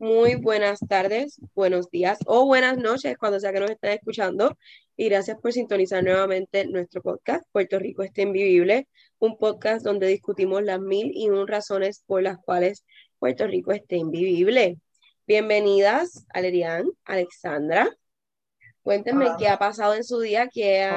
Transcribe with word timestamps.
Muy 0.00 0.36
buenas 0.36 0.78
tardes, 0.88 1.40
buenos 1.56 1.90
días 1.90 2.20
o 2.26 2.46
buenas 2.46 2.78
noches 2.78 3.18
cuando 3.18 3.40
sea 3.40 3.52
que 3.52 3.58
nos 3.58 3.70
estén 3.70 3.90
escuchando. 3.90 4.56
Y 4.96 5.08
gracias 5.08 5.38
por 5.40 5.52
sintonizar 5.52 6.04
nuevamente 6.04 6.66
nuestro 6.66 7.02
podcast, 7.02 7.44
Puerto 7.50 7.80
Rico 7.80 8.04
está 8.04 8.22
invivible, 8.22 8.86
un 9.18 9.36
podcast 9.36 9.84
donde 9.84 10.06
discutimos 10.06 10.62
las 10.62 10.78
mil 10.80 11.10
y 11.12 11.28
un 11.30 11.48
razones 11.48 12.04
por 12.06 12.22
las 12.22 12.38
cuales 12.38 12.84
Puerto 13.18 13.48
Rico 13.48 13.72
está 13.72 13.96
invivible. 13.96 14.78
Bienvenidas, 15.26 16.24
Alerian, 16.28 16.86
Alexandra. 17.04 17.88
Cuéntenme 18.82 19.26
qué 19.36 19.48
ha 19.48 19.58
pasado 19.58 19.94
en 19.94 20.04
su 20.04 20.20
día, 20.20 20.48
qué, 20.48 20.88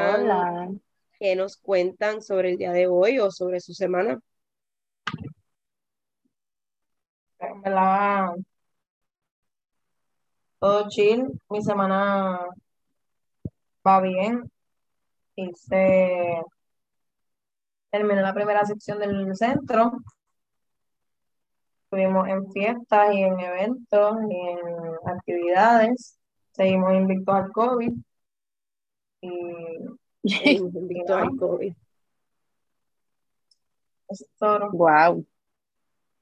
qué 1.20 1.36
nos 1.36 1.58
cuentan 1.58 2.22
sobre 2.22 2.52
el 2.52 2.58
día 2.58 2.72
de 2.72 2.86
hoy 2.86 3.18
o 3.18 3.32
sobre 3.32 3.62
su 3.62 3.74
semana. 3.74 4.20
Todo 10.62 10.88
chill, 10.90 11.28
mi 11.50 11.64
semana 11.64 12.40
va 13.86 14.00
bien. 14.00 14.44
Hice, 15.36 16.44
terminé 17.90 18.22
la 18.22 18.34
primera 18.34 18.64
sección 18.66 19.00
del 19.00 19.36
centro. 19.36 19.92
Estuvimos 21.86 22.28
en 22.28 22.52
fiestas 22.52 23.14
y 23.16 23.24
en 23.24 23.40
eventos 23.40 24.18
y 24.30 24.36
en 24.36 24.60
actividades. 25.10 26.20
Seguimos 26.52 26.94
invictos 26.94 27.36
al 27.36 27.52
COVID. 27.52 27.94
Y, 29.22 29.32
invictos 30.58 31.18
al 31.18 31.36
COVID. 31.38 31.74
Eso 34.10 34.26
es 34.26 34.32
todo. 34.38 34.70
Wow. 34.74 35.26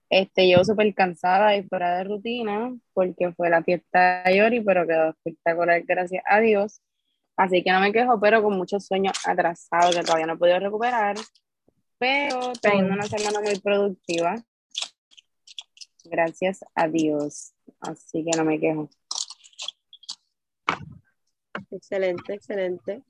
Este, 0.10 0.50
yo 0.50 0.64
súper 0.64 0.94
cansada 0.96 1.56
y 1.56 1.64
fuera 1.64 1.98
de 1.98 2.04
rutina 2.04 2.76
porque 2.94 3.32
fue 3.34 3.50
la 3.50 3.64
fiesta 3.64 4.24
de 4.24 4.38
Yori, 4.38 4.62
pero 4.62 4.88
quedó 4.88 5.10
espectacular, 5.10 5.84
gracias 5.84 6.24
a 6.26 6.40
Dios. 6.40 6.82
Así 7.38 7.64
que 7.64 7.72
no 7.72 7.80
me 7.80 7.94
quejo, 7.94 8.20
pero 8.20 8.42
con 8.42 8.58
muchos 8.58 8.86
sueños 8.86 9.14
atrasados 9.26 9.96
que 9.96 10.02
todavía 10.02 10.26
no 10.26 10.34
he 10.34 10.38
podido 10.38 10.60
recuperar. 10.60 11.16
Pero 12.00 12.54
tengo 12.62 12.92
una 12.92 13.04
semana 13.04 13.40
muy 13.40 13.60
productiva. 13.60 14.36
Gracias 16.06 16.62
a 16.74 16.88
Dios. 16.88 17.54
Así 17.80 18.26
que 18.26 18.36
no 18.36 18.44
me 18.46 18.60
quejo. 18.60 18.90
Excelente, 21.70 22.34
excelente. 22.34 23.04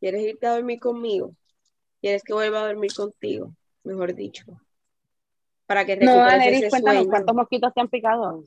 ¿Quieres 0.00 0.22
irte 0.22 0.46
a 0.46 0.54
dormir 0.54 0.80
conmigo? 0.80 1.36
¿Quieres 2.00 2.24
que 2.24 2.32
vuelva 2.32 2.62
a 2.62 2.66
dormir 2.66 2.92
contigo? 2.92 3.54
Mejor 3.84 4.14
dicho 4.14 4.60
para 5.70 5.84
que 5.84 5.94
recuperes 5.94 6.64
ese 6.64 6.80
sueño. 6.80 7.06
¿Cuántos 7.06 7.32
mosquitos 7.32 7.72
te 7.72 7.80
han 7.80 7.88
picado? 7.88 8.42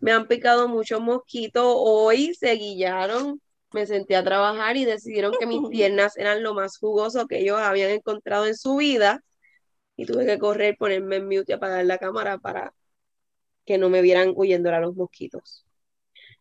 Me 0.00 0.10
han 0.10 0.26
picado 0.26 0.66
muchos 0.66 1.00
mosquitos. 1.00 1.64
Hoy 1.64 2.34
se 2.34 2.52
guillaron, 2.56 3.40
me 3.72 3.86
senté 3.86 4.16
a 4.16 4.24
trabajar 4.24 4.76
y 4.76 4.84
decidieron 4.84 5.34
que 5.38 5.46
mis 5.46 5.60
piernas 5.70 6.16
eran 6.16 6.42
lo 6.42 6.52
más 6.52 6.78
jugoso 6.78 7.28
que 7.28 7.38
ellos 7.38 7.58
habían 7.60 7.90
encontrado 7.90 8.46
en 8.46 8.56
su 8.56 8.74
vida. 8.74 9.22
Y 9.94 10.04
tuve 10.04 10.26
que 10.26 10.40
correr, 10.40 10.74
ponerme 10.76 11.14
en 11.14 11.26
mute 11.26 11.44
y 11.46 11.52
apagar 11.52 11.84
la 11.86 11.98
cámara 11.98 12.38
para 12.38 12.74
que 13.64 13.78
no 13.78 13.88
me 13.88 14.02
vieran 14.02 14.32
huyendo 14.34 14.74
a 14.74 14.80
los 14.80 14.96
mosquitos. 14.96 15.64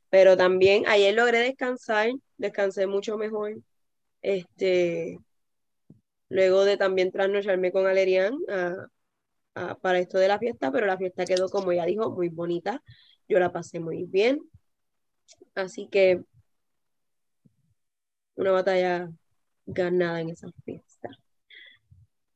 Pero 0.10 0.36
también 0.36 0.88
ayer 0.88 1.14
logré 1.14 1.38
descansar, 1.42 2.10
descansé 2.38 2.88
mucho 2.88 3.20
mejor. 3.20 3.56
Este, 4.24 5.20
luego 6.28 6.66
de 6.66 6.78
también 6.78 7.12
trasnocharme 7.12 7.72
con 7.72 7.86
Alerian 7.86 8.34
a, 8.50 8.88
para 9.54 10.00
esto 10.00 10.18
de 10.18 10.28
la 10.28 10.40
fiesta, 10.40 10.72
pero 10.72 10.86
la 10.88 10.98
fiesta 10.98 11.26
quedó, 11.26 11.50
como 11.50 11.74
ya 11.74 11.86
dijo, 11.86 12.12
muy 12.12 12.30
bonita. 12.30 12.82
Yo 13.28 13.40
la 13.40 13.52
pasé 13.52 13.80
muy 13.80 14.06
bien. 14.06 14.40
Así 15.56 15.88
que 15.90 16.24
una 18.36 18.52
batalla 18.52 19.10
ganada 19.66 20.22
en 20.22 20.30
esa 20.30 20.48
fiesta. 20.66 21.10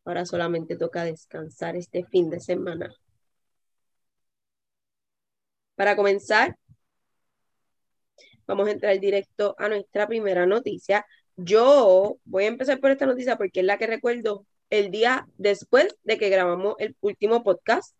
Ahora 0.06 0.26
solamente 0.26 0.78
toca 0.78 1.04
descansar 1.04 1.76
este 1.76 2.06
fin 2.06 2.30
de 2.30 2.40
semana. 2.40 2.94
Para 5.76 5.96
comenzar, 5.96 6.58
vamos 8.48 8.68
a 8.68 8.72
entrar 8.72 9.00
directo 9.00 9.56
a 9.58 9.68
nuestra 9.70 10.08
primera 10.08 10.46
noticia. 10.46 11.06
Yo 11.36 12.18
voy 12.24 12.46
a 12.46 12.48
empezar 12.48 12.80
por 12.80 12.92
esta 12.92 13.06
noticia 13.06 13.38
porque 13.38 13.60
es 13.62 13.66
la 13.66 13.78
que 13.78 13.88
recuerdo 13.88 14.46
el 14.70 14.92
día 14.92 15.28
después 15.38 15.96
de 16.04 16.18
que 16.18 16.30
grabamos 16.30 16.76
el 16.80 16.96
último 17.02 17.44
podcast, 17.44 17.96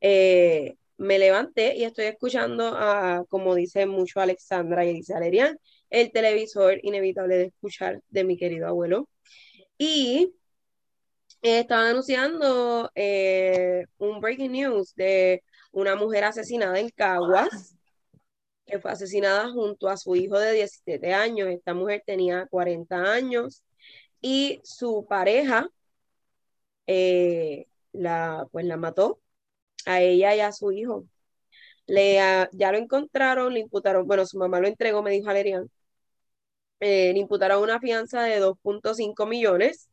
eh, 0.00 0.76
me 0.98 1.18
levanté 1.18 1.76
y 1.76 1.84
estoy 1.84 2.06
escuchando, 2.06 2.68
a, 2.76 3.24
como 3.28 3.54
dice 3.54 3.86
mucho 3.86 4.20
Alexandra 4.20 4.84
y 4.84 4.94
dice 4.94 5.14
Alerian, 5.14 5.58
el 5.90 6.12
televisor 6.12 6.78
inevitable 6.82 7.36
de 7.36 7.44
escuchar 7.46 8.00
de 8.08 8.24
mi 8.24 8.36
querido 8.36 8.68
abuelo. 8.68 9.08
Y 9.78 10.34
estaban 11.42 11.88
anunciando 11.88 12.90
eh, 12.94 13.84
un 13.98 14.20
breaking 14.20 14.52
news 14.52 14.94
de 14.94 15.42
una 15.72 15.96
mujer 15.96 16.24
asesinada 16.24 16.78
en 16.78 16.90
Caguas, 16.90 17.76
que 18.66 18.78
fue 18.78 18.92
asesinada 18.92 19.50
junto 19.50 19.88
a 19.88 19.96
su 19.96 20.14
hijo 20.14 20.38
de 20.38 20.52
17 20.52 21.12
años. 21.12 21.48
Esta 21.48 21.74
mujer 21.74 22.02
tenía 22.06 22.46
40 22.50 22.96
años 22.96 23.62
y 24.22 24.60
su 24.64 25.06
pareja 25.08 25.68
eh, 26.86 27.66
la, 27.92 28.46
pues 28.52 28.64
la 28.66 28.76
mató 28.76 29.20
a 29.86 30.00
ella 30.02 30.34
y 30.36 30.40
a 30.40 30.52
su 30.52 30.72
hijo. 30.72 31.06
Le, 31.86 32.16
ya 32.52 32.72
lo 32.72 32.78
encontraron, 32.78 33.54
le 33.54 33.60
imputaron, 33.60 34.06
bueno, 34.06 34.26
su 34.26 34.38
mamá 34.38 34.60
lo 34.60 34.68
entregó, 34.68 35.02
me 35.02 35.10
dijo 35.12 35.28
Alerian, 35.30 35.70
eh, 36.80 37.12
le 37.12 37.18
imputaron 37.20 37.62
una 37.62 37.80
fianza 37.80 38.22
de 38.24 38.40
2.5 38.40 39.26
millones. 39.26 39.88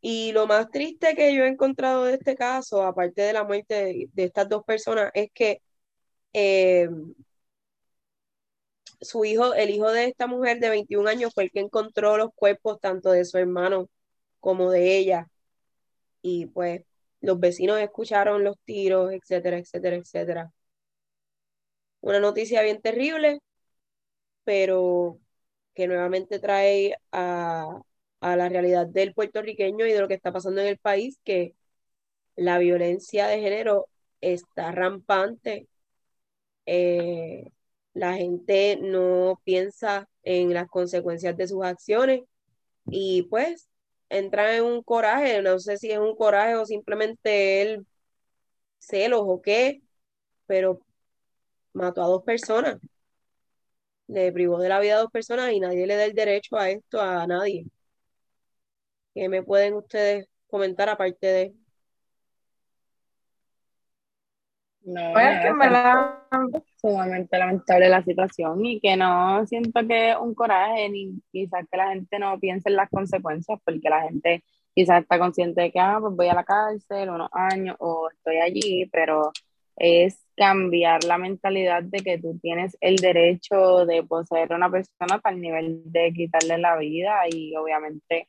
Y 0.00 0.32
lo 0.32 0.46
más 0.46 0.70
triste 0.70 1.16
que 1.16 1.34
yo 1.34 1.44
he 1.44 1.48
encontrado 1.48 2.04
de 2.04 2.14
este 2.14 2.36
caso, 2.36 2.82
aparte 2.84 3.22
de 3.22 3.32
la 3.32 3.44
muerte 3.44 4.08
de, 4.12 4.24
estas 4.24 4.48
dos 4.48 4.64
personas, 4.64 5.10
es 5.14 5.30
que 5.32 5.62
eh, 6.32 6.88
su 9.00 9.24
hijo, 9.24 9.54
el 9.54 9.70
hijo 9.70 9.90
de 9.92 10.06
esta 10.06 10.26
mujer 10.26 10.60
de 10.60 10.70
21 10.70 11.08
años, 11.08 11.32
fue 11.34 11.44
el 11.44 11.50
que 11.50 11.60
encontró 11.60 12.16
los 12.16 12.30
cuerpos 12.34 12.80
tanto 12.80 13.10
de 13.10 13.24
su 13.24 13.38
hermano 13.38 13.88
como 14.40 14.70
de 14.70 14.96
ella. 14.98 15.28
Y 16.22 16.46
pues 16.46 16.82
los 17.20 17.40
vecinos 17.40 17.80
escucharon 17.80 18.44
los 18.44 18.58
tiros, 18.64 19.12
etcétera, 19.12 19.58
etcétera, 19.58 19.96
etcétera. 19.96 20.52
Una 22.00 22.20
noticia 22.20 22.62
bien 22.62 22.80
terrible, 22.80 23.40
pero 24.44 25.18
que 25.74 25.86
nuevamente 25.88 26.38
trae 26.40 26.96
a, 27.12 27.80
a 28.20 28.36
la 28.36 28.48
realidad 28.48 28.86
del 28.86 29.14
puertorriqueño 29.14 29.86
y 29.86 29.92
de 29.92 30.00
lo 30.00 30.08
que 30.08 30.14
está 30.14 30.32
pasando 30.32 30.60
en 30.60 30.68
el 30.68 30.78
país, 30.78 31.20
que 31.24 31.54
la 32.36 32.58
violencia 32.58 33.28
de 33.28 33.40
género 33.40 33.88
está 34.20 34.72
rampante. 34.72 35.68
Eh, 36.66 37.52
la 37.96 38.12
gente 38.14 38.78
no 38.82 39.40
piensa 39.42 40.06
en 40.22 40.52
las 40.52 40.68
consecuencias 40.68 41.34
de 41.34 41.48
sus 41.48 41.64
acciones 41.64 42.24
y 42.90 43.22
pues 43.24 43.70
entra 44.10 44.54
en 44.54 44.64
un 44.64 44.82
coraje, 44.82 45.40
no 45.40 45.58
sé 45.58 45.78
si 45.78 45.90
es 45.90 45.98
un 45.98 46.14
coraje 46.14 46.56
o 46.56 46.66
simplemente 46.66 47.62
él 47.62 47.86
celos 48.78 49.22
o 49.24 49.40
qué, 49.40 49.80
pero 50.46 50.80
mató 51.72 52.02
a 52.02 52.06
dos 52.06 52.22
personas, 52.22 52.78
le 54.08 54.30
privó 54.30 54.58
de 54.58 54.68
la 54.68 54.78
vida 54.78 54.96
a 54.96 55.00
dos 55.00 55.10
personas 55.10 55.52
y 55.52 55.60
nadie 55.60 55.86
le 55.86 55.96
da 55.96 56.04
el 56.04 56.12
derecho 56.14 56.56
a 56.58 56.68
esto 56.68 57.00
a 57.00 57.26
nadie. 57.26 57.64
¿Qué 59.14 59.30
me 59.30 59.42
pueden 59.42 59.72
ustedes 59.72 60.28
comentar 60.48 60.90
aparte 60.90 61.26
de 61.26 61.54
No, 64.82 65.14
pues 65.14 65.40
que 65.42 65.52
me 65.54 65.70
la... 65.70 66.28
sumamente 66.86 67.36
lamentable 67.38 67.88
la 67.88 68.02
situación 68.04 68.64
y 68.64 68.80
que 68.80 68.96
no 68.96 69.44
siento 69.46 69.80
que 69.88 70.14
un 70.20 70.34
coraje 70.34 70.88
ni 70.88 71.20
quizás 71.32 71.66
que 71.70 71.76
la 71.76 71.88
gente 71.88 72.18
no 72.18 72.38
piense 72.38 72.68
en 72.68 72.76
las 72.76 72.90
consecuencias 72.90 73.58
porque 73.64 73.90
la 73.90 74.02
gente 74.02 74.44
quizás 74.74 75.02
está 75.02 75.18
consciente 75.18 75.62
de 75.62 75.72
que 75.72 75.80
ah, 75.80 75.98
pues 76.00 76.14
voy 76.14 76.28
a 76.28 76.34
la 76.34 76.44
cárcel 76.44 77.10
unos 77.10 77.28
años 77.32 77.76
o 77.80 78.08
estoy 78.10 78.36
allí, 78.36 78.86
pero 78.92 79.32
es 79.76 80.18
cambiar 80.36 81.04
la 81.04 81.18
mentalidad 81.18 81.82
de 81.82 81.98
que 82.00 82.18
tú 82.18 82.38
tienes 82.40 82.76
el 82.80 82.96
derecho 82.96 83.84
de 83.86 84.02
poseer 84.04 84.52
a 84.52 84.56
una 84.56 84.70
persona 84.70 85.20
el 85.24 85.40
nivel 85.40 85.82
de 85.86 86.12
quitarle 86.12 86.58
la 86.58 86.76
vida 86.78 87.22
y 87.28 87.56
obviamente 87.56 88.28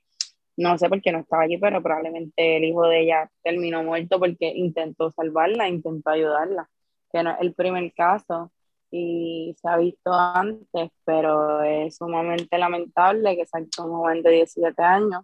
no 0.58 0.78
sé 0.78 0.90
por 0.90 1.02
qué 1.02 1.12
no 1.12 1.20
estaba 1.20 1.44
allí, 1.44 1.58
pero 1.58 1.84
probablemente 1.84 2.58
el 2.58 2.64
hijo 2.64 2.88
de 2.88 3.02
ella 3.02 3.30
terminó 3.44 3.84
muerto 3.84 4.20
porque 4.20 4.48
intentó 4.48 5.12
salvarla, 5.12 5.70
intentó 5.70 6.10
ayudarla, 6.10 6.68
que 7.12 7.24
no 7.24 7.32
es 7.32 7.38
el 7.42 7.54
primer 7.54 7.94
caso 7.94 8.52
y 8.92 9.56
se 9.62 9.68
ha 9.70 9.78
visto 9.78 10.12
antes, 10.14 10.90
pero 11.06 11.62
es 11.64 11.98
sumamente 11.98 12.58
lamentable 12.58 13.36
que 13.36 13.46
salga 13.46 13.86
un 13.86 13.92
joven 13.92 14.24
de 14.24 14.32
17 14.32 14.82
años, 14.84 15.24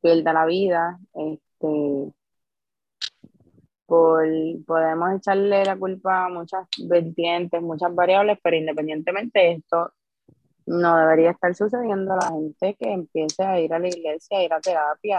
pierda 0.00 0.32
la 0.32 0.46
vida, 0.46 0.98
este, 1.14 2.12
por, 3.86 4.26
podemos 4.66 5.14
echarle 5.16 5.64
la 5.64 5.76
culpa 5.76 6.26
a 6.26 6.28
muchas 6.28 6.66
vertientes, 6.88 7.62
muchas 7.62 7.94
variables, 7.94 8.38
pero 8.42 8.56
independientemente 8.56 9.38
de 9.38 9.52
esto, 9.52 9.92
no 10.66 10.96
debería 10.96 11.30
estar 11.30 11.54
sucediendo 11.54 12.14
a 12.14 12.16
la 12.16 12.28
gente 12.30 12.76
que 12.78 12.92
empiece 12.92 13.42
a 13.44 13.60
ir 13.60 13.72
a 13.72 13.78
la 13.78 13.88
iglesia, 13.88 14.38
a 14.38 14.42
ir 14.42 14.52
a 14.52 14.60
terapia, 14.60 15.16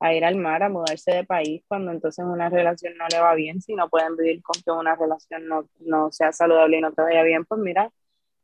a 0.00 0.14
ir 0.14 0.24
al 0.24 0.36
mar, 0.36 0.62
a 0.62 0.70
mudarse 0.70 1.12
de 1.12 1.24
país, 1.24 1.62
cuando 1.68 1.92
entonces 1.92 2.24
una 2.24 2.48
relación 2.48 2.96
no 2.96 3.06
le 3.08 3.20
va 3.20 3.34
bien, 3.34 3.60
si 3.62 3.74
no 3.74 3.88
pueden 3.88 4.16
vivir 4.16 4.42
con 4.42 4.60
que 4.62 4.70
una 4.72 4.96
relación 4.96 5.46
no, 5.46 5.68
no 5.80 6.10
sea 6.12 6.32
saludable 6.32 6.78
y 6.78 6.80
no 6.80 6.92
te 6.92 7.02
vaya 7.02 7.22
bien, 7.22 7.44
pues 7.44 7.60
mira, 7.60 7.92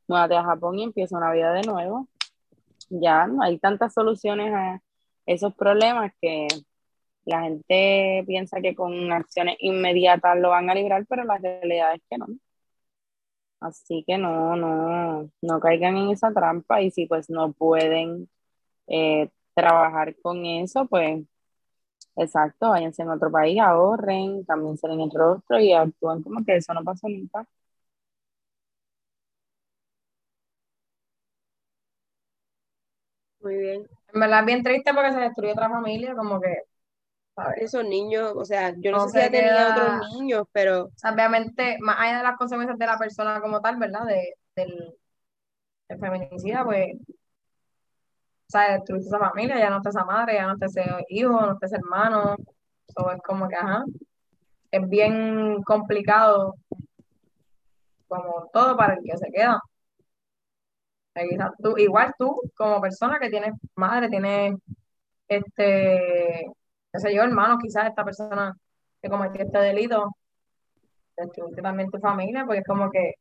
múdate 0.08 0.36
a 0.36 0.44
Japón 0.44 0.78
y 0.78 0.84
empieza 0.84 1.16
una 1.16 1.32
vida 1.32 1.52
de 1.54 1.62
nuevo. 1.62 2.08
Ya 2.90 3.26
no 3.26 3.42
hay 3.42 3.58
tantas 3.58 3.94
soluciones 3.94 4.54
a 4.54 4.80
esos 5.26 5.54
problemas 5.54 6.12
que 6.20 6.48
la 7.24 7.42
gente 7.42 8.24
piensa 8.26 8.60
que 8.60 8.74
con 8.76 9.12
acciones 9.12 9.56
inmediatas 9.60 10.38
lo 10.38 10.50
van 10.50 10.70
a 10.70 10.74
librar, 10.74 11.06
pero 11.08 11.24
la 11.24 11.38
realidad 11.38 11.94
es 11.94 12.02
que 12.10 12.18
no. 12.18 12.26
Así 13.60 14.04
que 14.06 14.18
no, 14.18 14.56
no, 14.56 15.30
no 15.42 15.60
caigan 15.60 15.96
en 15.96 16.10
esa 16.10 16.32
trampa 16.32 16.82
y 16.82 16.90
si 16.90 17.06
pues 17.06 17.30
no 17.30 17.52
pueden 17.52 18.28
eh, 18.86 19.30
trabajar 19.54 20.16
con 20.22 20.44
eso, 20.46 20.86
pues 20.86 21.24
exacto, 22.16 22.70
váyanse 22.70 23.02
en 23.02 23.10
otro 23.10 23.30
país, 23.30 23.60
ahorren, 23.60 24.44
cámbiense 24.44 24.86
en 24.86 25.00
el 25.00 25.10
rostro 25.10 25.60
y 25.60 25.72
actúen 25.72 26.22
como 26.22 26.44
que 26.44 26.56
eso 26.56 26.74
no 26.74 26.84
pasó 26.84 27.08
nunca. 27.08 27.46
Muy 33.40 33.56
bien. 33.56 33.86
En 34.12 34.20
verdad 34.20 34.40
es 34.40 34.46
bien 34.46 34.62
triste 34.62 34.92
porque 34.94 35.12
se 35.12 35.20
destruyó 35.20 35.52
otra 35.52 35.68
familia, 35.70 36.14
como 36.14 36.40
que 36.40 36.62
esos 37.58 37.84
niños, 37.84 38.32
o 38.34 38.44
sea, 38.44 38.74
yo 38.78 38.92
no, 38.92 39.08
sé 39.08 39.18
si 39.20 39.24
ya 39.26 39.30
tenía 39.30 39.70
otros 39.70 40.10
niños, 40.14 40.46
pero... 40.52 40.90
obviamente, 41.12 41.76
más 41.80 41.96
allá 42.00 42.18
de 42.18 42.22
las 42.24 42.36
consecuencias 42.38 42.78
de 42.78 42.86
la 42.86 42.98
persona 42.98 43.40
como 43.40 43.60
tal, 43.60 43.76
¿verdad? 43.76 44.06
De, 44.06 44.34
del, 44.56 44.94
del 45.88 45.98
feminicida, 46.00 46.64
pues, 46.64 46.96
o 48.48 48.50
sea, 48.50 48.72
destruiste 48.72 49.08
esa 49.08 49.18
familia, 49.18 49.58
ya 49.58 49.70
no 49.70 49.78
está 49.78 49.90
esa 49.90 50.04
madre, 50.04 50.34
ya 50.34 50.46
no 50.46 50.54
está 50.54 50.66
ese 50.66 50.84
hijo, 51.08 51.40
no 51.40 51.52
está 51.52 51.66
ese 51.66 51.76
hermano, 51.76 52.36
todo 52.94 53.12
es 53.12 53.22
como 53.22 53.48
que, 53.48 53.56
ajá, 53.56 53.84
es 54.70 54.88
bien 54.88 55.62
complicado, 55.64 56.54
como 58.08 58.48
todo 58.52 58.76
para 58.76 58.94
el 58.94 59.04
que 59.04 59.16
se 59.16 59.30
queda. 59.32 59.60
Tú, 61.62 61.78
igual 61.78 62.14
tú, 62.18 62.40
como 62.56 62.80
persona 62.80 63.18
que 63.18 63.30
tienes 63.30 63.54
madre, 63.74 64.08
tienes 64.08 64.54
este 65.28 66.46
qué 66.96 67.00
sé 67.00 67.14
yo, 67.14 67.22
hermano, 67.22 67.58
quizás 67.58 67.86
esta 67.86 68.04
persona 68.04 68.56
que 69.02 69.08
cometió 69.08 69.44
este 69.44 69.58
delito, 69.58 70.16
destruiste 71.16 71.62
también 71.62 71.90
tu 71.90 71.98
familia, 71.98 72.44
porque 72.44 72.60
es 72.60 72.66
como 72.66 72.90
que... 72.90 73.14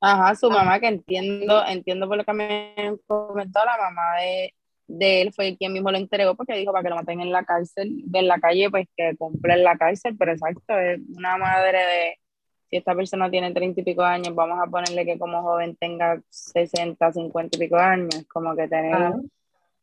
Ajá, 0.00 0.34
su 0.34 0.50
mamá, 0.50 0.80
que 0.80 0.88
entiendo, 0.88 1.64
entiendo 1.66 2.08
por 2.08 2.16
lo 2.16 2.24
que 2.24 2.32
me 2.32 2.98
comentó, 3.06 3.64
la 3.64 3.78
mamá 3.78 4.16
de, 4.20 4.52
de 4.86 5.22
él 5.22 5.32
fue 5.32 5.56
quien 5.56 5.72
mismo 5.72 5.90
lo 5.90 5.98
entregó 5.98 6.34
porque 6.34 6.54
dijo 6.54 6.72
para 6.72 6.82
que 6.82 6.90
lo 6.90 6.96
maten 6.96 7.20
en 7.20 7.32
la 7.32 7.44
cárcel, 7.44 8.04
en 8.12 8.28
la 8.28 8.38
calle, 8.38 8.70
pues 8.70 8.86
que 8.96 9.16
cumple 9.16 9.54
en 9.54 9.64
la 9.64 9.76
cárcel, 9.76 10.16
pero 10.18 10.32
exacto, 10.32 10.78
es 10.78 11.00
una 11.16 11.36
madre 11.36 11.78
de, 11.78 12.18
si 12.68 12.76
esta 12.76 12.94
persona 12.94 13.30
tiene 13.30 13.52
treinta 13.52 13.80
y 13.80 13.84
pico 13.84 14.02
años, 14.02 14.34
vamos 14.34 14.58
a 14.58 14.70
ponerle 14.70 15.04
que 15.04 15.18
como 15.18 15.42
joven 15.42 15.76
tenga 15.76 16.20
60, 16.30 17.12
50 17.12 17.56
y 17.56 17.60
pico 17.60 17.76
años, 17.76 18.24
como 18.32 18.56
que 18.56 18.68
tener 18.68 19.12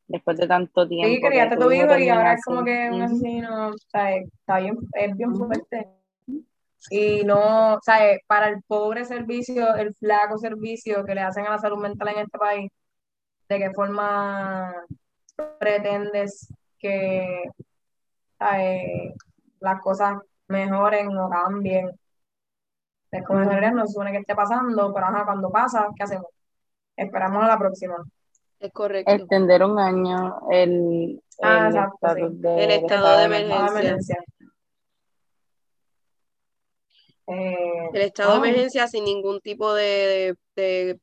después 0.08 0.38
de 0.38 0.48
tanto 0.48 0.88
tiempo. 0.88 1.08
Sí, 1.08 1.22
criaste 1.22 1.56
tu 1.56 1.72
hijo 1.72 1.98
y 1.98 2.10
ahora 2.10 2.34
es 2.34 2.44
como 2.44 2.66
que 2.66 2.90
un 2.92 3.02
asesino, 3.02 3.70
o 3.70 3.78
sea, 3.78 4.16
está 4.16 4.60
bien, 4.60 4.78
es 4.94 5.16
bien 5.16 5.36
fuerte. 5.36 5.88
Y 6.90 7.24
no, 7.26 7.76
o 7.76 7.80
sea, 7.82 8.00
para 8.26 8.50
el 8.50 8.64
pobre 8.64 9.06
servicio, 9.06 9.76
el 9.76 9.94
flaco 9.96 10.38
servicio 10.38 11.06
que 11.06 11.14
le 11.14 11.22
hacen 11.22 11.46
a 11.46 11.52
la 11.52 11.58
salud 11.60 11.78
mental 11.78 12.08
en 12.10 12.20
este 12.20 12.38
país, 12.38 12.72
¿de 13.50 13.58
qué 13.58 13.72
forma 13.72 14.74
pretendes 15.60 16.54
que 16.78 17.44
las 19.60 19.82
cosas 19.82 20.20
mejoren 20.48 21.18
o 21.18 21.30
cambien? 21.30 21.90
Es 23.12 23.26
como 23.26 23.42
en 23.42 23.76
no 23.76 23.88
supone 23.88 24.12
que 24.12 24.20
esté 24.20 24.36
pasando, 24.36 24.94
pero 24.94 25.08
ajá, 25.08 25.26
cuando 25.26 25.50
pasa, 25.50 25.88
¿qué 25.96 26.04
hacemos? 26.04 26.28
Esperamos 26.96 27.44
a 27.44 27.48
la 27.48 27.58
próxima. 27.58 27.98
Es 28.60 28.72
correcto. 28.72 29.12
Extender 29.12 29.64
un 29.64 29.80
año 29.80 30.42
el, 30.52 31.20
ah, 31.42 31.70
estado, 31.70 32.30
de, 32.30 32.64
el 32.64 32.72
estado, 32.72 33.18
de 33.18 33.26
emergencia. 33.26 34.24
Eh, 37.26 37.90
el 37.94 38.02
estado 38.02 38.34
de 38.34 38.40
oh. 38.40 38.44
emergencia 38.46 38.88
sin 38.88 39.06
ningún 39.06 39.40
tipo 39.40 39.74
de, 39.74 40.36
de, 40.56 41.00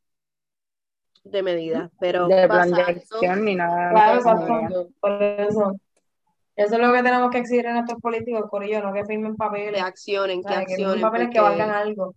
de 1.31 1.43
medida. 1.43 1.91
Pero 2.01 2.29
de 2.29 2.49
plan 2.49 2.71
de 2.71 2.83
acción 2.83 3.45
ni 3.45 3.55
nada. 3.55 3.91
Claro, 3.91 4.19
exacto. 4.19 4.89
Por 5.01 5.23
eso. 5.23 5.81
Eso 6.57 6.75
es 6.75 6.81
lo 6.81 6.93
que 6.93 7.03
tenemos 7.03 7.31
que 7.31 7.39
exigir 7.39 7.67
en 7.67 7.77
estos 7.77 8.01
políticos, 8.01 8.45
Corillo, 8.49 8.81
no 8.83 8.93
que 8.95 9.05
firmen 9.05 9.37
papeles. 9.37 9.75
Que 9.75 9.81
accionen, 9.81 10.43
que 10.43 10.55
accionen. 10.55 11.03
papeles 11.03 11.29
que 11.31 11.41
valgan 11.41 11.71
algo 11.71 12.15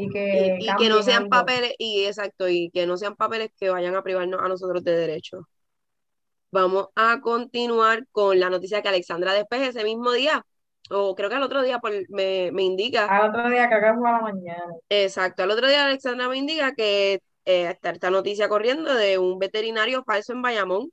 y 0.00 0.08
que, 0.10 0.58
que 0.78 0.88
no 0.88 1.02
sean 1.02 1.28
papeles, 1.28 1.74
y 1.76 2.04
exacto, 2.04 2.48
y 2.48 2.70
que 2.70 2.86
no 2.86 2.96
sean 2.96 3.16
papeles 3.16 3.50
que 3.58 3.68
vayan 3.68 3.96
a 3.96 4.02
privarnos 4.02 4.40
a 4.40 4.48
nosotros 4.48 4.84
de 4.84 4.96
derechos. 4.96 5.44
Vamos 6.52 6.88
a 6.94 7.20
continuar 7.20 8.06
con 8.12 8.38
la 8.38 8.48
noticia 8.48 8.80
que 8.80 8.88
Alexandra 8.88 9.32
después 9.32 9.60
ese 9.60 9.82
mismo 9.82 10.12
día, 10.12 10.46
o 10.90 11.16
creo 11.16 11.28
que 11.28 11.34
al 11.34 11.42
otro 11.42 11.62
día 11.62 11.80
me, 12.10 12.52
me 12.52 12.62
indica. 12.62 13.06
Al 13.06 13.30
otro 13.30 13.50
día, 13.50 13.68
creo 13.68 13.80
que 13.80 13.98
fue 13.98 14.08
a 14.08 14.12
la 14.12 14.20
mañana. 14.20 14.72
Exacto, 14.88 15.42
al 15.42 15.50
otro 15.50 15.66
día 15.66 15.84
Alexandra 15.84 16.28
me 16.28 16.36
indica 16.36 16.74
que 16.74 17.20
eh, 17.48 17.70
está 17.70 17.88
esta 17.88 18.10
noticia 18.10 18.46
corriendo 18.46 18.94
de 18.94 19.16
un 19.16 19.38
veterinario 19.38 20.04
falso 20.04 20.34
en 20.34 20.42
Bayamón. 20.42 20.92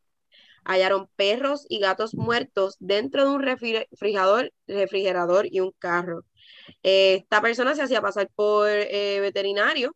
Hallaron 0.63 1.09
perros 1.17 1.65
y 1.67 1.79
gatos 1.79 2.15
muertos 2.15 2.77
dentro 2.79 3.25
de 3.25 3.35
un 3.35 3.41
refrigerador, 3.41 4.53
refrigerador 4.65 5.47
y 5.51 5.59
un 5.59 5.73
carro. 5.77 6.23
esta 6.81 7.41
persona 7.41 7.75
se 7.75 7.81
hacía 7.81 8.01
pasar 8.01 8.29
por 8.33 8.69
eh, 8.69 9.19
veterinario. 9.19 9.93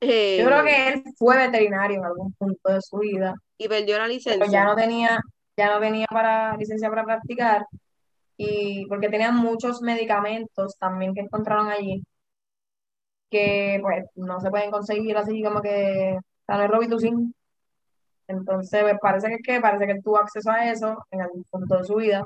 Yo 0.00 0.08
creo 0.08 0.60
eh, 0.60 0.64
que 0.64 0.88
él 0.88 1.04
fue 1.16 1.36
veterinario 1.36 1.98
en 1.98 2.04
algún 2.04 2.32
punto 2.32 2.72
de 2.72 2.80
su 2.82 2.98
vida. 2.98 3.36
Y 3.56 3.68
perdió 3.68 3.98
la 3.98 4.08
licencia. 4.08 4.40
Pero 4.40 4.50
ya 4.50 4.64
no 4.64 4.74
tenía, 4.74 5.20
ya 5.56 5.72
no 5.72 5.78
tenía 5.78 6.06
para 6.10 6.56
licencia 6.56 6.90
para 6.90 7.04
practicar. 7.04 7.64
Y 8.36 8.86
porque 8.86 9.08
tenía 9.08 9.30
muchos 9.30 9.82
medicamentos 9.82 10.76
también 10.78 11.14
que 11.14 11.20
encontraron 11.20 11.68
allí 11.68 12.02
que 13.32 13.78
pues 13.82 14.04
no 14.14 14.40
se 14.40 14.50
pueden 14.50 14.70
conseguir 14.70 15.16
así 15.16 15.42
como 15.42 15.62
que 15.62 16.18
tal 16.46 16.68
Robitussin. 16.68 17.34
Entonces, 18.28 18.82
pues, 18.82 18.96
parece 19.00 19.28
que, 19.28 19.38
que 19.38 19.60
parece 19.60 19.86
que 19.86 19.92
él 19.92 20.02
tuvo 20.04 20.18
acceso 20.18 20.50
a 20.50 20.70
eso 20.70 20.96
en 21.10 21.22
algún 21.22 21.44
punto 21.44 21.78
de 21.78 21.84
su 21.84 21.96
vida 21.96 22.24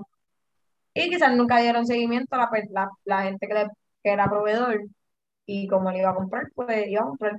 y 0.94 1.10
quizás 1.10 1.34
nunca 1.36 1.58
dieron 1.58 1.86
seguimiento 1.86 2.34
a 2.36 2.50
la, 2.70 2.90
la, 3.04 3.22
gente 3.22 3.46
que, 3.46 3.66
era 4.02 4.28
proveedor 4.30 4.80
y 5.44 5.68
como 5.68 5.90
él 5.90 5.96
iba 5.98 6.10
a 6.10 6.14
comprar, 6.14 6.44
pues 6.54 6.86
iba 6.88 7.02
a 7.02 7.04
comprar. 7.04 7.36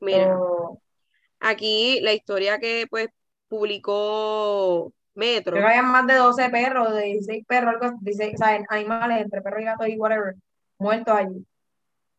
Mira, 0.00 0.36
aquí 1.38 2.00
la 2.02 2.12
historia 2.12 2.58
que 2.58 2.86
pues 2.90 3.08
publicó 3.48 4.92
Metro. 5.14 5.52
Creo 5.52 5.66
que 5.66 5.68
había 5.68 5.82
más 5.82 6.06
de 6.06 6.14
12 6.14 6.50
perros, 6.50 6.94
de 6.94 7.02
16 7.02 7.44
perros, 7.46 7.74
algo, 7.74 7.98
16, 8.00 8.34
o 8.34 8.44
sea, 8.44 8.64
animales 8.70 9.22
entre 9.22 9.42
perros 9.42 9.60
y 9.60 9.64
gatos 9.64 9.88
y 9.88 9.98
whatever, 9.98 10.34
muertos 10.78 11.14
allí. 11.14 11.46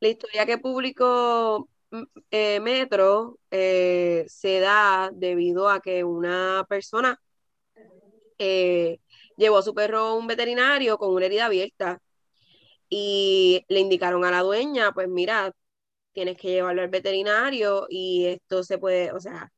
La 0.02 0.10
historia 0.10 0.46
que 0.46 0.58
publicó 0.58 1.70
mm, 1.92 2.04
eh, 2.32 2.60
Metro 2.60 3.40
eh, 3.52 4.26
se 4.28 4.60
da 4.60 5.12
debido 5.14 5.70
a 5.70 5.82
que 5.82 6.04
una 6.04 6.66
persona 6.70 7.20
eh, 8.38 9.00
llevó 9.38 9.58
a 9.60 9.62
su 9.64 9.74
perro 9.74 10.00
a 10.00 10.16
un 10.16 10.28
veterinario 10.28 10.98
con 10.98 11.14
una 11.14 11.26
herida 11.28 11.46
abierta 11.46 12.02
y 12.90 13.66
le 13.70 13.80
indicaron 13.82 14.26
a 14.26 14.32
la 14.32 14.42
dueña, 14.42 14.92
pues 14.94 15.08
mira, 15.10 15.54
tienes 16.14 16.38
que 16.38 16.50
llevarlo 16.50 16.82
al 16.84 16.90
veterinario 16.90 17.88
y 17.90 18.28
esto 18.28 18.64
se 18.64 18.78
puede, 18.80 19.12
o 19.14 19.20
sea, 19.20 19.52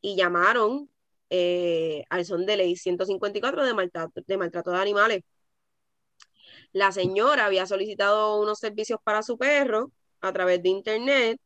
y 0.00 0.16
llamaron 0.16 0.90
eh, 1.30 2.04
al 2.10 2.24
son 2.26 2.46
de 2.46 2.56
ley 2.58 2.76
154 2.76 3.64
de 3.64 3.74
maltrato, 3.74 4.22
de 4.26 4.38
maltrato 4.38 4.72
de 4.72 4.78
animales. 4.80 5.22
La 6.76 6.92
señora 6.92 7.46
había 7.46 7.64
solicitado 7.66 8.38
unos 8.38 8.58
servicios 8.58 9.00
para 9.02 9.22
su 9.22 9.38
perro 9.38 9.92
a 10.20 10.30
través 10.32 10.62
de 10.62 10.68
internet 10.68 11.40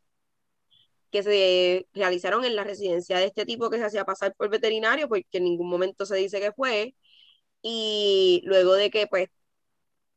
que 1.10 1.22
se 1.22 1.86
realizaron 1.92 2.44
en 2.44 2.56
la 2.56 2.64
residencia 2.64 3.18
de 3.18 3.26
este 3.26 3.44
tipo 3.46 3.70
que 3.70 3.78
se 3.78 3.84
hacía 3.84 4.04
pasar 4.04 4.34
por 4.36 4.48
veterinario, 4.50 5.08
porque 5.08 5.26
en 5.32 5.44
ningún 5.44 5.68
momento 5.68 6.06
se 6.06 6.16
dice 6.16 6.40
que 6.40 6.52
fue, 6.52 6.94
y 7.62 8.42
luego 8.46 8.74
de 8.74 8.90
que 8.90 9.06
pues 9.08 9.28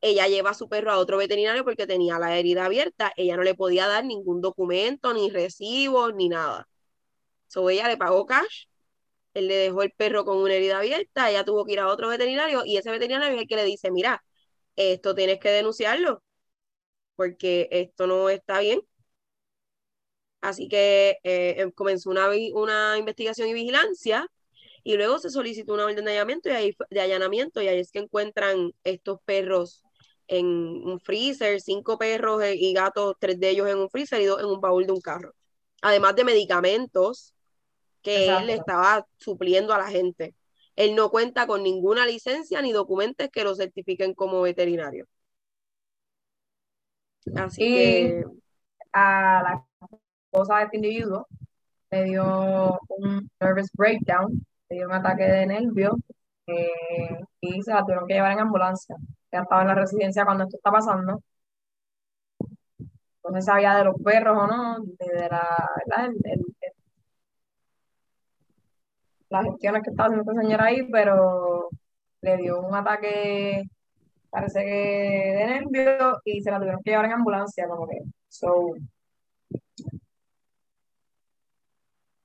ella 0.02 0.28
lleva 0.28 0.52
a 0.52 0.54
su 0.56 0.70
perro 0.70 0.92
a 0.92 1.00
otro 1.00 1.18
veterinario 1.18 1.64
porque 1.66 1.88
tenía 1.88 2.20
la 2.20 2.38
herida 2.38 2.66
abierta, 2.66 3.14
ella 3.18 3.38
no 3.38 3.44
le 3.44 3.56
podía 3.56 3.88
dar 3.88 4.06
ningún 4.06 4.42
documento, 4.42 5.14
ni 5.14 5.30
recibo, 5.32 6.12
ni 6.12 6.30
nada. 6.30 6.68
So 7.48 7.70
ella 7.70 7.88
le 7.90 7.98
pagó 7.98 8.26
cash, 8.26 8.68
él 9.36 9.48
le 9.50 9.56
dejó 9.56 9.84
el 9.84 9.92
perro 9.92 10.26
con 10.26 10.38
una 10.38 10.56
herida 10.56 10.80
abierta, 10.80 11.30
ella 11.30 11.46
tuvo 11.46 11.66
que 11.66 11.74
ir 11.74 11.82
a 11.82 11.88
otro 11.90 12.10
veterinario 12.10 12.64
y 12.66 12.78
ese 12.78 12.92
veterinario 12.92 13.36
es 13.36 13.42
el 13.42 13.48
que 13.48 13.56
le 13.58 13.66
dice, 13.66 13.92
mira, 13.92 14.24
esto 14.76 15.16
tienes 15.16 15.40
que 15.40 15.50
denunciarlo, 15.50 16.24
porque 17.16 17.68
esto 17.72 18.08
no 18.08 18.30
está 18.30 18.60
bien. 18.60 18.82
Así 20.42 20.68
que 20.68 21.18
eh, 21.24 21.56
em, 21.60 21.72
comenzó 21.72 22.10
una, 22.10 22.28
una 22.54 22.98
investigación 22.98 23.48
y 23.48 23.54
vigilancia 23.54 24.28
y 24.84 24.96
luego 24.98 25.20
se 25.20 25.30
solicitó 25.30 25.74
una 25.74 25.86
orden 25.86 26.04
de 26.06 26.12
allanamiento 26.12 26.50
y 26.50 26.52
ahí, 26.52 26.78
de 26.90 27.02
allanamiento 27.02 27.62
y 27.62 27.68
ahí 27.70 27.80
es 27.80 27.92
que 27.92 28.00
encuentran 28.00 28.74
estos 28.84 29.20
perros 29.26 29.84
en 30.28 30.46
un 30.46 31.00
freezer, 31.00 31.62
cinco 31.62 31.98
perros 31.98 32.44
eh, 32.44 32.56
y 32.56 32.74
gatos, 32.74 33.16
tres 33.20 33.40
de 33.40 33.50
ellos 33.50 33.70
en 33.70 33.78
un 33.78 33.90
freezer 33.90 34.22
y 34.22 34.26
dos 34.26 34.40
en 34.42 34.48
un 34.48 34.60
baúl 34.62 34.86
de 34.86 34.94
un 34.94 35.02
carro. 35.02 35.34
Además 35.82 36.16
de 36.16 36.26
medicamentos 36.26 37.34
que 38.02 38.28
él 38.28 38.48
le 38.48 38.54
estaba 38.54 39.08
supliendo 39.18 39.74
a 39.74 39.78
la 39.78 39.90
gente. 39.90 40.36
Él 40.76 40.96
no 40.96 41.10
cuenta 41.10 41.48
con 41.48 41.64
ninguna 41.64 42.06
licencia 42.06 42.62
ni 42.62 42.72
documentos 42.72 43.30
que 43.30 43.44
lo 43.44 43.56
certifiquen 43.56 44.14
como 44.14 44.42
veterinario. 44.42 45.06
Así 47.36 47.62
que 47.62 48.24
a 48.92 49.42
la 49.44 49.66
esposa 50.32 50.58
de 50.58 50.64
este 50.66 50.78
individuo 50.78 51.28
le 51.92 52.04
dio 52.06 52.80
un 52.90 53.30
nervous 53.40 53.70
breakdown, 53.74 54.46
le 54.70 54.76
dio 54.78 54.88
un 54.88 54.94
ataque 54.94 55.24
de 55.24 55.46
nervio 55.46 55.98
eh, 56.48 57.20
y 57.42 57.62
se 57.62 57.72
la 57.74 57.82
tuvieron 57.82 58.08
que 58.08 58.16
llevar 58.16 58.34
en 58.34 58.40
ambulancia. 58.40 58.96
Ya 59.32 59.42
estaba 59.42 59.62
en 59.62 59.68
la 59.70 59.76
residencia 59.76 60.26
cuando 60.26 60.44
esto 60.46 60.58
está 60.58 60.72
pasando. 60.72 61.22
No 63.24 63.34
se 63.34 63.42
sabía 63.42 63.76
de 63.76 63.86
los 63.86 63.96
perros 64.04 64.38
o 64.38 64.48
no, 64.48 64.80
de 64.84 65.30
la, 65.30 66.10
las 69.34 69.46
gestiones 69.46 69.84
que 69.84 69.90
estaba 69.90 70.08
haciendo 70.10 70.32
esta 70.32 70.42
señora 70.42 70.66
ahí, 70.66 70.88
pero 70.92 71.70
le 72.22 72.38
dio 72.38 72.62
un 72.62 72.76
ataque, 72.76 73.64
parece 74.30 74.60
que 74.64 75.36
de 75.38 75.46
nervio, 75.48 76.22
y 76.26 76.42
se 76.42 76.52
la 76.52 76.60
tuvieron 76.60 76.82
que 76.84 76.92
llevar 76.92 77.06
en 77.06 77.14
ambulancia, 77.14 77.68
como 77.68 77.88
que. 77.88 77.98
So, 78.30 78.74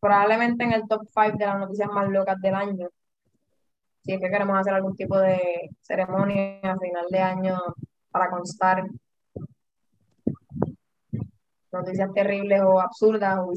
probablemente 0.01 0.65
en 0.65 0.73
el 0.73 0.87
top 0.89 1.03
5 1.15 1.39
de 1.39 1.47
las 1.47 1.59
noticias 1.59 1.89
más 1.91 2.09
locas 2.09 2.41
del 2.41 2.55
año. 2.55 2.89
Si 4.03 4.13
es 4.13 4.21
que 4.21 4.31
queremos 4.31 4.59
hacer 4.59 4.75
algún 4.75 4.97
tipo 4.97 5.19
de 5.19 5.71
ceremonia 5.81 6.61
a 6.63 6.79
final 6.79 7.07
de 7.11 7.19
año 7.21 7.59
para 8.11 8.31
constar 8.31 8.85
noticias 11.73 12.13
terribles 12.15 12.61
o 12.63 12.81
absurdas 12.81 13.39
o 13.39 13.51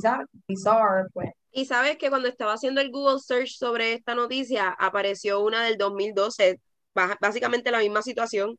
bizarras, 0.47 1.07
pues. 1.13 1.31
Y 1.51 1.65
sabes 1.65 1.97
que 1.97 2.09
cuando 2.09 2.29
estaba 2.29 2.53
haciendo 2.53 2.81
el 2.81 2.91
Google 2.91 3.19
search 3.19 3.57
sobre 3.57 3.93
esta 3.93 4.15
noticia, 4.15 4.69
apareció 4.69 5.41
una 5.41 5.63
del 5.63 5.77
2012, 5.77 6.59
básicamente 6.93 7.71
la 7.71 7.79
misma 7.79 8.01
situación. 8.01 8.57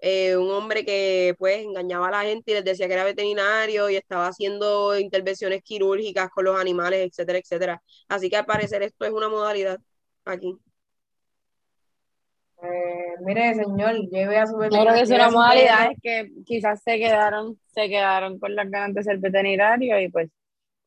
Eh, 0.00 0.36
un 0.36 0.48
hombre 0.50 0.84
que 0.84 1.34
pues 1.38 1.58
engañaba 1.64 2.06
a 2.06 2.10
la 2.12 2.22
gente 2.22 2.52
y 2.52 2.54
les 2.54 2.64
decía 2.64 2.86
que 2.86 2.92
era 2.94 3.02
veterinario 3.02 3.90
y 3.90 3.96
estaba 3.96 4.28
haciendo 4.28 4.96
intervenciones 4.96 5.60
quirúrgicas 5.64 6.30
con 6.30 6.44
los 6.44 6.60
animales, 6.60 7.08
etcétera, 7.08 7.38
etcétera. 7.38 7.82
Así 8.08 8.30
que 8.30 8.36
al 8.36 8.46
parecer 8.46 8.82
esto 8.84 9.04
es 9.04 9.10
una 9.10 9.28
modalidad 9.28 9.78
aquí. 10.24 10.56
Eh, 12.62 13.14
mire, 13.20 13.54
señor, 13.54 13.96
lleve 14.08 14.38
a 14.38 14.46
su 14.46 14.56
veterinario. 14.56 14.92
Creo 14.92 14.94
que 14.94 15.02
es 15.02 15.10
una 15.10 15.30
modalidad 15.30 15.90
es 15.90 15.98
que 16.00 16.30
quizás 16.44 16.80
se 16.82 16.98
quedaron, 16.98 17.58
se 17.66 17.88
quedaron 17.88 18.38
con 18.38 18.54
las 18.54 18.70
ganas 18.70 18.94
de 18.94 19.02
ser 19.02 19.18
veterinario 19.18 19.98
y 20.00 20.08
pues 20.10 20.28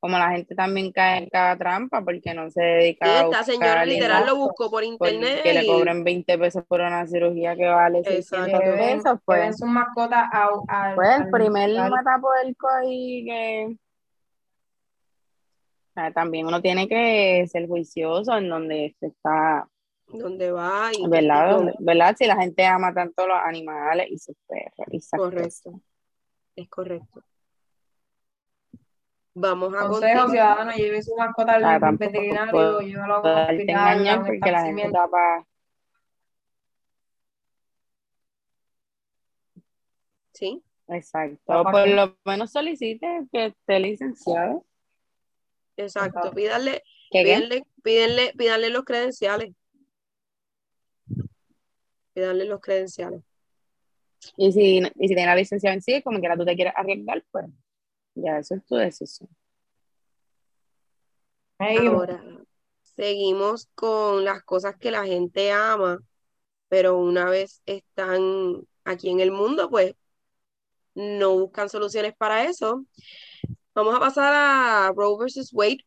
como 0.01 0.17
la 0.17 0.31
gente 0.31 0.55
también 0.55 0.91
cae 0.91 1.19
en 1.19 1.29
cada 1.29 1.55
trampa 1.55 2.03
porque 2.03 2.33
no 2.33 2.49
se 2.49 2.61
dedica 2.61 3.05
sí, 3.05 3.25
esta 3.25 3.43
señora 3.43 3.85
literal 3.85 4.25
lo 4.25 4.35
buscó 4.35 4.71
por 4.71 4.83
internet 4.83 5.43
que 5.43 5.53
le 5.53 5.67
cobren 5.67 6.03
20 6.03 6.39
pesos 6.39 6.63
por 6.67 6.81
una 6.81 7.05
cirugía 7.05 7.55
que 7.55 7.67
vale 7.67 8.03
600 8.03 8.59
pesos 8.59 9.19
pues. 9.23 9.57
su 9.59 9.67
mascota 9.67 10.27
a, 10.33 10.95
pues 10.95 11.19
el 11.19 11.29
primer 11.29 11.69
matapuerco 11.87 12.67
ahí 12.67 13.25
que 13.25 13.77
también 16.15 16.47
uno 16.47 16.63
tiene 16.63 16.87
que 16.87 17.45
ser 17.47 17.67
juicioso 17.67 18.35
en 18.35 18.49
donde 18.49 18.95
se 18.99 19.05
está 19.05 19.67
donde 20.07 20.51
va 20.51 20.89
y 20.97 21.07
¿verdad? 21.07 21.75
¿verdad? 21.77 22.15
si 22.17 22.25
la 22.25 22.37
gente 22.37 22.65
ama 22.65 22.91
tanto 22.91 23.27
los 23.27 23.37
animales 23.37 24.07
y 24.09 24.17
sus 24.17 24.35
perros 24.47 25.09
correcto. 25.15 25.79
Es 26.55 26.67
correcto 26.69 27.21
Vamos 29.33 29.73
a 29.73 29.87
Consejo 29.87 30.29
ciudadano, 30.29 30.71
lleve 30.73 31.01
su 31.01 31.15
mascota 31.15 31.53
al 31.53 31.63
ah, 31.63 31.91
veterinario, 31.97 32.81
llévalo 32.81 33.15
a 33.15 33.19
un 33.21 33.27
hospital, 33.27 34.23
porque 34.25 34.51
la 34.51 34.65
gente 34.65 34.91
para... 34.91 35.47
Sí. 40.33 40.61
Exacto. 40.87 41.63
Por 41.63 41.87
lo 41.87 42.17
menos 42.25 42.51
solicite 42.51 43.07
que 43.31 43.47
esté 43.47 43.79
licenciado. 43.79 44.65
Exacto. 45.77 46.31
Pídale, 46.31 46.83
pídanle, 47.09 47.63
pídanle, 47.81 48.33
pídanle 48.37 48.69
los 48.69 48.83
credenciales. 48.83 49.53
Pídanle 52.13 52.45
los 52.45 52.59
credenciales. 52.59 53.21
Y 54.35 54.51
si, 54.51 54.77
y 54.79 55.07
si 55.07 55.15
tiene 55.15 55.25
la 55.25 55.35
licencia 55.35 55.71
en 55.71 55.81
sí, 55.81 56.01
como 56.01 56.19
que 56.19 56.29
tú 56.37 56.45
te 56.45 56.55
quieres 56.55 56.73
arriesgar, 56.75 57.23
pues 57.31 57.45
ya, 58.15 58.39
eso 58.39 58.55
es 58.55 58.65
tu 58.65 58.75
decisión. 58.75 59.29
Ahora, 61.59 62.23
seguimos 62.81 63.69
con 63.75 64.25
las 64.25 64.43
cosas 64.43 64.75
que 64.77 64.91
la 64.91 65.05
gente 65.05 65.51
ama, 65.51 65.99
pero 66.67 66.97
una 66.97 67.29
vez 67.29 67.61
están 67.65 68.67
aquí 68.83 69.09
en 69.09 69.19
el 69.19 69.31
mundo, 69.31 69.69
pues 69.69 69.93
no 70.95 71.37
buscan 71.37 71.69
soluciones 71.69 72.15
para 72.17 72.45
eso. 72.45 72.85
Vamos 73.73 73.95
a 73.95 73.99
pasar 73.99 74.33
a 74.33 74.91
Roe 74.95 75.17
versus 75.19 75.53
Wade, 75.53 75.85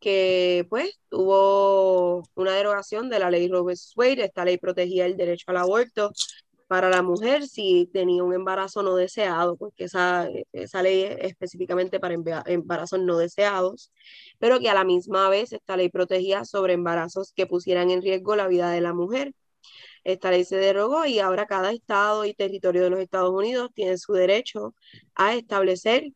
que 0.00 0.66
pues 0.70 0.98
tuvo 1.08 2.22
una 2.34 2.52
derogación 2.52 3.08
de 3.10 3.18
la 3.18 3.30
ley 3.30 3.48
Roe 3.48 3.64
versus 3.64 3.96
Wade. 3.96 4.24
Esta 4.24 4.44
ley 4.44 4.58
protegía 4.58 5.06
el 5.06 5.16
derecho 5.16 5.44
al 5.48 5.58
aborto 5.58 6.12
para 6.66 6.90
la 6.90 7.02
mujer 7.02 7.46
si 7.46 7.88
tenía 7.92 8.24
un 8.24 8.34
embarazo 8.34 8.82
no 8.82 8.96
deseado, 8.96 9.56
porque 9.56 9.84
esa, 9.84 10.28
esa 10.52 10.82
ley 10.82 11.02
es 11.02 11.18
específicamente 11.20 12.00
para 12.00 12.14
embarazos 12.46 13.00
no 13.00 13.18
deseados, 13.18 13.92
pero 14.38 14.58
que 14.58 14.68
a 14.68 14.74
la 14.74 14.84
misma 14.84 15.28
vez 15.28 15.52
esta 15.52 15.76
ley 15.76 15.88
protegía 15.88 16.44
sobre 16.44 16.74
embarazos 16.74 17.32
que 17.32 17.46
pusieran 17.46 17.90
en 17.90 18.02
riesgo 18.02 18.36
la 18.36 18.48
vida 18.48 18.70
de 18.70 18.80
la 18.80 18.94
mujer. 18.94 19.32
Esta 20.04 20.30
ley 20.30 20.44
se 20.44 20.56
derogó 20.56 21.04
y 21.06 21.18
ahora 21.18 21.46
cada 21.46 21.72
estado 21.72 22.24
y 22.24 22.34
territorio 22.34 22.84
de 22.84 22.90
los 22.90 23.00
Estados 23.00 23.30
Unidos 23.30 23.70
tiene 23.74 23.98
su 23.98 24.12
derecho 24.12 24.74
a 25.14 25.34
establecer 25.34 26.12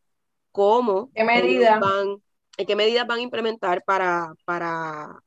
cómo 0.52 1.10
¿Qué 1.14 1.24
medidas 1.24 1.80
van, 1.80 2.22
qué 2.56 2.76
medidas 2.76 3.06
van 3.06 3.18
a 3.18 3.22
implementar 3.22 3.82
para, 3.84 4.32
para, 4.44 5.20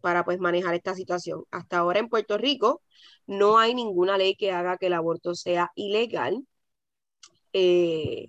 para 0.00 0.24
pues 0.24 0.38
manejar 0.40 0.74
esta 0.74 0.94
situación. 0.94 1.44
Hasta 1.50 1.78
ahora 1.78 2.00
en 2.00 2.08
Puerto 2.08 2.38
Rico 2.38 2.82
no 3.26 3.58
hay 3.58 3.74
ninguna 3.74 4.18
ley 4.18 4.36
que 4.36 4.52
haga 4.52 4.78
que 4.78 4.86
el 4.86 4.94
aborto 4.94 5.34
sea 5.34 5.70
ilegal. 5.74 6.46
Eh, 7.52 8.28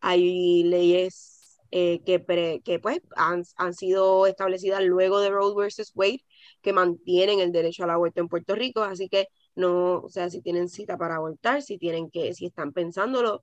hay 0.00 0.64
leyes 0.64 1.58
eh, 1.70 2.02
que, 2.04 2.62
que 2.64 2.78
pues 2.78 3.00
han, 3.16 3.44
sido 3.74 4.26
establecidas 4.26 4.82
luego 4.84 5.20
de 5.20 5.30
Roe 5.30 5.54
versus 5.56 5.92
Wade 5.94 6.24
que 6.62 6.72
mantienen 6.72 7.40
el 7.40 7.52
derecho 7.52 7.84
al 7.84 7.90
aborto 7.90 8.20
en 8.20 8.28
Puerto 8.28 8.54
Rico, 8.54 8.82
así 8.82 9.08
que 9.08 9.26
no, 9.54 10.00
o 10.00 10.08
sea, 10.08 10.30
si 10.30 10.42
tienen 10.42 10.68
cita 10.68 10.96
para 10.96 11.16
abortar, 11.16 11.62
si 11.62 11.78
tienen 11.78 12.10
que, 12.10 12.34
si 12.34 12.46
están 12.46 12.72
pensándolo, 12.72 13.42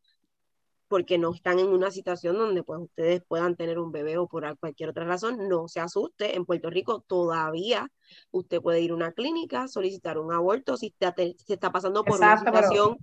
porque 0.93 1.17
no 1.17 1.33
están 1.33 1.57
en 1.57 1.69
una 1.69 1.89
situación 1.89 2.38
donde 2.38 2.62
pues 2.62 2.79
ustedes 2.79 3.23
puedan 3.27 3.55
tener 3.55 3.79
un 3.79 3.91
bebé 3.91 4.19
o 4.19 4.27
por 4.27 4.55
cualquier 4.59 4.89
otra 4.89 5.05
razón, 5.05 5.50
no 5.50 5.67
se 5.67 5.79
asuste, 5.79 6.35
en 6.35 6.45
Puerto 6.45 6.69
Rico 6.69 7.03
todavía 7.07 7.89
usted 8.29 8.62
puede 8.62 8.81
ir 8.81 8.91
a 8.91 8.93
una 8.93 9.12
clínica, 9.12 9.67
solicitar 9.67 10.19
un 10.19 10.31
aborto 10.31 10.77
si 10.77 10.93
está, 11.00 11.15
está 11.47 11.71
pasando 11.71 12.03
por 12.03 12.19
una 12.19 12.38
situación 12.38 13.00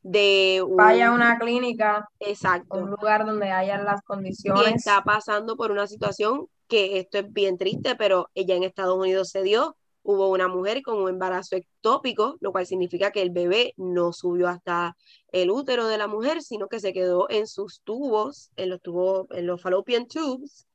de 0.00 0.62
vaya 0.76 1.08
a 1.08 1.12
una 1.12 1.36
clínica 1.36 2.08
exacto. 2.20 2.78
un 2.78 2.90
lugar 2.90 3.26
donde 3.26 3.50
haya 3.50 3.82
las 3.82 4.02
condiciones. 4.02 4.70
y 4.70 4.74
está 4.74 5.02
pasando 5.02 5.56
por 5.56 5.72
una 5.72 5.88
situación 5.88 6.46
que 6.68 7.00
esto 7.00 7.18
es 7.18 7.32
bien 7.32 7.58
triste 7.58 7.96
pero 7.96 8.30
ella 8.36 8.54
en 8.54 8.62
Estados 8.62 8.96
Unidos 8.96 9.30
se 9.30 9.42
dio 9.42 9.76
hubo 10.04 10.28
una 10.28 10.48
mujer 10.48 10.82
con 10.82 11.02
un 11.02 11.08
embarazo 11.08 11.56
ectópico, 11.56 12.36
lo 12.40 12.52
cual 12.52 12.66
significa 12.66 13.10
que 13.10 13.22
el 13.22 13.30
bebé 13.30 13.72
no 13.76 14.12
subió 14.12 14.48
hasta 14.48 14.96
el 15.32 15.50
útero 15.50 15.88
de 15.88 15.98
la 15.98 16.06
mujer, 16.06 16.42
sino 16.42 16.68
que 16.68 16.78
se 16.78 16.92
quedó 16.92 17.28
en 17.30 17.46
sus 17.46 17.80
tubos, 17.80 18.50
en 18.56 18.70
los 18.70 18.80
tubos, 18.80 19.26
en 19.30 19.46
los 19.46 19.60
fallopian 19.60 20.06
tubes. 20.06 20.68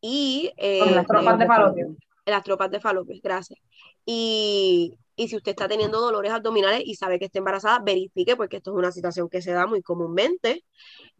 Y, 0.00 0.50
en 0.56 0.94
las 0.94 1.06
tropas 1.06 1.38
de 1.38 1.46
falopio. 1.46 1.86
En 2.24 2.32
las 2.32 2.42
tropas 2.42 2.70
de 2.70 2.80
falopio, 2.80 3.20
gracias. 3.22 3.60
Y, 4.06 4.96
y 5.14 5.28
si 5.28 5.36
usted 5.36 5.50
está 5.50 5.68
teniendo 5.68 6.00
dolores 6.00 6.32
abdominales 6.32 6.82
y 6.84 6.94
sabe 6.94 7.18
que 7.18 7.26
está 7.26 7.38
embarazada, 7.38 7.80
verifique, 7.84 8.36
porque 8.36 8.56
esto 8.56 8.70
es 8.70 8.78
una 8.78 8.90
situación 8.90 9.28
que 9.28 9.42
se 9.42 9.52
da 9.52 9.66
muy 9.66 9.82
comúnmente. 9.82 10.64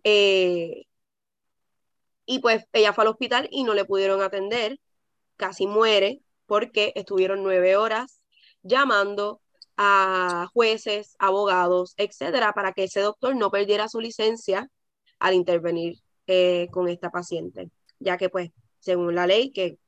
Eh, 0.02 0.84
y 2.24 2.38
pues 2.38 2.64
ella 2.72 2.94
fue 2.94 3.04
al 3.04 3.08
hospital 3.08 3.48
y 3.50 3.64
no 3.64 3.74
le 3.74 3.84
pudieron 3.84 4.22
atender, 4.22 4.78
casi 5.36 5.66
muere, 5.66 6.22
porque 6.50 6.92
estuvieron 6.96 7.44
nueve 7.44 7.76
horas 7.76 8.20
llamando 8.64 9.40
a 9.76 10.48
jueces, 10.52 11.14
abogados, 11.20 11.94
etcétera, 11.96 12.52
para 12.54 12.72
que 12.72 12.82
ese 12.84 12.98
doctor 13.02 13.36
no 13.36 13.52
perdiera 13.52 13.88
su 13.88 14.00
licencia 14.00 14.68
al 15.20 15.34
intervenir 15.34 15.98
eh, 16.26 16.66
con 16.72 16.88
esta 16.88 17.10
paciente, 17.10 17.70
ya 18.00 18.16
que 18.16 18.30
pues 18.30 18.50
según 18.80 19.14
la 19.14 19.28
ley 19.28 19.52
que 19.52 19.78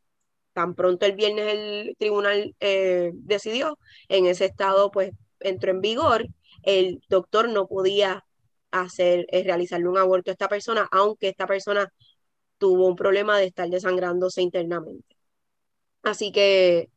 tan 0.53 0.77
pronto 0.77 1.05
el 1.05 1.17
viernes 1.17 1.47
el 1.49 1.97
tribunal 1.99 2.55
eh, 2.61 3.11
decidió, 3.13 3.77
en 4.09 4.27
ese 4.27 4.45
estado 4.45 4.93
pues 4.93 5.11
entró 5.41 5.73
en 5.73 5.81
vigor, 5.81 6.29
el 6.63 7.03
doctor 7.09 7.49
no 7.49 7.67
podía 7.67 8.25
hacer, 8.71 9.27
eh, 9.33 9.43
realizarle 9.43 9.89
un 9.89 9.99
aborto 9.99 10.31
a 10.31 10.35
esta 10.35 10.49
persona, 10.49 10.87
aunque 10.93 11.27
esta 11.27 11.49
persona 11.49 11.93
tuvo 12.57 12.87
un 12.87 12.95
problema 12.95 13.37
de 13.37 13.47
estar 13.47 13.69
desangrándose 13.69 14.43
internamente. 14.43 15.17
Así 16.03 16.33
que 16.33 16.91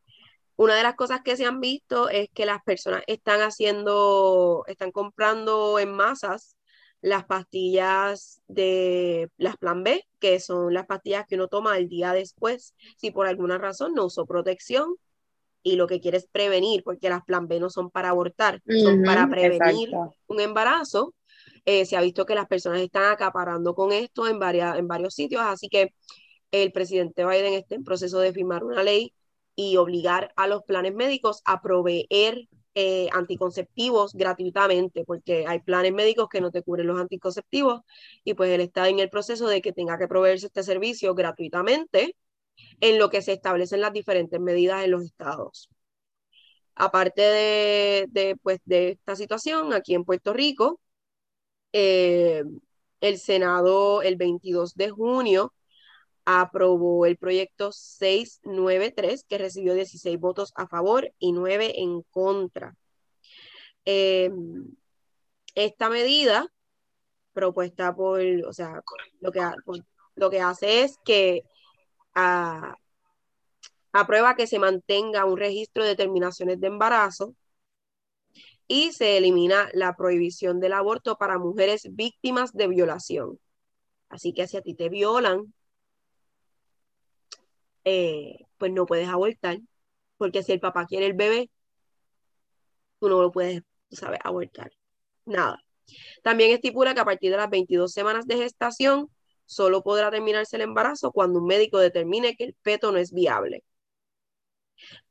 una 0.57 0.75
de 0.75 0.83
las 0.83 0.95
cosas 0.95 1.21
que 1.21 1.35
se 1.35 1.45
han 1.45 1.59
visto 1.59 2.09
es 2.09 2.29
que 2.33 2.45
las 2.45 2.63
personas 2.63 3.03
están 3.07 3.41
haciendo, 3.41 4.63
están 4.67 4.91
comprando 4.91 5.79
en 5.79 5.91
masas 5.91 6.55
las 7.01 7.25
pastillas 7.25 8.41
de 8.47 9.29
las 9.37 9.57
plan 9.57 9.83
B, 9.83 10.03
que 10.19 10.39
son 10.39 10.73
las 10.73 10.87
pastillas 10.87 11.25
que 11.27 11.35
uno 11.35 11.47
toma 11.47 11.77
el 11.77 11.87
día 11.87 12.13
después, 12.13 12.73
si 12.97 13.11
por 13.11 13.27
alguna 13.27 13.57
razón 13.57 13.93
no 13.93 14.05
usó 14.05 14.25
protección 14.25 14.95
y 15.61 15.75
lo 15.75 15.87
que 15.87 15.99
quiere 15.99 16.17
es 16.17 16.27
prevenir, 16.31 16.83
porque 16.83 17.09
las 17.09 17.23
plan 17.23 17.47
B 17.47 17.59
no 17.59 17.69
son 17.69 17.91
para 17.91 18.09
abortar, 18.09 18.61
son 18.67 19.03
para 19.03 19.27
prevenir 19.29 19.91
un 20.27 20.39
embarazo. 20.39 21.13
Eh, 21.65 21.85
se 21.85 21.97
ha 21.97 22.01
visto 22.01 22.25
que 22.25 22.35
las 22.35 22.47
personas 22.47 22.81
están 22.81 23.11
acaparando 23.11 23.73
con 23.73 23.91
esto 23.91 24.27
en, 24.27 24.39
varias, 24.39 24.77
en 24.77 24.87
varios 24.87 25.15
sitios, 25.15 25.41
así 25.43 25.67
que 25.67 25.93
el 26.63 26.71
presidente 26.71 27.25
Biden 27.25 27.53
está 27.53 27.75
en 27.75 27.83
proceso 27.83 28.19
de 28.19 28.33
firmar 28.33 28.63
una 28.63 28.83
ley 28.83 29.13
y 29.55 29.77
obligar 29.77 30.33
a 30.35 30.47
los 30.47 30.63
planes 30.63 30.93
médicos 30.93 31.41
a 31.45 31.61
proveer 31.61 32.47
eh, 32.75 33.07
anticonceptivos 33.13 34.13
gratuitamente, 34.13 35.05
porque 35.05 35.45
hay 35.47 35.61
planes 35.61 35.93
médicos 35.93 36.27
que 36.29 36.41
no 36.41 36.51
te 36.51 36.61
cubren 36.61 36.87
los 36.87 36.99
anticonceptivos 36.99 37.81
y 38.23 38.33
pues 38.33 38.49
él 38.51 38.61
está 38.61 38.89
en 38.89 38.99
el 38.99 39.09
proceso 39.09 39.47
de 39.47 39.61
que 39.61 39.71
tenga 39.73 39.97
que 39.97 40.07
proveerse 40.07 40.47
este 40.47 40.63
servicio 40.63 41.15
gratuitamente 41.15 42.15
en 42.81 42.99
lo 42.99 43.09
que 43.09 43.21
se 43.21 43.33
establecen 43.33 43.81
las 43.81 43.93
diferentes 43.93 44.39
medidas 44.39 44.83
en 44.83 44.91
los 44.91 45.03
estados. 45.03 45.69
Aparte 46.75 47.21
de, 47.21 48.35
pues, 48.43 48.59
de 48.65 48.89
esta 48.89 49.15
situación, 49.15 49.73
aquí 49.73 49.93
en 49.95 50.03
Puerto 50.03 50.33
Rico, 50.33 50.81
eh, 51.73 52.43
el 53.01 53.19
Senado 53.19 54.01
el 54.01 54.17
22 54.17 54.75
de 54.75 54.89
junio 54.89 55.53
aprobó 56.25 57.05
el 57.05 57.17
proyecto 57.17 57.71
693, 57.71 59.23
que 59.23 59.37
recibió 59.37 59.73
16 59.73 60.19
votos 60.19 60.51
a 60.55 60.67
favor 60.67 61.13
y 61.19 61.31
9 61.31 61.79
en 61.79 62.01
contra. 62.11 62.75
Em, 63.85 64.65
esta 65.53 65.89
medida 65.89 66.47
propuesta 67.33 67.95
por, 67.95 68.21
o 68.47 68.53
sea, 68.53 68.81
lo 69.19 69.31
que, 69.31 69.41
lo 70.15 70.29
que 70.29 70.41
hace 70.41 70.83
es 70.83 70.97
que 71.05 71.43
a, 72.15 72.75
aprueba 73.93 74.35
que 74.35 74.47
se 74.47 74.59
mantenga 74.59 75.25
un 75.25 75.37
registro 75.37 75.85
de 75.85 75.95
terminaciones 75.95 76.59
de 76.59 76.67
embarazo 76.67 77.35
y 78.67 78.91
se 78.93 79.17
elimina 79.17 79.69
la 79.73 79.95
prohibición 79.95 80.59
del 80.59 80.73
aborto 80.73 81.17
para 81.17 81.37
mujeres 81.37 81.87
víctimas 81.91 82.53
de 82.53 82.67
violación. 82.67 83.39
Así 84.09 84.33
que 84.33 84.47
si 84.47 84.57
a 84.57 84.61
ti 84.61 84.73
te 84.73 84.89
violan, 84.89 85.53
eh, 87.85 88.39
pues 88.57 88.71
no 88.71 88.85
puedes 88.85 89.07
abortar, 89.07 89.59
porque 90.17 90.43
si 90.43 90.51
el 90.53 90.59
papá 90.59 90.85
quiere 90.87 91.05
el 91.07 91.13
bebé, 91.13 91.49
tú 92.99 93.09
no 93.09 93.21
lo 93.21 93.31
puedes, 93.31 93.61
sabes, 93.91 94.19
abortar. 94.23 94.71
Nada. 95.25 95.63
También 96.23 96.51
estipula 96.51 96.93
que 96.93 97.01
a 97.01 97.05
partir 97.05 97.31
de 97.31 97.37
las 97.37 97.49
22 97.49 97.91
semanas 97.93 98.27
de 98.27 98.37
gestación, 98.37 99.09
solo 99.45 99.83
podrá 99.83 100.11
terminarse 100.11 100.55
el 100.57 100.63
embarazo 100.63 101.11
cuando 101.11 101.39
un 101.39 101.47
médico 101.47 101.79
determine 101.79 102.35
que 102.35 102.45
el 102.45 102.55
feto 102.63 102.91
no 102.91 102.97
es 102.97 103.13
viable. 103.13 103.63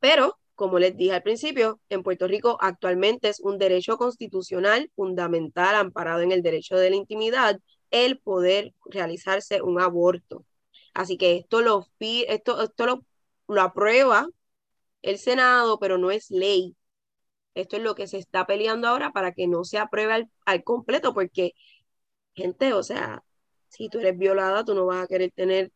Pero, 0.01 0.39
como 0.55 0.79
les 0.79 0.97
dije 0.97 1.13
al 1.13 1.23
principio, 1.23 1.81
en 1.89 2.03
Puerto 2.03 2.27
Rico 2.29 2.59
actualmente 2.61 3.29
es 3.29 3.41
un 3.41 3.59
derecho 3.59 3.97
constitucional 3.97 4.91
fundamental 4.95 5.75
amparado 5.75 6.21
en 6.21 6.33
el 6.33 6.43
derecho 6.43 6.77
de 6.77 6.91
la 6.91 6.97
intimidad 6.97 7.59
el 7.91 8.19
poder 8.19 8.75
realizarse 8.87 9.63
un 9.63 9.81
aborto. 9.81 10.45
Así 10.95 11.17
que 11.19 11.37
esto 11.37 11.61
lo, 11.61 11.87
esto, 11.99 12.63
esto 12.63 12.87
lo, 12.87 13.05
lo 13.49 13.61
aprueba 13.61 14.29
el 15.03 15.19
Senado, 15.19 15.79
pero 15.79 15.99
no 15.99 16.11
es 16.11 16.31
ley. 16.31 16.77
Esto 17.55 17.77
es 17.77 17.83
lo 17.83 17.95
que 17.95 18.07
se 18.07 18.19
está 18.19 18.47
peleando 18.47 18.89
ahora 18.89 19.13
para 19.13 19.33
que 19.33 19.47
no 19.47 19.65
se 19.65 19.79
apruebe 19.79 20.29
al, 20.45 20.65
completo, 20.65 21.13
porque, 21.13 21.53
gente, 22.35 22.73
o 22.73 22.83
sea, 22.83 23.23
si 23.69 23.89
tú 23.89 23.99
eres 24.01 24.17
violada, 24.19 24.65
tú 24.65 24.75
no 24.75 24.87
vas 24.87 25.05
a 25.05 25.07
querer 25.07 25.31
tener 25.33 25.73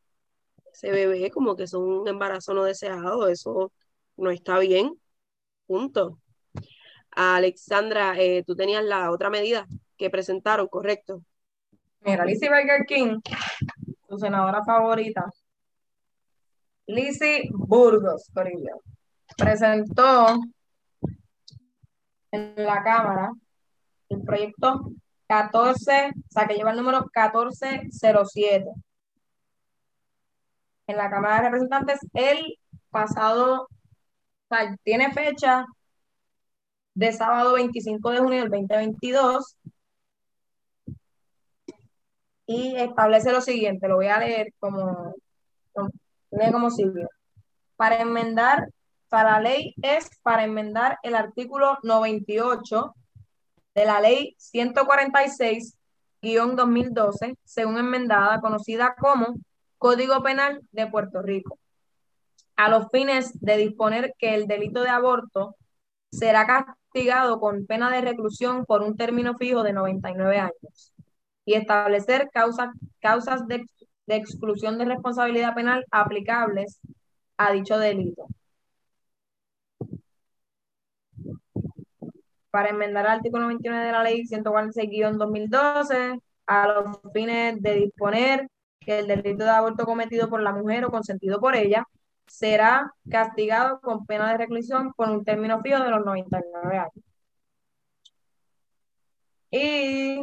ese 0.72 0.90
bebé 0.90 1.30
como 1.30 1.56
que 1.56 1.64
es 1.64 1.74
un 1.74 2.06
embarazo 2.08 2.54
no 2.54 2.64
deseado, 2.64 3.28
eso 3.28 3.72
no 4.16 4.30
está 4.30 4.58
bien, 4.58 4.98
punto. 5.66 6.20
Alexandra, 7.10 8.14
eh, 8.18 8.44
tú 8.46 8.54
tenías 8.54 8.84
la 8.84 9.10
otra 9.10 9.30
medida 9.30 9.66
que 9.96 10.10
presentaron, 10.10 10.68
¿correcto? 10.68 11.22
Mira, 12.00 12.24
Lizzie 12.24 12.48
Burger 12.48 12.86
King 12.86 13.20
su 14.08 14.18
senadora 14.18 14.64
favorita, 14.64 15.30
Lizzie 16.86 17.50
Burgos, 17.52 18.30
Corillo, 18.32 18.80
presentó 19.36 20.40
en 22.30 22.54
la 22.56 22.82
Cámara 22.82 23.32
el 24.08 24.22
proyecto 24.22 24.90
14, 25.26 26.12
o 26.16 26.22
sea, 26.30 26.46
que 26.46 26.54
lleva 26.54 26.70
el 26.70 26.78
número 26.78 27.00
1407. 27.00 28.70
En 30.86 30.96
la 30.96 31.10
Cámara 31.10 31.36
de 31.36 31.42
Representantes, 31.42 32.00
el 32.14 32.58
pasado, 32.88 33.64
o 33.64 33.68
sea, 34.48 34.74
tiene 34.82 35.12
fecha 35.12 35.66
de 36.94 37.12
sábado 37.12 37.54
25 37.54 38.10
de 38.10 38.18
junio 38.18 38.40
del 38.40 38.50
2022 38.50 39.56
y 42.48 42.74
establece 42.76 43.30
lo 43.30 43.40
siguiente, 43.42 43.86
lo 43.88 43.96
voy 43.96 44.06
a 44.06 44.18
leer 44.18 44.54
como, 44.58 45.14
como 46.30 46.70
sigue. 46.70 47.06
Para 47.76 48.00
enmendar, 48.00 48.70
para 49.10 49.32
la 49.32 49.40
ley 49.40 49.74
es 49.82 50.08
para 50.22 50.44
enmendar 50.44 50.98
el 51.02 51.14
artículo 51.14 51.76
98 51.82 52.94
de 53.74 53.84
la 53.84 54.00
ley 54.00 54.34
146-2012, 54.38 57.36
según 57.44 57.76
enmendada, 57.76 58.40
conocida 58.40 58.94
como 58.98 59.34
Código 59.76 60.22
Penal 60.22 60.62
de 60.72 60.86
Puerto 60.86 61.20
Rico, 61.20 61.58
a 62.56 62.70
los 62.70 62.86
fines 62.90 63.38
de 63.42 63.58
disponer 63.58 64.14
que 64.18 64.34
el 64.34 64.46
delito 64.46 64.82
de 64.82 64.88
aborto 64.88 65.54
será 66.10 66.46
castigado 66.46 67.40
con 67.40 67.66
pena 67.66 67.90
de 67.90 68.00
reclusión 68.00 68.64
por 68.64 68.80
un 68.80 68.96
término 68.96 69.36
fijo 69.36 69.62
de 69.62 69.74
99 69.74 70.38
años 70.38 70.94
y 71.48 71.54
establecer 71.54 72.28
causas, 72.30 72.68
causas 73.00 73.46
de, 73.48 73.64
exclusión 74.06 74.76
de 74.76 74.84
responsabilidad 74.84 75.54
penal 75.54 75.82
aplicables 75.90 76.78
a 77.38 77.52
dicho 77.52 77.78
delito. 77.78 78.26
Para 82.50 82.68
enmendar 82.68 83.06
el 83.06 83.12
artículo 83.12 83.46
29 83.46 83.86
de 83.86 83.92
la 83.92 84.02
ley 84.02 84.24
146-2012 84.24 86.20
a 86.46 86.68
los 86.68 87.00
fines 87.14 87.62
de 87.62 87.74
disponer 87.76 88.48
que 88.78 88.98
el 88.98 89.06
delito 89.06 89.44
de 89.44 89.50
aborto 89.50 89.86
cometido 89.86 90.28
por 90.28 90.42
la 90.42 90.52
mujer 90.52 90.84
o 90.84 90.90
consentido 90.90 91.40
por 91.40 91.56
ella 91.56 91.86
será 92.26 92.92
castigado 93.10 93.80
con 93.80 94.04
pena 94.04 94.30
de 94.32 94.36
reclusión 94.36 94.92
por 94.92 95.08
un 95.08 95.24
término 95.24 95.62
fijo 95.62 95.82
de 95.82 95.90
los 95.90 96.04
99 96.04 96.76
años. 96.76 97.04
Y 99.50 100.20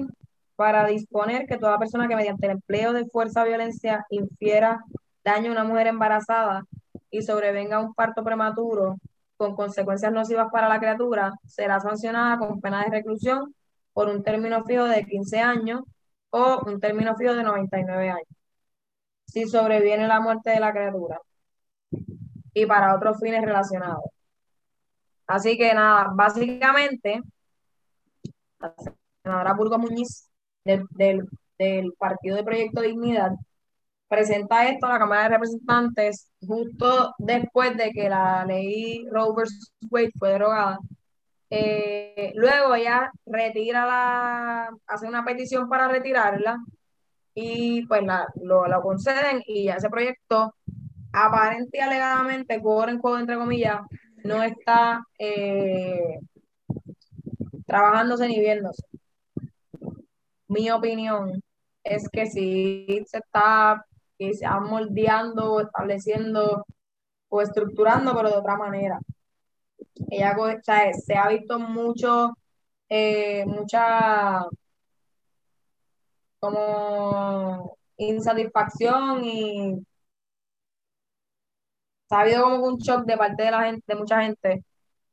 para 0.56 0.86
disponer 0.88 1.46
que 1.48 1.58
toda 1.58 1.80
persona 1.80 2.08
que 2.08 2.16
mediante 2.16 2.46
el 2.46 2.54
empleo 2.54 2.94
de 2.94 3.06
fuerza 3.06 3.44
o 3.44 3.46
violencia 3.46 4.06
infiera 4.10 4.84
daño 5.24 5.50
a 5.50 5.54
una 5.54 5.64
mujer 5.64 5.88
embarazada 5.88 6.64
y 7.10 7.22
sobrevenga 7.22 7.80
un 7.80 7.94
parto 7.94 8.24
prematuro 8.24 8.98
con 9.38 9.56
consecuencias 9.56 10.14
nocivas 10.14 10.48
para 10.52 10.70
la 10.70 10.80
criatura, 10.80 11.34
será 11.46 11.80
sancionada 11.80 12.38
con 12.38 12.62
pena 12.62 12.84
de 12.84 12.90
reclusión 12.90 13.54
por 13.94 14.10
un 14.10 14.24
término 14.24 14.64
fijo 14.64 14.86
de 14.86 15.06
15 15.06 15.40
años 15.40 15.82
o 16.30 16.62
un 16.66 16.80
término 16.80 17.16
fijo 17.16 17.34
de 17.34 17.44
99 17.44 18.10
años, 18.10 18.28
si 19.26 19.46
sobreviene 19.48 20.08
la 20.08 20.20
muerte 20.20 20.52
de 20.52 20.60
la 20.60 20.72
criatura 20.72 21.20
y 22.54 22.66
para 22.66 22.96
otros 22.96 23.20
fines 23.20 23.44
relacionados. 23.44 24.04
Así 25.28 25.58
que 25.58 25.74
nada, 25.74 26.12
básicamente, 26.14 27.22
la 28.60 28.74
senadora 29.24 29.54
Burgos 29.54 29.80
Muñiz 29.80 30.30
del, 30.66 31.94
Partido 31.98 32.36
de 32.36 32.44
Proyecto 32.44 32.82
Dignidad, 32.82 33.32
presenta 34.08 34.68
esto 34.70 34.88
a 34.88 34.94
la 34.94 35.00
Cámara 35.00 35.24
de 35.24 35.30
Representantes 35.30 36.30
justo 36.46 37.14
después 37.18 37.78
de 37.78 37.92
que 37.92 38.10
la 38.10 38.46
ley 38.46 39.06
Roe 39.10 39.34
vs. 39.36 39.72
Wade 39.90 40.12
fue 40.20 40.32
derogada 40.32 40.80
Eh, 41.50 42.32
luego 42.36 42.76
ella 42.76 43.12
retira 43.26 43.86
la, 43.86 44.70
hace 44.88 45.08
una 45.08 45.24
petición 45.24 45.70
para 45.70 45.88
retirarla 45.88 46.58
y 47.36 47.86
pues 47.88 48.04
la, 48.04 48.28
lo, 48.42 48.82
conceden 48.82 49.42
y 49.48 49.66
ya 49.66 49.76
ese 49.76 49.90
proyecto 49.90 50.56
aparente 51.14 51.78
y 51.78 51.82
alegadamente, 51.82 52.56
en 52.56 53.00
entre 53.20 53.38
comillas, 53.38 53.82
no 54.24 54.44
está 54.44 55.04
eh, 55.20 56.20
trabajándose 57.68 58.28
ni 58.28 58.40
viéndose. 58.40 58.84
Mi 60.56 60.72
opinión 60.72 61.42
es 61.84 62.08
que 62.10 62.26
sí 62.28 63.04
se 63.08 63.18
está 63.20 63.86
se 64.18 64.30
está 64.30 64.60
moldeando, 64.60 65.62
estableciendo 65.62 66.66
o 67.30 67.42
estructurando, 67.42 68.16
pero 68.16 68.30
de 68.30 68.38
otra 68.38 68.58
manera. 68.58 69.00
Ella 70.10 70.36
o 70.38 70.64
sea, 70.64 70.94
se 70.94 71.16
ha 71.16 71.30
visto 71.30 71.60
mucho, 71.60 72.34
eh, 72.90 73.46
mucha 73.46 74.46
como 76.40 77.78
insatisfacción 77.98 79.24
y 79.24 79.86
ha 82.10 82.22
habido 82.22 82.44
como 82.44 82.66
un 82.66 82.78
shock 82.78 83.06
de 83.06 83.18
parte 83.18 83.44
de 83.44 83.52
la 83.52 83.64
gente, 83.66 83.84
de 83.88 83.96
mucha 83.96 84.22
gente, 84.22 84.64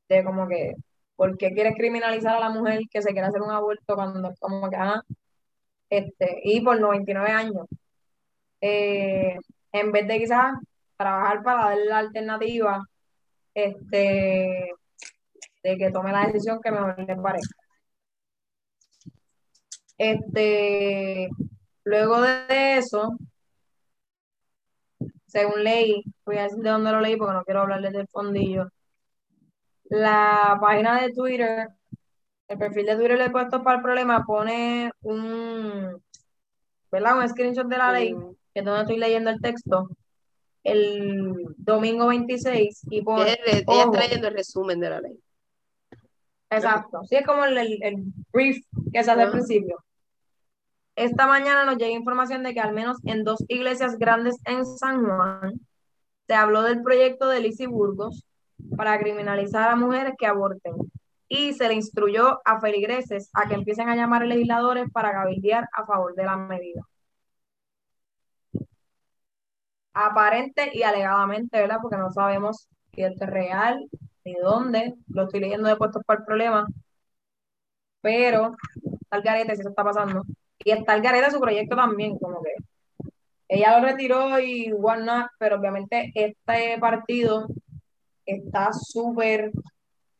de 0.09 0.25
como 0.25 0.49
que, 0.49 0.75
¿por 1.17 1.37
qué 1.39 1.53
quieres 1.53 1.75
criminalizar 1.77 2.37
a 2.37 2.41
la 2.41 2.51
mujer 2.51 2.83
que 2.91 3.03
se 3.03 3.13
quiere 3.13 3.29
hacer 3.29 3.43
un 3.43 3.51
aborto 3.51 3.95
cuando 3.97 4.33
como 4.41 4.71
que, 4.71 4.77
este, 5.93 6.41
y 6.45 6.61
por 6.63 6.81
99 6.81 7.31
años? 7.31 7.67
Eh, 8.61 9.37
en 9.73 9.93
vez 9.93 10.09
de 10.09 10.19
quizás 10.19 10.55
trabajar 10.97 11.43
para 11.43 11.67
darle 11.67 11.87
la 11.87 11.99
alternativa, 11.99 12.83
este, 13.55 14.73
de 15.63 15.77
que 15.79 15.91
tome 15.93 16.13
la 16.13 16.27
decisión 16.27 16.61
que 16.63 16.71
mejor 16.71 16.99
le 16.99 17.17
parezca. 17.17 17.57
Este, 19.99 21.29
luego 21.85 22.21
de 22.23 22.79
eso, 22.79 23.17
según 25.27 25.65
leí, 25.65 26.03
voy 26.25 26.39
a 26.39 26.45
decir 26.45 26.63
de 26.63 26.71
dónde 26.71 26.93
lo 26.93 27.01
leí 27.01 27.17
porque 27.17 27.35
no 27.35 27.45
quiero 27.45 27.61
hablarles 27.63 27.93
del 27.93 28.09
fondillo. 28.09 28.69
La 29.85 30.59
página 30.61 31.01
de 31.03 31.13
Twitter, 31.13 31.69
el 32.49 32.59
perfil 32.59 32.87
de 32.87 32.97
Twitter 32.97 33.19
le 33.19 33.25
he 33.27 33.31
puesto 33.31 33.63
para 33.63 33.77
el 33.77 33.83
problema, 33.83 34.25
pone 34.25 34.91
un, 35.03 36.03
¿verdad? 36.91 37.19
Un 37.19 37.29
screenshot 37.29 37.67
de 37.67 37.79
la 37.79 37.93
ley, 37.93 38.15
que 38.53 38.61
es 38.61 38.65
donde 38.65 38.83
estoy 38.83 38.99
leyendo 38.99 39.31
el 39.31 39.41
texto, 39.41 39.89
el 40.65 41.47
domingo 41.57 42.09
26 42.09 42.83
y 42.91 43.03
pone... 43.03 43.39
Ella 43.47 43.85
está 43.85 44.01
leyendo 44.01 44.29
el 44.29 44.35
resumen 44.35 44.81
de 44.81 44.91
la 44.91 45.01
ley. 45.01 45.19
Exacto, 46.51 47.03
sí 47.05 47.17
es 47.17 47.27
como 47.27 47.45
el, 47.45 47.57
el, 47.57 48.05
brief 48.31 48.63
que 48.93 49.03
se 49.03 49.11
hace 49.11 49.23
al 49.23 49.31
principio. 49.31 49.83
Esta 50.95 51.27
mañana 51.27 51.65
nos 51.65 51.79
llega 51.79 51.91
información 51.91 52.43
de 52.43 52.53
que 52.53 52.61
al 52.61 52.75
menos 52.75 52.99
en 53.05 53.25
dos 53.25 53.43
iglesias 53.49 53.97
grandes 53.97 54.37
en 54.45 54.67
San 54.67 55.03
Juan 55.03 55.59
se 56.27 56.35
habló 56.35 56.63
del 56.63 56.83
proyecto 56.83 57.29
de 57.29 57.41
Lizy 57.41 57.65
Burgos 57.65 58.27
para 58.77 58.99
criminalizar 58.99 59.71
a 59.71 59.77
mujeres 59.77 60.13
que 60.19 60.27
aborten 60.27 60.75
y 61.33 61.55
se 61.55 61.67
le 61.67 61.75
instruyó 61.75 62.43
a 62.45 62.61
feligreses 62.61 63.31
a 63.33 63.49
que 63.49 63.55
empiecen 63.55 63.89
a 63.89 63.97
llamar 63.97 64.23
a 64.23 64.27
legisladores 64.27 64.91
para 64.93 65.13
cabildear 65.13 65.67
a 65.73 65.87
favor 65.87 66.15
de 66.15 66.25
la 66.25 66.37
medida. 66.37 66.83
Aparente 69.95 70.71
y 70.75 70.83
alegadamente, 70.83 71.59
¿verdad? 71.59 71.79
Porque 71.81 71.97
no 71.97 72.11
sabemos 72.11 72.69
si 72.93 73.03
es 73.03 73.19
real, 73.21 73.89
ni 74.25 74.35
dónde, 74.35 74.95
lo 75.09 75.25
estoy 75.25 75.41
leyendo 75.41 75.69
de 75.69 75.77
puestos 75.77 76.03
para 76.05 76.21
el 76.21 76.27
problema, 76.27 76.67
pero 78.03 78.57
tal 79.09 79.23
garete 79.23 79.55
si 79.57 79.61
eso 79.63 79.71
está 79.71 79.85
pasando. 79.85 80.25
Y 80.59 80.71
está 80.73 80.95
el 80.95 81.03
garete 81.03 81.31
su 81.31 81.41
proyecto 81.41 81.77
también, 81.77 82.19
como 82.19 82.43
que 82.43 82.53
ella 83.49 83.79
lo 83.79 83.87
retiró 83.87 84.39
y 84.41 84.69
not, 84.69 85.29
pero 85.39 85.57
obviamente 85.59 86.13
este 86.15 86.79
partido 86.79 87.47
está 88.27 88.73
súper 88.73 89.53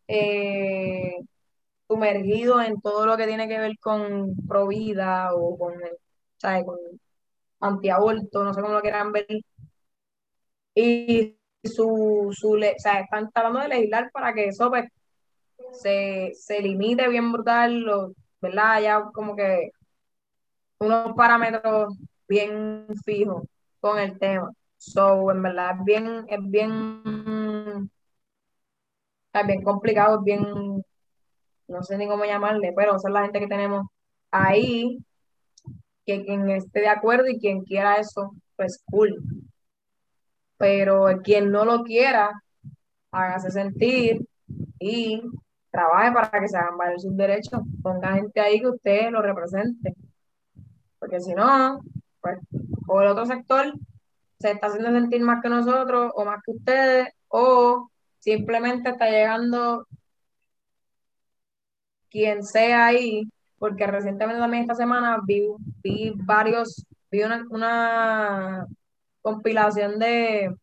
eh, 0.09 1.17
sumergido 1.89 2.61
en 2.63 2.81
todo 2.81 3.07
lo 3.07 3.17
que 3.17 3.27
tiene 3.27 3.49
que 3.49 3.59
ver 3.59 3.79
con 3.81 4.35
Provida 4.49 5.35
o 5.35 5.59
con, 5.59 5.75
¿sabes? 6.39 6.65
con 6.65 6.79
antiaborto, 7.61 8.45
no 8.45 8.55
sé 8.55 8.63
cómo 8.63 8.75
lo 8.75 8.81
quieran 8.83 9.13
ver. 9.13 9.27
Y 10.75 11.37
su, 11.65 12.31
su 12.33 12.53
o 12.53 12.59
sea, 12.79 13.01
están 13.01 13.31
tratando 13.31 13.61
de 13.61 13.69
legislar 13.69 14.11
para 14.13 14.33
que 14.35 14.49
eso 14.49 14.71
pues, 14.71 14.87
se, 15.73 16.33
se 16.35 16.61
limite 16.61 17.09
bien 17.09 17.33
brutal, 17.33 18.15
¿verdad? 18.41 18.81
Ya 18.83 19.03
como 19.13 19.37
que 19.37 19.71
unos 20.79 21.15
parámetros 21.15 21.97
bien 22.29 22.87
fijos 23.05 23.45
con 23.81 23.99
el 23.99 24.19
tema. 24.19 24.51
So, 24.77 25.31
en 25.31 25.43
verdad, 25.43 25.77
es 25.79 25.85
bien, 25.85 26.25
es 26.29 26.41
bien, 26.51 27.03
es 29.41 29.47
bien 29.47 29.63
complicado, 29.63 30.19
es 30.19 30.25
bien, 30.25 30.85
no 31.69 31.83
sé 31.83 31.97
ni 31.97 32.07
cómo 32.07 32.25
llamarle, 32.25 32.73
pero 32.77 32.97
esa 32.97 33.09
es 33.09 33.15
la 33.15 33.23
gente 33.23 33.41
que 33.41 33.47
tenemos 33.49 33.87
ahí, 34.31 34.99
que 36.07 36.25
quien 36.25 36.51
esté 36.51 36.81
de 36.81 36.89
acuerdo 36.89 37.29
y 37.29 37.39
quien 37.39 37.63
quiera 37.63 37.97
eso, 37.97 38.33
pues 38.57 38.83
cool. 38.87 39.23
Pero 40.59 41.07
quien 41.23 41.51
no 41.51 41.65
lo 41.65 41.83
quiera, 41.83 42.33
hágase 43.11 43.51
sentir 43.51 44.27
y 44.79 45.23
trabaje 45.71 46.13
para 46.13 46.41
que 46.41 46.49
se 46.49 46.57
hagan 46.57 46.77
valer 46.77 47.01
sus 47.01 47.17
derechos. 47.17 47.61
Ponga 47.83 48.15
gente 48.15 48.41
ahí 48.41 48.61
que 48.61 48.69
usted 48.69 49.11
lo 49.11 49.23
represente. 49.23 49.95
Porque 50.99 51.21
si 51.21 51.35
no, 51.35 51.81
pues, 52.21 52.39
o 52.87 53.01
el 53.03 53.09
otro 53.09 53.27
sector 53.27 53.73
se 54.39 54.53
está 54.53 54.69
haciendo 54.69 54.91
sentir 54.91 55.23
más 55.23 55.43
que 55.43 55.49
nosotros 55.49 56.13
o 56.15 56.25
más 56.25 56.41
que 56.45 56.53
ustedes, 56.53 57.09
o 57.29 57.91
simplemente 58.23 58.91
está 58.91 59.11
llegando 59.11 59.87
quien 62.11 62.45
sea 62.45 62.87
ahí, 62.87 63.25
porque 63.59 63.87
recientemente 63.87 64.41
también 64.41 64.63
esta 64.63 64.75
semana 64.75 65.19
vi, 65.27 65.49
vi 65.83 66.13
varios, 66.17 66.87
vi 67.11 67.23
una, 67.23 68.67
compilación 69.23 69.99
de 69.99 70.55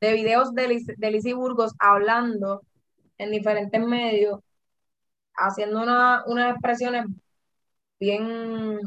de 0.00 0.12
videos 0.12 0.54
de, 0.54 0.68
Liz, 0.68 1.34
Burgos 1.34 1.72
hablando 1.78 2.62
en 3.18 3.30
diferentes 3.30 3.80
medios, 3.80 4.40
haciendo 5.34 5.82
una, 5.82 6.22
unas 6.26 6.52
expresiones 6.52 7.06
bien 7.98 8.78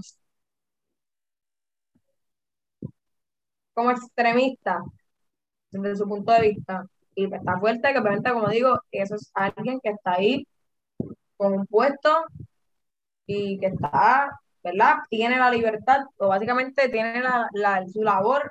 como 3.73 3.91
extremista 3.91 4.83
desde 5.71 5.97
su 5.97 6.07
punto 6.07 6.31
de 6.33 6.41
vista. 6.41 6.85
Y 7.15 7.27
pues, 7.27 7.41
está 7.41 7.59
fuerte 7.59 7.93
que 7.93 7.99
obviamente, 7.99 8.31
como 8.31 8.49
digo, 8.49 8.79
eso 8.91 9.15
es 9.15 9.31
alguien 9.33 9.79
que 9.81 9.89
está 9.89 10.13
ahí 10.13 10.47
con 11.37 11.53
un 11.53 11.65
puesto 11.67 12.25
y 13.25 13.59
que 13.59 13.67
está, 13.67 14.29
¿verdad? 14.63 14.95
Tiene 15.09 15.37
la 15.37 15.51
libertad, 15.51 16.01
o 16.17 16.27
básicamente 16.27 16.89
tiene 16.89 17.21
la, 17.21 17.85
su 17.87 18.03
labor 18.03 18.49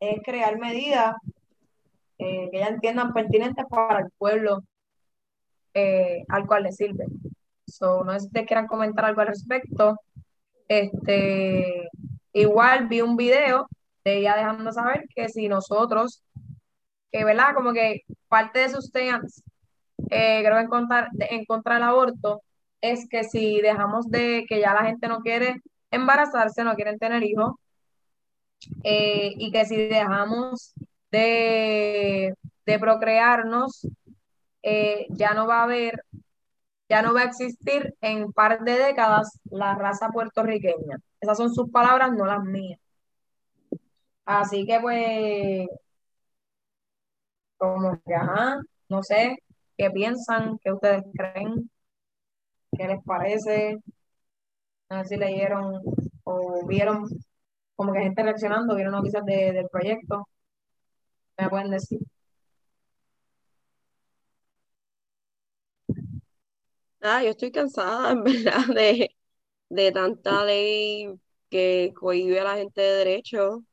es 0.00 0.20
crear 0.24 0.58
medidas 0.58 1.14
eh, 2.18 2.48
que 2.50 2.58
ya 2.58 2.66
entiendan 2.66 3.12
pertinentes 3.12 3.64
para 3.70 4.00
el 4.00 4.10
pueblo 4.18 4.62
eh, 5.74 6.24
al 6.28 6.46
cual 6.46 6.64
le 6.64 6.72
sirve. 6.72 7.06
So, 7.66 8.04
no 8.04 8.12
sé 8.12 8.20
si 8.20 8.26
ustedes 8.26 8.46
quieran 8.46 8.66
comentar 8.66 9.04
algo 9.04 9.20
al 9.20 9.28
respecto. 9.28 9.96
Este, 10.68 11.88
igual 12.32 12.88
vi 12.88 13.00
un 13.00 13.16
video 13.16 13.68
de 14.04 14.18
ella 14.18 14.36
dejando 14.36 14.72
saber 14.72 15.06
que 15.14 15.28
si 15.28 15.48
nosotros, 15.48 16.22
que 17.12 17.24
verdad, 17.24 17.54
como 17.54 17.72
que 17.72 18.02
parte 18.28 18.60
de 18.60 18.70
sus 18.70 18.90
temas, 18.90 19.42
eh, 20.10 20.42
creo 20.44 20.58
en 20.58 20.68
contra, 20.68 21.08
en 21.18 21.44
contra 21.44 21.74
del 21.74 21.84
aborto, 21.84 22.42
es 22.80 23.08
que 23.08 23.24
si 23.24 23.60
dejamos 23.60 24.10
de 24.10 24.44
que 24.48 24.60
ya 24.60 24.74
la 24.74 24.84
gente 24.84 25.08
no 25.08 25.20
quiere 25.20 25.62
embarazarse, 25.90 26.64
no 26.64 26.74
quieren 26.74 26.98
tener 26.98 27.22
hijos, 27.22 27.54
eh, 28.84 29.34
y 29.36 29.50
que 29.52 29.64
si 29.66 29.76
dejamos 29.76 30.74
de, 31.10 32.34
procrearnos, 32.80 33.86
eh, 34.62 35.06
ya 35.10 35.34
no 35.34 35.46
va 35.46 35.60
a 35.60 35.64
haber 35.64 36.04
ya 36.88 37.02
no 37.02 37.14
va 37.14 37.22
a 37.22 37.24
existir 37.24 37.94
en 38.02 38.24
un 38.24 38.32
par 38.34 38.60
de 38.64 38.72
décadas 38.78 39.40
la 39.50 39.74
raza 39.74 40.10
puertorriqueña. 40.10 40.98
Esas 41.20 41.38
son 41.38 41.54
sus 41.54 41.70
palabras, 41.70 42.12
no 42.12 42.26
las 42.26 42.44
mías. 42.44 42.78
Así 44.24 44.66
que 44.66 44.78
pues, 44.80 45.68
como 47.70 48.00
que, 48.04 48.14
ajá, 48.14 48.60
no 48.88 49.02
sé, 49.02 49.36
qué 49.76 49.90
piensan, 49.90 50.58
qué 50.62 50.72
ustedes 50.72 51.04
creen, 51.16 51.70
qué 52.76 52.86
les 52.88 53.02
parece, 53.04 53.78
a 54.90 54.96
ver 54.98 55.06
si 55.06 55.16
leyeron 55.16 55.80
o 56.24 56.66
vieron 56.66 57.04
como 57.76 57.92
que 57.92 58.00
gente 58.00 58.22
reaccionando, 58.22 58.74
vieron 58.76 58.92
noticias 58.94 59.24
de, 59.26 59.52
del 59.52 59.68
proyecto, 59.70 60.26
me 61.38 61.48
pueden 61.50 61.70
decir. 61.70 61.98
Ah, 67.00 67.22
yo 67.22 67.30
estoy 67.30 67.50
cansada, 67.50 68.12
en 68.12 68.22
verdad, 68.24 68.66
de, 68.74 69.10
de 69.70 69.92
tanta 69.92 70.44
ley 70.44 71.14
que 71.50 71.92
cohibe 71.96 72.40
a 72.40 72.44
la 72.44 72.56
gente 72.56 72.80
de 72.82 72.92
derecho. 72.98 73.64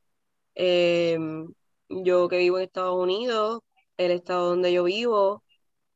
Em, 0.56 1.54
yo 1.89 2.30
que 2.30 2.38
vivo 2.39 2.58
en 2.60 2.65
Estados 2.65 2.97
Unidos, 3.02 3.62
el 4.00 4.12
estado 4.14 4.50
donde 4.50 4.74
yo 4.74 4.86
vivo, 4.86 5.44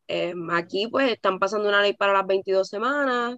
em, 0.07 0.49
aquí 0.51 0.87
pues 0.87 1.11
están 1.11 1.39
pasando 1.39 1.69
una 1.69 1.81
ley 1.81 1.93
para 1.93 2.13
las 2.13 2.27
22 2.27 2.69
semanas 2.69 3.37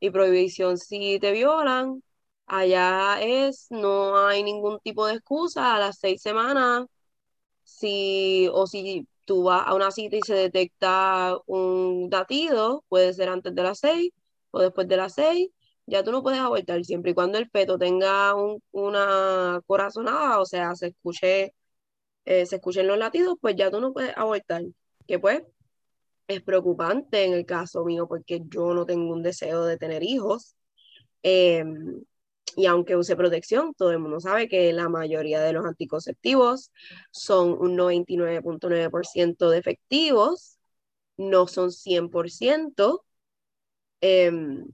y 0.00 0.10
prohibición 0.10 0.78
si 0.78 1.18
te 1.20 1.32
violan. 1.32 2.02
Allá 2.46 3.20
es, 3.22 3.66
no 3.70 4.18
hay 4.26 4.42
ningún 4.42 4.78
tipo 4.80 5.06
de 5.06 5.14
excusa 5.14 5.76
a 5.76 5.80
las 5.80 5.98
seis 5.98 6.22
semanas, 6.22 6.86
si, 7.62 8.48
o 8.52 8.66
si 8.66 9.06
tú 9.24 9.44
vas 9.44 9.62
a 9.66 9.74
una 9.74 9.90
cita 9.90 10.16
y 10.16 10.22
se 10.22 10.34
detecta 10.34 11.36
un 11.46 12.10
datido, 12.10 12.84
puede 12.88 13.12
ser 13.14 13.28
antes 13.28 13.54
de 13.54 13.62
las 13.62 13.78
seis 13.80 14.10
o 14.50 14.60
después 14.60 14.86
de 14.88 14.96
las 14.96 15.14
seis, 15.14 15.48
ya 15.86 16.02
tú 16.04 16.12
no 16.12 16.22
puedes 16.22 16.40
abortar, 16.40 16.84
siempre 16.84 17.10
y 17.12 17.14
cuando 17.14 17.38
el 17.38 17.48
feto 17.50 17.78
tenga 17.78 18.34
una 18.72 19.60
corazonada, 19.66 20.40
o 20.40 20.46
sea, 20.46 20.74
se 20.76 20.88
escuche, 20.88 21.54
eh, 22.24 22.46
se 22.46 22.56
escuchen 22.56 22.86
los 22.86 22.98
latidos, 22.98 23.36
pues 23.40 23.56
ya 23.56 23.70
tú 23.70 23.80
no 23.80 23.92
puedes 23.92 24.16
abortar. 24.16 24.62
Que 25.06 25.18
pues 25.18 25.42
es 26.28 26.42
preocupante 26.42 27.24
en 27.24 27.34
el 27.34 27.46
caso 27.46 27.84
mío, 27.84 28.08
porque 28.08 28.42
yo 28.48 28.74
no 28.74 28.86
tengo 28.86 29.12
un 29.12 29.22
deseo 29.22 29.64
de 29.64 29.76
tener 29.78 30.02
hijos. 30.02 30.56
Em, 31.22 32.02
y 32.56 32.66
aunque 32.66 32.96
use 32.96 33.16
protección, 33.16 33.74
todo 33.74 33.90
el 33.92 33.98
mundo 33.98 34.20
sabe 34.20 34.48
que 34.48 34.72
la 34.72 34.88
mayoría 34.88 35.40
de 35.40 35.52
los 35.52 35.66
anticonceptivos 35.66 36.72
son 37.10 37.52
un 37.60 37.76
99.9% 37.76 39.50
de 39.50 39.62
no 41.16 41.46
son 41.46 41.70
100%. 41.72 43.04
Em, 44.00 44.66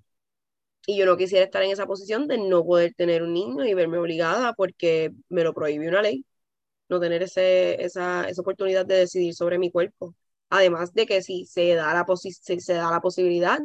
y 0.87 0.97
yo 0.99 1.07
no 1.07 1.17
quisiera 1.17 1.45
estar 1.45 1.63
en 1.63 1.71
esa 1.71 1.87
posición 1.87 2.27
de 2.27 2.39
no 2.39 2.65
poder 2.65 2.95
tener 2.95 3.23
un 3.23 3.33
niño 3.35 3.65
y 3.65 3.75
verme 3.75 3.99
obligada 3.99 4.55
porque 4.55 5.13
me 5.29 5.45
lo 5.45 5.55
prohíbe 5.55 5.89
una 5.89 6.03
ley, 6.03 6.25
no 6.91 7.01
tener 7.01 7.23
ese, 7.23 7.83
esa, 7.83 8.29
esa 8.29 8.43
oportunidad 8.43 8.87
de 8.87 8.97
decidir 8.97 9.35
sobre 9.35 9.59
mi 9.59 9.71
cuerpo. 9.71 10.15
Además 10.51 10.93
de 10.95 11.07
que 11.07 11.23
si 11.23 11.47
se 11.47 11.75
da 11.75 11.95
la, 11.95 12.05
se 12.17 12.75
da 12.75 12.91
la 12.91 13.01
posibilidad 13.01 13.61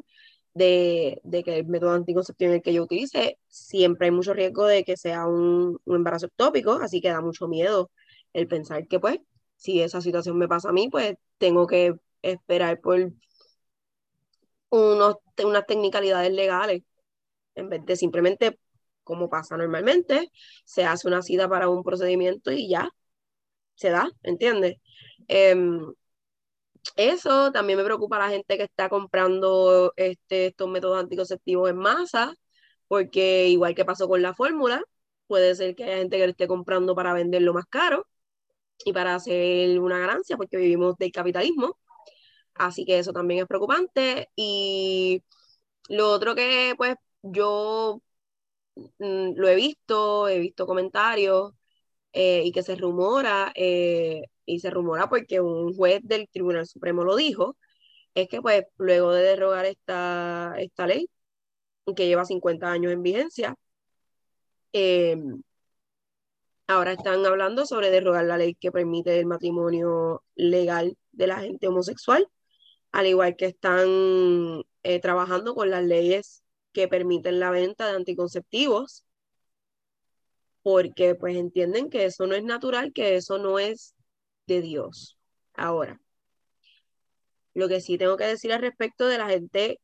de, 0.54 1.22
de, 1.24 1.44
que 1.44 1.60
el 1.60 1.68
método 1.68 1.92
anticonceptivo 1.92 2.62
que 2.62 2.74
yo 2.74 2.84
utilice, 2.84 3.40
siempre 3.48 4.08
hay 4.08 4.12
mucho 4.12 4.34
riesgo 4.34 4.66
de 4.68 4.84
que 4.84 4.98
sea 4.98 5.28
un, 5.28 5.80
un, 5.86 5.96
embarazo 5.96 6.28
ectópico, 6.28 6.74
así 6.74 7.02
que 7.02 7.10
da 7.10 7.22
mucho 7.22 7.48
miedo 7.48 7.92
el 8.34 8.48
pensar 8.48 8.88
que 8.88 9.00
pues 9.00 9.20
si 9.58 9.82
esa 9.82 10.02
situación 10.02 10.38
me 10.38 10.48
pasa 10.48 10.70
a 10.70 10.74
mí, 10.74 10.90
pues 10.90 11.16
tengo 11.38 11.68
que 11.68 11.96
esperar 12.22 12.80
por 12.82 13.12
unos, 14.70 15.16
unas 15.44 15.66
tecnicalidades 15.66 16.32
legales 16.32 16.84
en 17.56 17.70
vez 17.70 17.86
de 17.86 17.96
simplemente, 17.96 18.60
como 19.04 19.30
pasa 19.30 19.58
normalmente, 19.58 20.32
se 20.66 20.86
hace 20.86 21.08
una 21.08 21.22
cita 21.22 21.50
para 21.50 21.70
un 21.70 21.84
procedimiento 21.84 22.52
y 22.52 22.70
ya, 22.70 22.90
se 23.76 23.90
da, 23.90 24.10
¿entiendes? 24.24 24.78
Um, 25.30 25.94
eso 26.96 27.52
también 27.52 27.78
me 27.78 27.86
preocupa 27.86 28.20
la 28.20 28.30
gente 28.30 28.58
que 28.58 28.64
está 28.64 28.90
comprando 28.90 29.94
este, 29.98 30.48
estos 30.48 30.70
métodos 30.70 31.00
anticonceptivos 31.00 31.70
en 31.70 31.78
masa, 31.78 32.36
porque 32.88 33.48
igual 33.50 33.76
que 33.76 33.86
pasó 33.86 34.08
con 34.08 34.22
la 34.22 34.34
fórmula, 34.36 34.84
puede 35.28 35.56
ser 35.56 35.76
que 35.76 35.84
haya 35.86 35.98
gente 35.98 36.18
que 36.18 36.26
lo 36.26 36.32
esté 36.32 36.48
comprando 36.48 36.96
para 36.96 37.14
venderlo 37.14 37.54
más 37.54 37.66
caro 37.68 38.08
y 38.86 38.94
para 38.94 39.16
hacer 39.16 39.80
una 39.80 40.00
ganancia, 40.00 40.38
porque 40.38 40.58
vivimos 40.58 40.98
del 40.98 41.12
capitalismo. 41.12 41.78
Así 42.56 42.86
que 42.86 43.00
eso 43.00 43.14
también 43.14 43.42
es 43.42 43.48
preocupante. 43.48 44.30
Y 44.36 45.24
lo 45.90 46.12
otro 46.12 46.36
que 46.36 46.76
pues 46.78 46.96
yo 47.24 48.02
mm, 49.00 49.34
lo 49.36 49.48
he 49.48 49.56
visto, 49.56 50.28
he 50.28 50.40
visto 50.40 50.66
comentarios 50.68 51.54
eh, 52.16 52.44
y 52.46 52.52
que 52.54 52.64
se 52.64 52.76
rumora, 52.78 53.52
eh, 53.56 54.24
y 54.46 54.60
se 54.60 54.70
rumora 54.72 55.10
porque 55.10 55.42
un 55.42 55.76
juez 55.76 56.02
del 56.04 56.30
Tribunal 56.30 56.68
Supremo 56.68 57.04
lo 57.04 57.16
dijo, 57.18 57.58
es 58.16 58.30
que 58.30 58.42
pues 58.42 58.66
luego 58.78 59.14
de 59.14 59.24
derrogar 59.24 59.66
esta, 59.66 60.56
esta 60.60 60.88
ley, 60.88 61.10
que 61.96 62.08
lleva 62.08 62.26
50 62.26 62.72
años 62.72 62.94
en 62.94 63.04
vigencia, 63.04 63.56
em, 64.74 65.42
ahora 66.68 66.94
están 66.94 67.26
hablando 67.26 67.66
sobre 67.66 67.92
derrogar 67.92 68.26
la 68.26 68.38
ley 68.38 68.56
que 68.56 68.72
permite 68.72 69.20
el 69.20 69.26
matrimonio 69.26 70.24
legal 70.36 70.98
de 71.12 71.28
la 71.28 71.40
gente 71.40 71.68
homosexual, 71.68 72.28
al 72.92 73.08
igual 73.08 73.36
que 73.36 73.48
están 73.48 74.64
eh, 74.84 75.00
trabajando 75.02 75.56
con 75.56 75.70
las 75.70 75.84
leyes 75.84 76.44
que 76.74 76.88
permiten 76.88 77.40
la 77.40 77.52
venta 77.52 77.88
de 77.88 77.96
anticonceptivos, 77.98 79.06
porque 80.66 81.14
pues 81.14 81.38
entienden 81.38 81.92
que 81.92 82.06
eso 82.06 82.26
no 82.26 82.34
es 82.34 82.44
natural, 82.44 82.92
que 82.92 83.18
eso 83.18 83.38
no 83.38 83.60
es 83.60 83.94
de 84.48 84.64
Dios. 84.64 85.16
Ahora, 85.54 86.02
lo 87.54 87.68
que 87.68 87.82
sí 87.82 88.00
tengo 88.00 88.18
que 88.18 88.26
decir 88.26 88.52
al 88.52 88.62
respecto 88.62 89.08
de 89.08 89.20
la 89.20 89.30
gente 89.30 89.80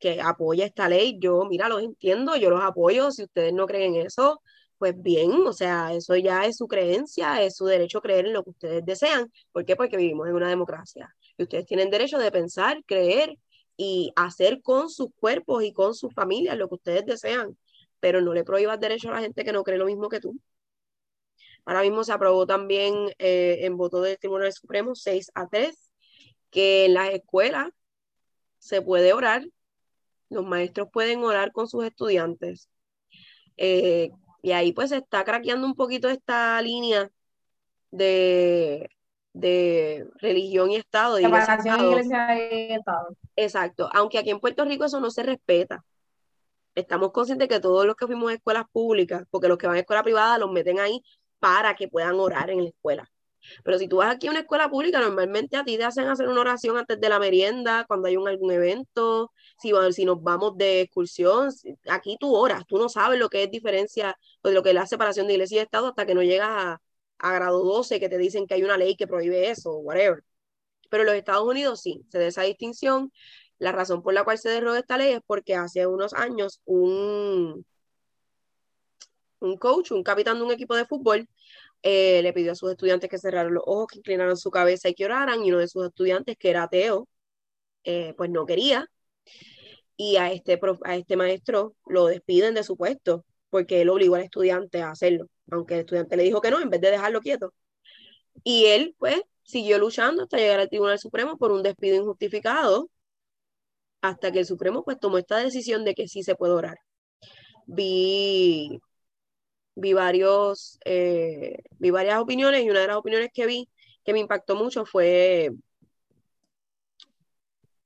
que 0.00 0.20
apoya 0.20 0.66
esta 0.66 0.88
ley, 0.88 1.18
yo, 1.20 1.44
mira, 1.44 1.68
los 1.68 1.84
entiendo, 1.84 2.34
yo 2.34 2.50
los 2.50 2.64
apoyo, 2.64 3.12
si 3.12 3.22
ustedes 3.22 3.52
no 3.52 3.68
creen 3.68 3.94
eso, 3.94 4.42
pues 4.78 5.00
bien, 5.00 5.30
o 5.46 5.52
sea, 5.52 5.94
eso 5.94 6.16
ya 6.16 6.46
es 6.46 6.56
su 6.56 6.66
creencia, 6.66 7.40
es 7.40 7.54
su 7.54 7.66
derecho 7.66 7.98
a 7.98 8.02
creer 8.02 8.26
en 8.26 8.32
lo 8.32 8.42
que 8.42 8.50
ustedes 8.50 8.84
desean. 8.84 9.32
¿Por 9.52 9.64
qué? 9.64 9.76
Porque 9.76 9.96
vivimos 9.96 10.26
en 10.26 10.34
una 10.34 10.48
democracia 10.48 11.14
y 11.36 11.44
ustedes 11.44 11.64
tienen 11.66 11.90
derecho 11.90 12.18
de 12.18 12.32
pensar, 12.32 12.82
creer 12.86 13.38
y 13.76 14.12
hacer 14.16 14.62
con 14.62 14.90
sus 14.90 15.10
cuerpos 15.20 15.62
y 15.62 15.72
con 15.72 15.94
sus 15.94 16.12
familias 16.12 16.58
lo 16.58 16.68
que 16.68 16.74
ustedes 16.74 17.06
desean, 17.06 17.56
pero 18.00 18.20
no 18.20 18.32
le 18.32 18.44
prohíbas 18.44 18.80
derecho 18.80 19.08
a 19.08 19.14
la 19.14 19.20
gente 19.20 19.44
que 19.44 19.52
no 19.52 19.64
cree 19.64 19.78
lo 19.78 19.86
mismo 19.86 20.08
que 20.08 20.20
tú. 20.20 20.38
Ahora 21.64 21.82
mismo 21.82 22.02
se 22.04 22.12
aprobó 22.12 22.46
también 22.46 22.94
eh, 23.18 23.58
en 23.62 23.76
voto 23.76 24.00
del 24.00 24.18
Tribunal 24.18 24.52
Supremo 24.52 24.94
6 24.94 25.30
a 25.34 25.48
3 25.48 25.88
que 26.50 26.86
en 26.86 26.94
las 26.94 27.10
escuelas 27.10 27.68
se 28.58 28.82
puede 28.82 29.12
orar, 29.12 29.46
los 30.30 30.44
maestros 30.46 30.88
pueden 30.92 31.22
orar 31.22 31.52
con 31.52 31.68
sus 31.68 31.84
estudiantes. 31.84 32.68
Eh, 33.56 34.10
y 34.42 34.52
ahí 34.52 34.72
pues 34.72 34.90
se 34.90 34.98
está 34.98 35.24
craqueando 35.24 35.66
un 35.66 35.74
poquito 35.74 36.08
esta 36.08 36.60
línea 36.62 37.10
de, 37.90 38.90
de 39.32 40.08
religión 40.16 40.70
y 40.70 40.76
Estado. 40.76 41.18
iglesia, 41.20 42.68
y 42.68 42.72
Estado. 42.72 43.16
Exacto, 43.36 43.88
aunque 43.92 44.18
aquí 44.18 44.30
en 44.30 44.40
Puerto 44.40 44.64
Rico 44.64 44.84
eso 44.84 45.00
no 45.00 45.10
se 45.10 45.22
respeta. 45.22 45.84
Estamos 46.78 47.12
conscientes 47.12 47.48
que 47.48 47.60
todos 47.60 47.86
los 47.86 47.96
que 47.96 48.06
fuimos 48.06 48.30
a 48.30 48.34
escuelas 48.34 48.64
públicas, 48.72 49.24
porque 49.30 49.48
los 49.48 49.58
que 49.58 49.66
van 49.66 49.76
a 49.76 49.80
escuela 49.80 50.02
privada 50.02 50.38
los 50.38 50.50
meten 50.52 50.78
ahí 50.78 51.02
para 51.40 51.74
que 51.74 51.88
puedan 51.88 52.14
orar 52.20 52.50
en 52.50 52.62
la 52.62 52.68
escuela. 52.70 53.10
Pero 53.64 53.78
si 53.78 53.88
tú 53.88 53.96
vas 53.96 54.14
aquí 54.14 54.26
a 54.28 54.30
una 54.30 54.40
escuela 54.40 54.68
pública, 54.70 55.00
normalmente 55.00 55.56
a 55.56 55.64
ti 55.64 55.76
te 55.76 55.84
hacen 55.84 56.08
hacer 56.08 56.28
una 56.28 56.40
oración 56.40 56.76
antes 56.76 57.00
de 57.00 57.08
la 57.08 57.18
merienda, 57.18 57.84
cuando 57.86 58.08
hay 58.08 58.16
un, 58.16 58.28
algún 58.28 58.52
evento, 58.52 59.32
si, 59.60 59.72
si 59.92 60.04
nos 60.04 60.22
vamos 60.22 60.56
de 60.56 60.82
excursión, 60.82 61.50
aquí 61.88 62.16
tú 62.20 62.34
oras, 62.34 62.64
tú 62.66 62.78
no 62.78 62.88
sabes 62.88 63.18
lo 63.18 63.28
que 63.28 63.44
es 63.44 63.50
diferencia, 63.50 64.16
pues, 64.40 64.54
lo 64.54 64.62
que 64.62 64.70
es 64.70 64.74
la 64.74 64.86
separación 64.86 65.26
de 65.26 65.34
iglesia 65.34 65.56
y 65.58 65.60
Estado 65.64 65.88
hasta 65.88 66.06
que 66.06 66.14
no 66.14 66.22
llegas 66.22 66.48
a, 66.50 66.80
a 67.18 67.32
grado 67.32 67.64
12 67.64 68.00
que 68.00 68.08
te 68.08 68.18
dicen 68.18 68.46
que 68.46 68.54
hay 68.54 68.62
una 68.62 68.76
ley 68.76 68.96
que 68.96 69.06
prohíbe 69.06 69.50
eso, 69.50 69.76
whatever. 69.78 70.22
Pero 70.90 71.02
en 71.02 71.06
los 71.08 71.16
Estados 71.16 71.46
Unidos 71.46 71.80
sí, 71.80 72.04
se 72.10 72.18
da 72.18 72.26
esa 72.26 72.42
distinción. 72.42 73.12
La 73.58 73.72
razón 73.72 74.02
por 74.02 74.14
la 74.14 74.24
cual 74.24 74.38
se 74.38 74.50
derrogó 74.50 74.76
esta 74.76 74.96
ley 74.98 75.12
es 75.12 75.20
porque 75.26 75.54
hace 75.54 75.86
unos 75.86 76.14
años 76.14 76.60
un, 76.64 77.64
un 79.40 79.56
coach, 79.58 79.92
un 79.92 80.02
capitán 80.02 80.38
de 80.38 80.44
un 80.44 80.52
equipo 80.52 80.76
de 80.76 80.86
fútbol, 80.86 81.28
eh, 81.82 82.22
le 82.22 82.32
pidió 82.32 82.52
a 82.52 82.54
sus 82.54 82.70
estudiantes 82.70 83.10
que 83.10 83.18
cerraran 83.18 83.54
los 83.54 83.64
ojos, 83.66 83.88
que 83.88 83.98
inclinaran 83.98 84.36
su 84.36 84.50
cabeza 84.50 84.88
y 84.88 84.94
que 84.94 85.04
oraran, 85.04 85.44
y 85.44 85.50
uno 85.50 85.58
de 85.60 85.68
sus 85.68 85.86
estudiantes, 85.86 86.36
que 86.38 86.50
era 86.50 86.64
ateo, 86.64 87.08
eh, 87.84 88.14
pues 88.16 88.30
no 88.30 88.46
quería. 88.46 88.86
Y 89.96 90.16
a 90.16 90.32
este, 90.32 90.60
a 90.84 90.96
este 90.96 91.16
maestro 91.16 91.74
lo 91.86 92.06
despiden 92.06 92.54
de 92.54 92.62
su 92.64 92.76
puesto 92.76 93.24
porque 93.50 93.80
él 93.80 93.88
obligó 93.90 94.16
al 94.16 94.22
estudiante 94.22 94.82
a 94.82 94.90
hacerlo, 94.90 95.26
aunque 95.50 95.74
el 95.74 95.80
estudiante 95.80 96.16
le 96.16 96.24
dijo 96.24 96.40
que 96.40 96.50
no, 96.50 96.60
en 96.60 96.70
vez 96.70 96.80
de 96.80 96.90
dejarlo 96.90 97.20
quieto. 97.20 97.54
Y 98.44 98.66
él, 98.66 98.94
pues, 98.98 99.20
siguió 99.42 99.78
luchando 99.78 100.22
hasta 100.22 100.36
llegar 100.38 100.60
al 100.60 100.68
Tribunal 100.68 100.98
Supremo 100.98 101.38
por 101.38 101.52
un 101.52 101.62
despido 101.62 101.96
injustificado, 101.96 102.90
hasta 104.02 104.32
que 104.32 104.40
el 104.40 104.46
Supremo, 104.46 104.84
pues, 104.84 104.98
tomó 105.00 105.18
esta 105.18 105.38
decisión 105.38 105.84
de 105.84 105.94
que 105.94 106.08
sí 106.08 106.22
se 106.22 106.34
puede 106.36 106.52
orar. 106.54 106.76
Vi, 107.66 108.80
vi, 109.74 109.92
varios, 109.92 110.78
eh, 110.84 111.58
vi 111.78 111.90
varias 111.90 112.20
opiniones 112.20 112.64
y 112.64 112.70
una 112.70 112.80
de 112.80 112.88
las 112.88 112.96
opiniones 112.96 113.30
que 113.32 113.46
vi 113.46 113.68
que 114.04 114.12
me 114.12 114.20
impactó 114.20 114.56
mucho 114.56 114.84
fue 114.86 115.50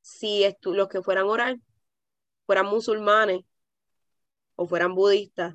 si 0.00 0.44
los 0.62 0.88
que 0.88 1.02
fueran 1.02 1.26
orar 1.26 1.56
fueran 2.46 2.66
musulmanes 2.66 3.42
o 4.56 4.66
fueran 4.66 4.94
budistas, 4.94 5.54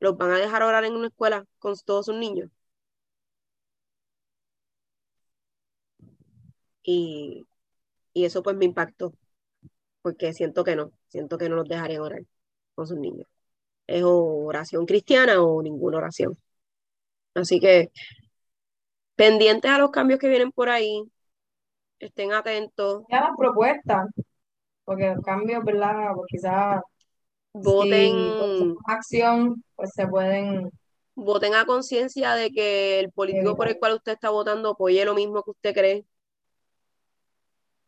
¿los 0.00 0.16
van 0.18 0.32
a 0.32 0.36
dejar 0.38 0.62
orar 0.62 0.84
en 0.84 0.94
una 0.94 1.08
escuela 1.08 1.46
con 1.58 1.74
todos 1.86 2.04
sus 2.06 2.16
niños? 2.16 2.50
Y, 6.84 7.44
y 8.14 8.24
eso 8.26 8.42
pues 8.42 8.56
me 8.56 8.66
impactó. 8.66 9.14
Porque 10.02 10.32
siento 10.32 10.64
que 10.64 10.76
no, 10.76 10.92
siento 11.08 11.38
que 11.38 11.48
no 11.48 11.56
los 11.56 11.68
dejarían 11.68 12.02
orar 12.02 12.22
con 12.74 12.86
sus 12.86 12.98
niños. 12.98 13.26
Es 13.86 14.02
oración 14.04 14.86
cristiana 14.86 15.42
o 15.42 15.62
ninguna 15.62 15.98
oración. 15.98 16.36
Así 17.34 17.60
que 17.60 17.90
pendientes 19.16 19.70
a 19.70 19.78
los 19.78 19.90
cambios 19.90 20.20
que 20.20 20.28
vienen 20.28 20.52
por 20.52 20.68
ahí, 20.68 21.02
estén 21.98 22.32
atentos. 22.32 23.04
Ya 23.10 23.20
las 23.20 23.36
propuestas, 23.36 24.08
porque 24.84 25.14
los 25.14 25.24
cambios, 25.24 25.64
¿verdad? 25.64 26.12
Pues 26.14 26.26
quizás 26.28 26.82
voten 27.52 28.74
acción, 28.86 29.64
pues 29.76 29.92
se 29.94 30.06
pueden 30.06 30.70
voten 31.14 31.54
a 31.54 31.66
conciencia 31.66 32.34
de 32.34 32.50
que 32.50 33.00
el 33.00 33.12
político 33.12 33.56
por 33.56 33.68
el 33.68 33.78
cual 33.78 33.94
usted 33.94 34.12
está 34.12 34.30
votando 34.30 34.70
apoye 34.70 35.04
lo 35.04 35.14
mismo 35.14 35.42
que 35.42 35.50
usted 35.50 35.74
cree. 35.74 36.04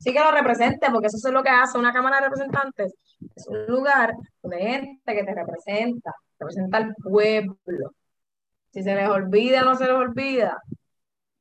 Sí 0.05 0.13
que 0.13 0.21
lo 0.21 0.31
represente, 0.33 0.91
porque 0.93 1.07
eso 1.07 1.17
es 1.17 1.33
lo 1.33 1.43
que 1.43 1.49
hace 1.49 1.79
una 1.79 1.91
Cámara 1.91 2.17
de 2.19 2.25
Representantes. 2.25 2.95
Es 3.35 3.49
un 3.49 3.65
lugar 3.67 4.13
de 4.43 4.59
gente 4.59 5.15
que 5.15 5.25
te 5.25 5.35
representa, 5.35 6.13
representa 6.39 6.77
al 6.77 6.95
pueblo. 6.97 7.95
Si 8.71 8.83
se 8.83 8.95
les 8.95 9.09
olvida 9.09 9.63
o 9.63 9.65
no 9.65 9.77
se 9.77 9.85
les 9.85 9.95
olvida, 9.95 10.59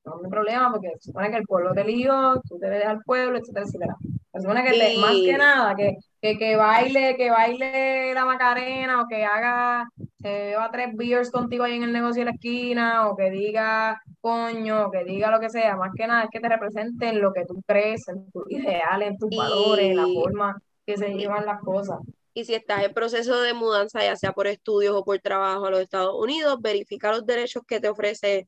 no 0.06 0.22
hay 0.24 0.30
problema, 0.30 0.72
porque 0.72 0.94
supone 1.02 1.30
que 1.30 1.38
el 1.38 1.44
pueblo 1.44 1.74
te 1.74 1.82
eligió, 1.82 2.42
tú 2.48 2.58
te 2.58 2.70
dejas 2.70 2.92
al 2.92 3.02
pueblo, 3.04 3.38
etcétera, 3.38 3.66
etcétera. 3.66 3.96
Supone 4.36 4.64
que 4.64 4.98
más 4.98 5.14
que 5.14 5.38
nada, 5.38 5.76
que, 5.76 5.98
que, 6.20 6.38
que, 6.40 6.56
baile, 6.56 7.16
que 7.16 7.30
baile 7.30 8.16
la 8.16 8.26
Macarena, 8.26 9.02
o 9.02 9.08
que 9.08 9.24
haga, 9.24 9.88
se 10.20 10.28
beba 10.28 10.72
tres 10.72 10.90
beers 10.96 11.30
contigo 11.30 11.64
ahí 11.64 11.76
en 11.76 11.84
el 11.84 11.94
negocio 11.94 12.22
de 12.22 12.26
la 12.26 12.32
esquina, 12.32 13.08
o 13.10 13.16
que 13.16 13.30
diga 13.30 14.02
coño, 14.22 14.88
o 14.88 14.92
que 14.92 15.04
diga 15.04 15.30
lo 15.30 15.40
que 15.40 15.52
sea, 15.52 15.76
más 15.76 15.92
que 15.96 16.08
nada 16.08 16.24
es 16.24 16.30
que 16.32 16.40
te 16.40 16.50
representen 16.50 17.22
lo 17.22 17.32
que 17.32 17.46
tú 17.46 17.62
crees, 17.68 18.08
en 18.08 18.32
tus 18.32 18.50
ideales, 18.50 19.10
en 19.10 19.18
tus 19.20 19.30
valores, 19.30 19.92
en 19.92 19.98
la 19.98 20.08
forma 20.08 20.58
que 20.84 20.98
se 20.98 21.10
llevan 21.10 21.46
las 21.46 21.62
cosas. 21.62 22.00
Y 22.34 22.46
si 22.46 22.56
estás 22.56 22.84
en 22.84 22.94
proceso 22.94 23.40
de 23.40 23.54
mudanza, 23.54 24.02
ya 24.02 24.16
sea 24.16 24.32
por 24.32 24.48
estudios 24.48 24.96
o 24.96 25.06
por 25.06 25.20
trabajo 25.20 25.68
a 25.68 25.70
los 25.70 25.82
Estados 25.82 26.16
Unidos, 26.20 26.58
verifica 26.60 27.12
los 27.12 27.28
derechos 27.28 27.62
que 27.68 27.80
te 27.80 27.88
ofrece 27.88 28.48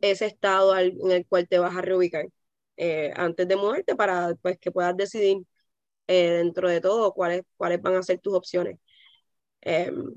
ese 0.00 0.24
estado 0.24 0.78
en 0.78 1.10
el 1.10 1.26
cual 1.26 1.46
te 1.46 1.58
vas 1.58 1.76
a 1.76 1.82
reubicar 1.82 2.24
eh, 2.78 3.12
antes 3.16 3.46
de 3.48 3.56
moverte 3.56 3.96
para 3.96 4.34
pues, 4.40 4.58
que 4.58 4.70
puedas 4.70 4.96
decidir 4.96 5.42
eh, 6.06 6.30
dentro 6.38 6.68
de 6.68 6.80
todo 6.80 7.12
cuáles, 7.12 7.42
cuáles 7.56 7.82
van 7.82 7.96
a 7.96 8.02
ser 8.02 8.20
tus 8.20 8.34
opciones. 8.34 8.78
Em, 9.60 10.14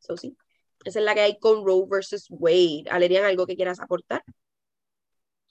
eso 0.00 0.16
sí, 0.16 0.36
esa 0.84 0.98
es 0.98 1.04
la 1.04 1.14
que 1.14 1.20
hay 1.20 1.38
con 1.38 1.64
Roe 1.64 1.86
versus 1.88 2.26
Wade. 2.30 2.84
¿Alerían 2.90 3.24
algo 3.24 3.46
que 3.46 3.56
quieras 3.56 3.80
aportar? 3.80 4.22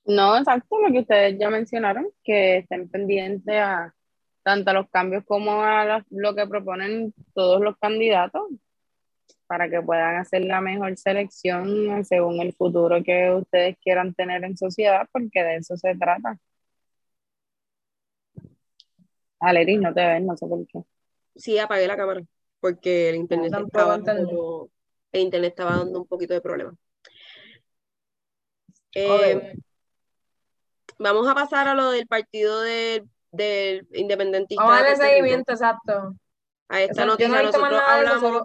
No, 0.06 0.38
exacto, 0.38 0.80
lo 0.80 0.92
que 0.92 1.00
ustedes 1.02 1.38
ya 1.40 1.50
mencionaron, 1.50 2.10
que 2.24 2.60
estén 2.60 2.90
pendientes 2.90 3.56
a 3.56 3.94
tanto 4.42 4.72
a 4.72 4.74
los 4.74 4.90
cambios 4.90 5.26
como 5.26 5.62
a 5.62 6.04
lo 6.10 6.34
que 6.34 6.48
proponen 6.48 7.14
todos 7.34 7.62
los 7.62 7.76
candidatos, 7.78 8.44
para 9.48 9.70
que 9.70 9.82
puedan 9.82 10.18
hacer 10.18 10.44
la 10.44 10.62
mejor 10.62 10.96
selección 10.98 12.04
según 12.06 12.40
el 12.42 12.54
futuro 12.54 13.02
que 13.04 13.32
ustedes 13.32 13.78
quieran 13.82 14.14
tener 14.14 14.44
en 14.44 14.58
sociedad, 14.58 15.08
porque 15.12 15.42
de 15.42 15.56
eso 15.56 15.78
se 15.78 15.96
trata. 15.96 16.38
Aleris, 19.40 19.80
no 19.80 19.94
te 19.94 20.06
ves, 20.06 20.22
no 20.22 20.36
sé 20.36 20.48
por 20.48 20.66
qué. 20.68 20.84
Sí, 21.36 21.58
apagué 21.58 21.88
la 21.88 21.96
cámara, 21.96 22.22
porque 22.60 23.10
el 23.10 23.16
internet, 23.16 23.54
estaba, 23.54 23.98
dando, 24.00 24.70
el 25.12 25.22
internet 25.22 25.52
estaba 25.52 25.78
dando 25.78 26.02
un 26.02 26.08
poquito 26.08 26.34
de 26.34 26.42
problema. 26.42 26.76
Eh, 28.96 29.54
vamos 30.98 31.28
a 31.28 31.36
pasar 31.36 31.68
a 31.68 31.76
lo 31.76 31.92
del 31.92 32.08
partido 32.08 32.62
del, 32.62 33.08
del 33.32 33.88
independentista. 33.94 34.64
Vamos 34.64 34.80
a 34.80 34.84
darle 34.84 34.96
seguimiento, 34.98 35.52
exacto. 35.54 36.16
A 36.68 36.82
esta 36.82 37.06
noticia 37.06 37.44
nosotros 37.44 37.82
hablamos... 37.88 38.44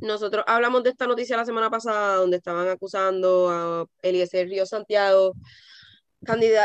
Nosotros 0.00 0.44
hablamos 0.46 0.82
de 0.82 0.90
esta 0.90 1.06
noticia 1.06 1.36
la 1.36 1.44
semana 1.44 1.70
pasada, 1.70 2.16
donde 2.16 2.36
estaban 2.36 2.68
acusando 2.68 3.50
a 3.50 3.86
Eliezer 4.02 4.48
Río 4.48 4.64
Santiago, 4.66 5.34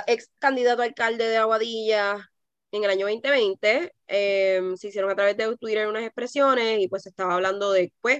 ex 0.08 0.32
candidato 0.39 0.82
a 0.82 0.86
alcalde 0.86 1.28
de 1.28 1.38
Aguadilla 1.38 2.30
en 2.71 2.84
el 2.84 2.89
año 2.89 3.06
2020. 3.06 3.93
Em, 4.08 4.78
se 4.78 4.88
hicieron 4.88 5.12
a 5.12 5.15
través 5.15 5.38
de 5.38 5.58
Twitter 5.58 5.88
unas 5.88 6.04
expresiones 6.04 6.80
y 6.80 6.88
pues 6.88 7.04
se 7.04 7.10
estaba 7.10 7.36
hablando 7.36 7.71
de 7.71 7.91
pues, 8.02 8.19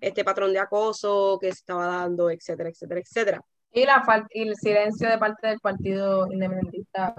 este 0.00 0.24
patrón 0.24 0.52
de 0.52 0.58
acoso 0.58 1.38
que 1.40 1.52
se 1.52 1.58
estaba 1.58 1.86
dando, 1.86 2.30
etcétera, 2.30 2.70
etcétera, 2.70 3.00
etcétera. 3.00 3.40
Y, 3.72 3.84
la 3.84 4.04
y 4.30 4.48
el 4.48 4.56
silencio 4.56 5.08
de 5.08 5.18
parte 5.18 5.48
del 5.48 5.58
Partido 5.60 6.30
Independentista 6.30 7.14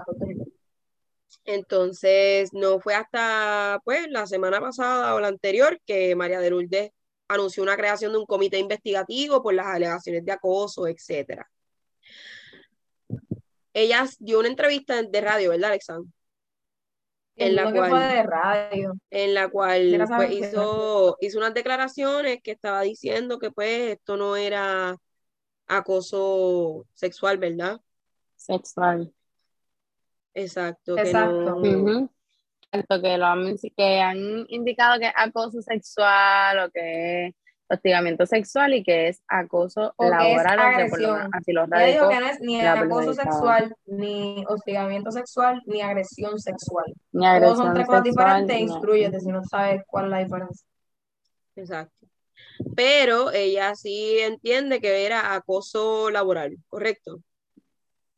entonces, 1.46 2.52
no 2.52 2.80
fue 2.80 2.94
hasta 2.94 3.80
pues 3.84 4.08
la 4.10 4.26
semana 4.26 4.60
pasada 4.60 5.14
o 5.14 5.20
la 5.20 5.28
anterior 5.28 5.80
que 5.86 6.14
María 6.16 6.40
de 6.40 6.50
Lourdes 6.50 6.90
anunció 7.28 7.62
una 7.62 7.76
creación 7.76 8.12
de 8.12 8.18
un 8.18 8.26
comité 8.26 8.58
investigativo 8.58 9.42
por 9.42 9.54
las 9.54 9.66
alegaciones 9.66 10.24
de 10.24 10.32
acoso, 10.32 10.86
etc. 10.86 11.42
Ella 13.72 14.06
dio 14.18 14.40
una 14.40 14.48
entrevista 14.48 15.00
de 15.02 15.20
radio, 15.20 15.50
¿verdad, 15.50 15.70
Alexandra? 15.70 16.10
En 17.38 17.54
la, 17.54 17.70
cual, 17.70 17.90
de 17.90 18.22
radio. 18.22 18.94
en 19.10 19.34
la 19.34 19.48
cual 19.50 20.06
pues, 20.16 20.30
hizo, 20.30 21.18
hizo 21.20 21.38
unas 21.38 21.52
declaraciones 21.52 22.40
que 22.42 22.52
estaba 22.52 22.80
diciendo 22.80 23.38
que 23.38 23.50
pues 23.50 23.92
esto 23.92 24.16
no 24.16 24.36
era 24.36 24.96
acoso 25.66 26.86
sexual, 26.94 27.36
¿verdad? 27.36 27.78
Sexual. 28.36 29.12
Exacto. 30.36 30.98
Exacto. 30.98 31.62
Que, 31.62 31.70
no... 31.72 32.10
que, 33.02 33.18
lo 33.18 33.26
han, 33.26 33.56
que 33.76 34.00
han 34.00 34.44
indicado 34.48 35.00
que 35.00 35.06
es 35.06 35.12
acoso 35.16 35.62
sexual 35.62 36.58
o 36.58 36.70
que 36.70 37.28
es 37.28 37.34
hostigamiento 37.68 38.26
sexual 38.26 38.74
y 38.74 38.84
que 38.84 39.08
es 39.08 39.22
acoso 39.26 39.94
laboral. 39.98 40.58
agresión. 40.58 41.30
así 41.32 41.52
lo 41.52 41.66
digo 41.66 42.08
que 42.08 42.20
no 42.20 42.26
es 42.26 42.40
ni 42.40 42.60
acoso 42.60 43.14
sexual, 43.14 43.74
ni 43.86 44.44
hostigamiento 44.46 45.10
sexual, 45.10 45.62
ni 45.66 45.80
agresión 45.80 46.38
sexual. 46.38 46.84
Ni 47.12 47.26
agresión 47.26 47.54
Todos 47.54 47.66
son 47.66 47.74
tres 47.74 47.86
cosas 47.86 48.04
diferentes, 48.04 48.60
instruyete 48.60 49.20
si 49.20 49.28
no 49.28 49.42
sabes 49.42 49.82
cuál 49.86 50.04
es 50.04 50.10
la 50.10 50.18
diferencia. 50.18 50.66
Exacto. 51.56 52.06
Pero 52.76 53.32
ella 53.32 53.74
sí 53.74 54.18
entiende 54.20 54.80
que 54.80 55.06
era 55.06 55.34
acoso 55.34 56.10
laboral, 56.10 56.58
¿correcto? 56.68 57.20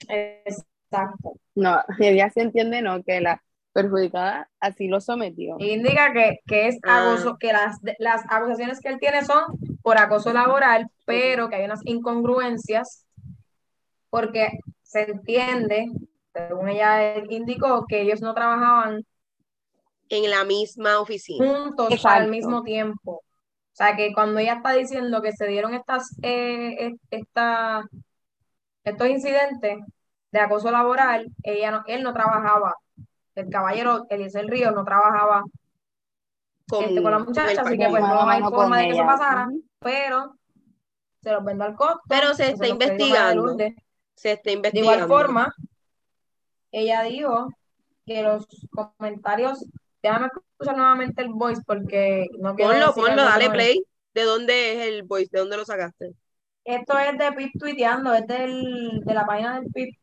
Es 0.09 0.65
Exacto. 0.91 1.35
No, 1.55 1.81
ella 1.99 2.31
se 2.31 2.43
entiende, 2.43 2.83
no, 2.83 3.03
que 3.03 3.21
la 3.21 3.43
perjudicada 3.73 4.49
así 4.61 4.89
lo 4.89 5.01
sometió. 5.01 5.57
Indica 5.59 6.13
que, 6.13 6.41
que 6.47 6.69
es 6.69 6.79
ah. 6.85 7.13
acoso, 7.13 7.37
que 7.39 7.53
las, 7.53 7.79
las 7.99 8.23
acusaciones 8.29 8.81
que 8.81 8.89
él 8.89 8.99
tiene 8.99 9.25
son 9.25 9.59
por 9.83 9.99
acoso 9.99 10.33
laboral, 10.33 10.91
pero 11.05 11.49
que 11.49 11.57
hay 11.57 11.65
unas 11.65 11.81
incongruencias 11.85 13.07
porque 14.11 14.59
se 14.83 15.11
entiende, 15.11 15.87
según 16.33 16.69
ella 16.69 17.17
indicó, 17.29 17.85
que 17.87 18.01
ellos 18.01 18.21
no 18.21 18.35
trabajaban 18.35 19.05
en 20.09 20.31
la 20.31 20.45
misma 20.45 20.99
oficina. 21.01 21.47
Juntos 21.47 22.05
al 22.05 22.31
mismo 22.31 22.63
tiempo. 22.63 23.13
O 23.13 23.77
sea, 23.79 23.95
que 23.95 24.13
cuando 24.13 24.41
ella 24.41 24.55
está 24.55 24.73
diciendo 24.73 25.23
que 25.23 25.33
se 25.33 25.47
dieron 25.47 25.75
estas, 25.75 26.17
eh, 26.23 26.97
esta, 27.11 27.85
estos 28.83 29.09
incidentes, 29.09 29.79
de 30.31 30.41
acoso 30.41 30.71
laboral, 30.71 31.29
ella 31.43 31.71
no, 31.71 31.85
él 31.87 32.03
no 32.03 32.13
trabajaba, 32.13 32.77
el 33.35 33.49
caballero 33.49 34.07
Eliezer 34.11 34.47
Río 34.47 34.71
no 34.73 34.85
trabajaba 34.85 35.45
con, 36.69 36.85
este, 36.85 37.03
con 37.03 37.13
la 37.13 37.19
muchacha, 37.21 37.63
así 37.63 37.79
que 37.79 37.89
pues 37.89 38.03
no 38.03 38.29
hay 38.29 38.43
forma 38.43 38.79
de 38.79 38.85
que 38.85 38.93
eso 38.93 39.07
pasara, 39.07 39.49
pero 39.79 40.35
se 41.23 41.33
los 41.33 41.45
vendo 41.45 41.65
al 41.65 41.75
costo. 41.75 42.01
Pero 42.09 42.35
se 42.35 42.51
está 42.51 42.69
investigando. 42.69 43.57
Se 44.15 44.33
está 44.33 44.51
investigando. 44.51 44.91
De 44.91 44.97
igual 44.97 45.09
forma, 45.09 45.55
ella 46.73 47.03
dijo 47.03 47.49
que 48.05 48.23
los 48.23 48.47
comentarios, 48.71 49.65
déjame 50.03 50.27
escuchar 50.27 50.77
nuevamente 50.77 51.23
el 51.23 51.29
voice 51.31 51.63
porque 51.65 52.27
no 52.39 52.55
quiero 52.55 52.73
Ponlo, 52.73 52.95
ponlo, 52.95 53.23
dale 53.25 53.51
play. 53.51 53.83
¿De 54.15 54.23
dónde 54.25 54.73
es 54.73 54.89
el 54.89 55.03
voice? 55.05 55.29
¿De 55.31 55.39
dónde 55.39 55.57
lo 55.57 55.65
sacaste? 55.65 56.15
Esto 56.65 56.99
es 56.99 57.17
de 57.17 57.33
Pip 57.33 57.53
tuiteando, 57.59 58.13
es 58.13 58.27
del, 58.27 59.01
de 59.05 59.15
la 59.15 59.25
página 59.25 59.61
del 59.61 59.71
Pip 59.73 59.95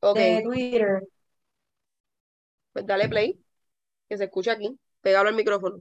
de 0.00 0.42
Twitter. 0.42 1.02
Pues 2.72 2.86
dale 2.86 3.08
play, 3.08 3.42
que 4.08 4.16
se 4.16 4.24
escucha 4.24 4.52
aquí. 4.52 4.78
Pégalo 5.00 5.28
al 5.28 5.34
micrófono. 5.34 5.78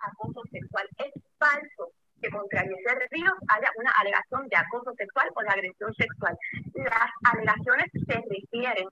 Acoso 0.00 0.42
sexual 0.50 0.88
es 0.98 1.12
falso 1.38 1.92
que 2.20 2.30
contra 2.30 2.62
Eliezer 2.62 3.08
Ríos 3.10 3.34
haya 3.48 3.70
una 3.76 3.90
alegación 4.00 4.48
de 4.48 4.56
acoso 4.56 4.92
sexual 4.96 5.28
o 5.34 5.42
de 5.42 5.48
agresión 5.48 5.94
sexual. 5.94 6.36
Las 6.74 7.10
alegaciones 7.32 7.86
se 7.92 8.14
refieren 8.14 8.88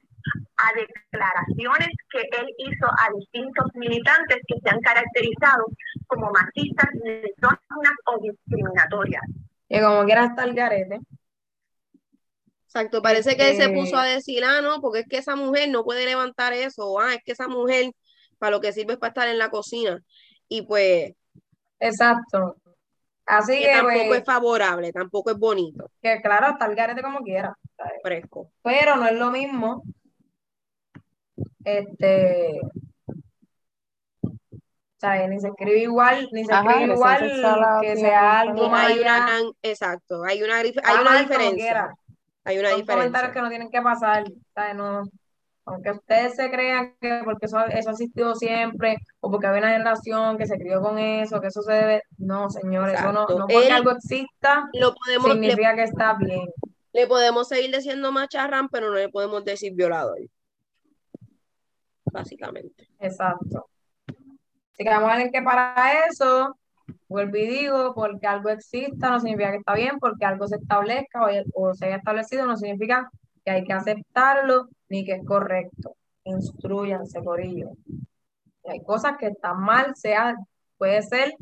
a 0.57 0.73
declaraciones 0.75 1.89
que 2.11 2.21
él 2.21 2.47
hizo 2.59 2.87
a 2.87 3.11
distintos 3.19 3.67
militantes 3.75 4.39
que 4.47 4.61
se 4.61 4.69
han 4.69 4.81
caracterizado 4.81 5.67
como 6.07 6.31
machistas, 6.31 6.91
misóginas 7.03 7.97
o 8.07 8.19
discriminatorias. 8.21 9.23
Y 9.69 9.81
como 9.81 10.05
quiera 10.05 10.35
el 10.43 10.55
garete. 10.55 11.01
Exacto, 12.77 13.01
parece 13.01 13.39
que 13.39 13.51
él 13.51 13.57
se 13.57 13.71
puso 13.71 13.97
a 13.97 14.05
Este- 14.07 14.17
decir, 14.17 14.45
ah, 14.45 14.61
no, 14.61 14.83
porque 14.83 15.01
es 15.01 15.09
que 15.09 15.17
esa 15.17 15.35
mujer 15.35 15.71
no 15.71 15.83
puede 15.83 16.05
levantar 16.05 16.53
eso, 16.53 16.87
o 16.87 17.01
ah, 17.01 17.15
es 17.15 17.23
que 17.25 17.33
esa 17.33 17.49
mujer 17.49 17.91
para 18.39 18.51
lo 18.51 18.61
que 18.61 18.71
sirve 18.73 18.93
es 18.93 18.99
para 18.99 19.09
estar 19.09 19.29
en 19.29 19.39
la 19.39 19.49
cocina. 19.49 19.99
Y 20.47 20.63
pues, 20.63 21.15
Exacto. 21.81 22.57
Así 23.25 23.59
que 23.59 23.65
que, 23.65 23.73
tampoco 23.73 24.07
pues, 24.09 24.21
es 24.21 24.25
favorable, 24.27 24.93
tampoco 24.93 25.31
es 25.31 25.39
bonito, 25.39 25.91
que 26.03 26.21
claro, 26.21 26.51
está 26.53 26.67
el 26.67 26.75
garete 26.77 27.03
como 27.03 27.21
quiera. 27.21 27.57
¿sabes? 27.79 27.95
fresco. 28.03 28.51
Pero 28.63 28.97
no 28.97 29.07
es 29.07 29.15
lo 29.15 29.31
mismo. 29.31 29.83
Este. 31.65 32.61
¿sabes? 34.99 35.29
Ni 35.31 35.41
se 35.41 35.49
escribe 35.49 35.79
igual, 35.79 36.29
ni 36.31 36.45
se 36.45 36.53
Ajá, 36.53 36.71
escribe 36.73 36.93
igual 36.93 37.45
a 37.45 37.81
que 37.81 37.97
sea 37.97 38.21
a 38.21 38.41
algo 38.41 38.69
más 38.69 38.87
Hay 38.87 38.99
una 39.01 39.41
exacto, 39.63 40.25
hay 40.25 40.43
una, 40.43 40.59
hay 40.59 40.73
una 41.01 41.21
diferencia. 41.21 41.97
Hay 42.47 42.59
una 42.59 42.71
Son 42.71 42.87
comentarios 42.87 43.33
diferencia. 43.33 43.33
que 43.33 43.41
no 43.43 43.49
tienen 43.49 43.71
que 43.71 43.83
pasar, 43.83 44.25
¿sabes? 44.55 44.75
No, 44.77 45.03
aunque 45.67 45.91
ustedes 45.91 46.37
se 46.37 46.49
crean 46.49 46.95
que 47.01 47.23
porque 47.25 47.47
eso, 47.47 47.59
eso 47.67 47.89
ha 47.89 47.93
existido 47.93 48.35
siempre, 48.37 48.99
o 49.21 49.31
porque 49.31 49.49
hay 49.49 49.59
una 49.59 49.73
generación 49.73 50.39
que 50.39 50.47
se 50.47 50.57
crió 50.59 50.81
con 50.81 50.99
eso, 50.99 51.41
que 51.41 51.49
eso 51.49 51.61
se 51.63 51.73
debe. 51.73 52.03
No, 52.19 52.49
señor, 52.51 52.91
eso 52.91 53.13
no, 53.13 53.27
no 53.27 53.47
porque 53.49 53.67
Él 53.67 53.73
algo 53.73 53.91
exista, 53.91 54.69
Lo 54.75 54.95
podemos, 54.95 55.29
le, 55.29 55.33
significa 55.35 55.75
que 55.75 55.83
está 55.83 56.15
bien. 56.15 56.47
le 56.93 57.07
podemos 57.09 57.49
seguir 57.49 57.75
diciendo 57.75 58.13
macharrán, 58.13 58.69
pero 58.69 58.91
no 58.91 58.95
le 58.95 59.09
podemos 59.09 59.45
decir 59.45 59.73
violador. 59.75 60.19
Básicamente. 62.13 62.89
Exacto. 63.01 63.69
Así 64.73 64.85
que 64.85 64.89
vamos 64.91 65.11
a 65.11 65.17
ver 65.17 65.31
que 65.33 65.43
para 65.43 66.07
eso, 66.09 66.57
vuelvo 67.09 67.37
y 67.37 67.47
digo, 67.47 67.95
porque 67.95 68.27
algo 68.27 68.51
exista 68.51 69.11
no 69.11 69.21
significa 69.21 69.53
que 69.53 69.59
está 69.59 69.75
bien, 69.75 69.99
porque 69.99 70.25
algo 70.25 70.47
se 70.47 70.57
establezca 70.57 71.27
o, 71.27 71.29
o 71.55 71.75
se 71.75 71.87
haya 71.87 71.97
establecido 71.97 72.47
no 72.47 72.57
significa 72.57 73.11
que 73.45 73.51
hay 73.51 73.65
que 73.65 73.73
aceptarlo 73.73 74.69
ni 74.89 75.05
que 75.05 75.15
es 75.15 75.25
correcto. 75.25 75.97
Instruyanse 76.25 77.23
por 77.23 77.41
ello. 77.41 77.71
Hay 78.65 78.83
cosas 78.83 79.17
que 79.19 79.29
están 79.29 79.61
mal, 79.61 79.95
sea, 79.95 80.35
puede 80.77 81.03
ser 81.03 81.33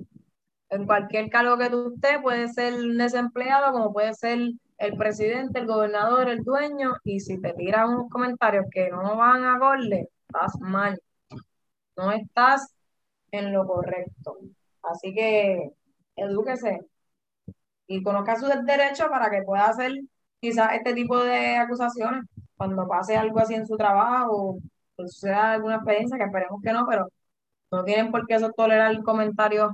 en 0.70 0.86
cualquier 0.86 1.30
cargo 1.30 1.56
que 1.56 1.70
tú 1.70 1.94
estés, 1.94 2.20
puede 2.22 2.48
ser 2.48 2.74
un 2.74 2.98
desempleado, 2.98 3.72
como 3.72 3.92
puede 3.92 4.14
ser 4.14 4.38
el 4.78 4.96
presidente, 4.96 5.60
el 5.60 5.66
gobernador, 5.66 6.28
el 6.28 6.42
dueño, 6.42 6.94
y 7.04 7.20
si 7.20 7.40
te 7.40 7.52
tiran 7.54 7.90
unos 7.90 8.10
comentarios 8.10 8.66
que 8.70 8.90
no 8.90 9.16
van 9.16 9.44
a 9.44 9.54
acorde, 9.54 10.08
estás 10.26 10.58
mal. 10.60 11.00
No 11.96 12.12
estás 12.12 12.74
en 13.30 13.52
lo 13.52 13.66
correcto. 13.66 14.38
Así 14.90 15.14
que 15.14 15.70
edúquese 16.16 16.80
y 17.86 18.02
conozca 18.02 18.36
sus 18.36 18.50
derechos 18.64 19.08
para 19.08 19.30
que 19.30 19.42
pueda 19.42 19.66
hacer 19.66 19.92
quizás 20.40 20.72
este 20.74 20.94
tipo 20.94 21.18
de 21.18 21.56
acusaciones 21.56 22.24
cuando 22.56 22.86
pase 22.86 23.16
algo 23.16 23.38
así 23.40 23.54
en 23.54 23.66
su 23.66 23.76
trabajo 23.76 24.58
o 24.96 25.06
suceda 25.06 25.52
alguna 25.52 25.76
experiencia, 25.76 26.16
que 26.18 26.24
esperemos 26.24 26.60
que 26.62 26.72
no, 26.72 26.86
pero 26.88 27.08
no 27.70 27.84
tienen 27.84 28.10
por 28.10 28.26
qué 28.26 28.34
eso 28.34 28.50
tolerar 28.52 29.02
comentarios 29.02 29.72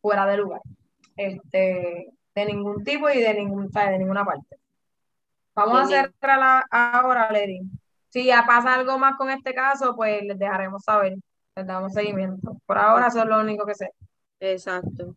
fuera 0.00 0.26
de 0.26 0.36
lugar, 0.36 0.60
este, 1.16 2.08
de 2.34 2.44
ningún 2.46 2.84
tipo 2.84 3.08
y 3.10 3.20
de, 3.20 3.34
ningún, 3.34 3.68
de 3.68 3.98
ninguna 3.98 4.24
parte. 4.24 4.56
Vamos 5.54 5.80
a 5.80 5.86
De 5.86 5.98
hacer 5.98 6.12
la, 6.22 6.64
ahora, 6.70 7.32
Lady. 7.32 7.60
Si 8.10 8.24
ya 8.24 8.44
pasa 8.46 8.74
algo 8.74 8.98
más 8.98 9.16
con 9.16 9.30
este 9.30 9.54
caso, 9.54 9.94
pues 9.96 10.22
les 10.22 10.38
dejaremos 10.38 10.82
saber, 10.84 11.16
les 11.56 11.66
damos 11.66 11.92
seguimiento. 11.92 12.56
Por 12.64 12.78
ahora 12.78 13.08
eso 13.08 13.20
es 13.20 13.26
lo 13.26 13.40
único 13.40 13.66
que 13.66 13.74
sé. 13.74 13.90
Exacto. 14.40 15.16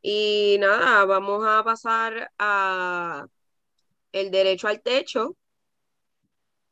Y 0.00 0.56
nada, 0.60 1.04
vamos 1.04 1.44
a 1.46 1.62
pasar 1.62 2.30
a 2.38 3.24
el 4.12 4.30
derecho 4.30 4.68
al 4.68 4.82
techo, 4.82 5.36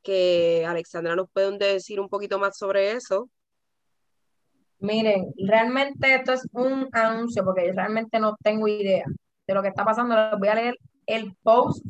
que 0.03 0.64
Alexandra 0.66 1.14
nos 1.14 1.31
puede 1.31 1.57
decir 1.59 2.01
un 2.01 2.09
poquito 2.09 2.39
más 2.39 2.57
sobre 2.57 2.93
eso. 2.93 3.31
Miren, 4.81 5.33
realmente 5.47 6.14
esto 6.14 6.33
es 6.33 6.49
un 6.53 6.89
anuncio 6.93 7.45
porque 7.45 7.66
yo 7.66 7.73
realmente 7.75 8.18
no 8.18 8.37
tengo 8.43 8.66
idea 8.66 9.05
de 9.47 9.55
lo 9.55 9.62
que 9.62 9.68
está 9.68 9.85
pasando. 9.85 10.14
Les 10.16 10.39
voy 10.39 10.49
a 10.49 10.55
leer 10.55 10.79
el 11.07 11.35
post 11.43 11.85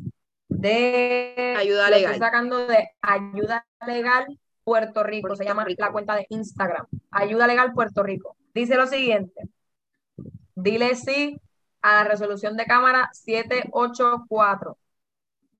de 0.49 1.55
Ayuda 1.57 1.89
legal. 1.89 2.13
estoy 2.13 2.27
sacando 2.27 2.67
de 2.67 2.89
Ayuda 3.01 3.65
Legal 3.87 4.25
Puerto 4.63 5.03
Rico. 5.03 5.29
Puerto 5.29 5.37
Se 5.37 5.45
llama 5.45 5.63
Rico. 5.63 5.83
la 5.83 5.91
cuenta 5.91 6.15
de 6.15 6.25
Instagram. 6.29 6.85
Ayuda 7.11 7.47
Legal 7.47 7.71
Puerto 7.73 8.03
Rico. 8.03 8.35
Dice 8.53 8.75
lo 8.75 8.85
siguiente. 8.87 9.49
Dile 10.55 10.95
sí 10.95 11.39
a 11.81 11.95
la 11.95 12.03
resolución 12.03 12.57
de 12.57 12.65
Cámara 12.65 13.09
784 13.13 14.77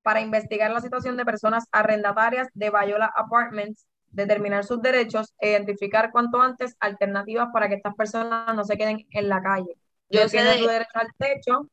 para 0.01 0.21
investigar 0.21 0.71
la 0.71 0.81
situación 0.81 1.15
de 1.17 1.25
personas 1.25 1.65
arrendatarias 1.71 2.47
de 2.53 2.69
Bayola 2.69 3.11
Apartments, 3.15 3.85
determinar 4.09 4.65
sus 4.65 4.81
derechos 4.81 5.33
e 5.39 5.51
identificar 5.51 6.11
cuanto 6.11 6.41
antes 6.41 6.75
alternativas 6.79 7.49
para 7.53 7.69
que 7.69 7.75
estas 7.75 7.95
personas 7.95 8.53
no 8.55 8.63
se 8.65 8.77
queden 8.77 9.05
en 9.11 9.29
la 9.29 9.41
calle. 9.41 9.77
Yo 10.09 10.27
sé 10.27 10.43
de- 10.43 10.59
su 10.59 10.67
derecho 10.67 10.91
al 10.95 11.07
techo. 11.17 11.69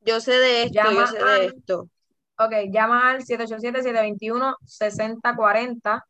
Yo 0.00 0.20
sé 0.20 0.32
de 0.32 0.62
esto, 0.64 0.74
yo 0.74 0.82
Llama 0.82 1.06
sé 1.06 1.16
de 1.18 1.22
al- 1.22 1.44
esto. 1.56 1.88
Ok, 2.38 2.52
llama 2.70 3.10
al 3.10 3.22
787-721-6040. 3.22 6.04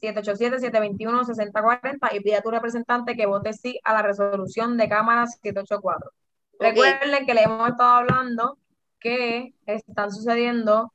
787-721-6040 0.00 2.14
y 2.14 2.20
pide 2.20 2.36
a 2.36 2.42
tu 2.42 2.50
representante 2.50 3.16
que 3.16 3.26
vote 3.26 3.52
sí 3.52 3.80
a 3.84 3.92
la 3.94 4.02
resolución 4.02 4.76
de 4.76 4.88
Cámara 4.88 5.26
784. 5.26 6.08
Ok. 6.08 6.14
Recuerden 6.60 7.26
que 7.26 7.34
le 7.34 7.42
hemos 7.42 7.68
estado 7.68 7.90
hablando 7.90 8.58
que 9.00 9.54
están 9.66 10.12
sucediendo 10.12 10.92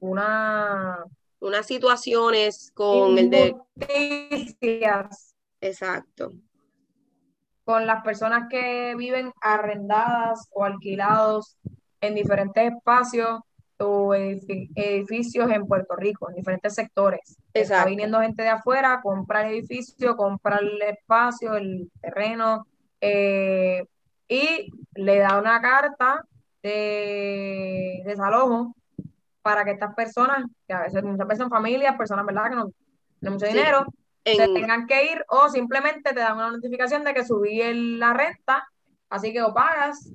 una 0.00 1.06
Unas 1.40 1.66
situaciones 1.66 2.70
con 2.74 3.18
el 3.18 3.30
de... 3.30 3.56
Exacto. 5.60 6.32
con 7.64 7.86
las 7.86 8.04
personas 8.04 8.44
que 8.48 8.94
viven 8.96 9.32
arrendadas 9.40 10.48
o 10.52 10.64
alquilados 10.64 11.56
en 12.00 12.14
diferentes 12.14 12.72
espacios 12.72 13.40
o 13.78 14.14
edifi- 14.14 14.70
edificios 14.74 15.50
en 15.50 15.66
Puerto 15.66 15.96
Rico, 15.96 16.28
en 16.30 16.36
diferentes 16.36 16.74
sectores. 16.74 17.36
Está 17.52 17.74
Exacto. 17.74 17.90
viniendo 17.90 18.20
gente 18.20 18.42
de 18.42 18.48
afuera, 18.48 19.00
comprar 19.02 19.46
el 19.46 19.52
edificio, 19.54 20.16
comprar 20.16 20.62
el 20.62 20.80
espacio, 20.82 21.54
el 21.54 21.90
terreno, 22.00 22.66
eh, 23.00 23.84
y 24.28 24.70
le 24.94 25.18
da 25.18 25.38
una 25.38 25.60
carta 25.60 26.24
de 26.62 28.02
desalojo 28.04 28.74
para 29.42 29.64
que 29.64 29.72
estas 29.72 29.94
personas, 29.94 30.44
que 30.66 30.74
a 30.74 30.82
veces 30.82 31.04
muchas 31.04 31.26
veces 31.28 31.42
son 31.42 31.50
familias, 31.50 31.96
personas, 31.96 32.26
¿verdad?, 32.26 32.50
que 32.50 32.56
no 32.56 32.70
tienen 33.20 33.34
mucho 33.34 33.46
Sí. 33.46 33.52
dinero, 33.52 33.84
se 34.24 34.42
En, 34.42 34.54
tengan 34.54 34.86
que 34.88 35.12
ir 35.12 35.24
o 35.28 35.48
simplemente 35.48 36.12
te 36.12 36.18
dan 36.18 36.34
una 36.34 36.50
notificación 36.50 37.04
de 37.04 37.14
que 37.14 37.24
subí 37.24 37.60
el- 37.60 38.00
la 38.00 38.12
renta, 38.12 38.66
así 39.08 39.32
que 39.32 39.40
o 39.42 39.54
pagas 39.54 40.10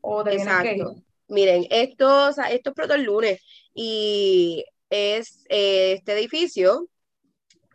o 0.00 0.22
te 0.22 0.36
tienes 0.36 0.56
que 0.62 0.76
ir. 0.76 0.86
Miren, 1.28 1.66
esto, 1.70 2.28
o 2.28 2.32
sea, 2.32 2.50
el 2.50 3.02
lunes 3.02 3.40
y 3.74 4.64
es 4.90 5.44
eh, 5.48 5.94
este 5.94 6.12
edificio 6.12 6.88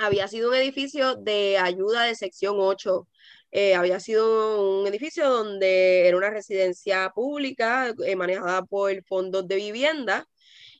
había 0.05 0.27
sido 0.27 0.49
un 0.49 0.55
edificio 0.55 1.15
de 1.15 1.57
ayuda 1.57 2.03
de 2.03 2.15
sección 2.15 2.55
8. 2.59 3.07
Eh, 3.51 3.75
había 3.75 3.99
sido 3.99 4.79
un 4.81 4.87
edificio 4.87 5.29
donde 5.29 6.07
era 6.07 6.17
una 6.17 6.29
residencia 6.29 7.11
pública 7.13 7.93
eh, 8.05 8.15
manejada 8.15 8.63
por 8.63 9.03
fondos 9.03 9.47
de 9.47 9.55
vivienda 9.57 10.27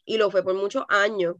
y 0.05 0.17
lo 0.17 0.32
fue 0.32 0.43
por 0.43 0.55
muchos 0.55 0.84
años. 0.89 1.36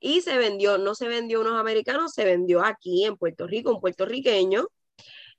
Y 0.00 0.20
se 0.22 0.38
vendió, 0.38 0.78
no 0.78 0.94
se 0.94 1.08
vendió 1.08 1.40
unos 1.40 1.58
americanos, 1.58 2.12
se 2.12 2.24
vendió 2.24 2.64
aquí 2.64 3.04
en 3.04 3.16
Puerto 3.16 3.46
Rico, 3.46 3.72
un 3.74 3.80
puertorriqueño. 3.80 4.66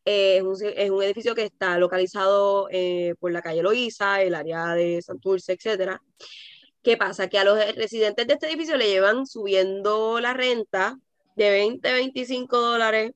Es, 0.06 0.43
un, 0.43 0.56
es 0.76 0.89
un 0.91 1.03
edificio 1.03 1.34
que 1.36 1.43
está 1.45 1.78
localizado 1.80 2.68
eh, 2.72 3.16
por 3.20 3.32
la 3.32 3.41
calle 3.41 3.64
Loíza, 3.64 4.22
el 4.22 4.36
área 4.36 4.74
de 4.76 5.01
Santurce, 5.01 5.53
etcétera. 5.53 6.01
¿Qué 6.84 6.97
pasa? 6.97 7.28
Que 7.30 7.39
a 7.39 7.43
los 7.43 7.58
residentes 7.76 8.28
de 8.28 8.34
este 8.34 8.47
edificio 8.47 8.78
le 8.78 8.88
llevan 8.88 9.26
subiendo 9.26 10.20
la 10.20 10.34
renta 10.34 10.99
de 11.36 11.49
20, 11.49 11.91
25 11.91 12.62
dólares 12.62 13.12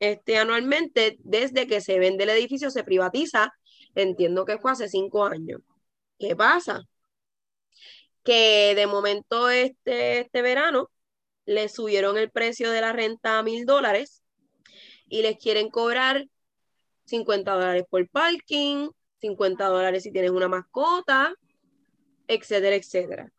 este, 0.00 0.38
anualmente 0.38 1.18
desde 1.20 1.66
que 1.66 1.80
se 1.80 1.98
vende 1.98 2.24
el 2.24 2.30
edificio, 2.30 2.70
se 2.70 2.84
privatiza. 2.84 3.52
Entiendo 3.94 4.44
que 4.44 4.58
fue 4.58 4.72
hace 4.72 4.88
cinco 4.88 5.24
años. 5.24 5.60
¿Qué 6.18 6.36
pasa? 6.36 6.82
Que 8.24 8.74
de 8.74 8.86
momento 8.86 9.48
este, 9.50 10.20
este 10.20 10.42
verano 10.42 10.90
le 11.46 11.68
subieron 11.68 12.18
el 12.18 12.30
precio 12.30 12.70
de 12.70 12.80
la 12.80 12.92
renta 12.92 13.38
a 13.38 13.42
mil 13.42 13.64
dólares 13.66 14.22
y 15.08 15.22
les 15.22 15.38
quieren 15.38 15.70
cobrar 15.70 16.26
50 17.04 17.52
dólares 17.52 17.84
por 17.88 18.08
parking, 18.08 18.88
50 19.20 19.66
dólares 19.66 20.02
si 20.02 20.12
tienes 20.12 20.30
una 20.30 20.48
mascota, 20.48 21.34
etcétera, 22.28 22.76
etcétera. 22.76 23.32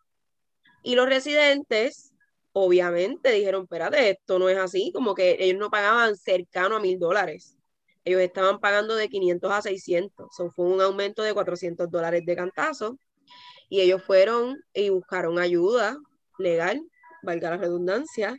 Y 0.83 0.95
los 0.95 1.07
residentes, 1.07 2.13
obviamente, 2.53 3.31
dijeron, 3.31 3.63
espérate, 3.63 4.11
esto 4.11 4.39
no 4.39 4.49
es 4.49 4.57
así, 4.57 4.91
como 4.93 5.13
que 5.13 5.37
ellos 5.39 5.59
no 5.59 5.69
pagaban 5.69 6.15
cercano 6.15 6.77
a 6.77 6.79
mil 6.79 6.97
dólares. 6.97 7.57
Ellos 8.05 8.21
estaban 8.21 8.59
pagando 8.59 8.95
de 8.95 9.09
500 9.09 9.51
a 9.51 9.61
600. 9.61 10.27
Eso 10.31 10.49
fue 10.51 10.65
un 10.65 10.79
aumento 10.79 11.23
de 11.23 11.33
400 11.33 11.91
dólares 11.91 12.23
de 12.25 12.35
cantazo. 12.37 12.97
Y 13.69 13.81
ellos 13.81 14.01
fueron 14.01 14.57
y 14.73 14.89
buscaron 14.89 15.39
ayuda 15.39 15.97
legal, 16.37 16.81
valga 17.23 17.49
la 17.49 17.57
redundancia, 17.57 18.37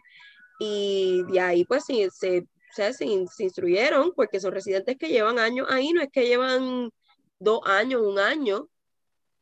y 0.59 1.23
de 1.31 1.41
ahí 1.41 1.65
pues 1.65 1.85
se, 1.85 2.11
se, 2.11 2.47
se, 2.79 3.05
instruyeron 3.07 4.13
porque 4.15 4.41
son 4.41 4.53
residentes 4.53 4.97
que 4.97 5.09
llevan 5.09 5.39
años 5.39 5.67
ahí, 5.71 5.93
no 5.93 6.03
es 6.03 6.11
que 6.11 6.27
llevan 6.27 6.91
dos 7.39 7.61
años, 7.65 8.03
un 8.03 8.19
año, 8.19 8.69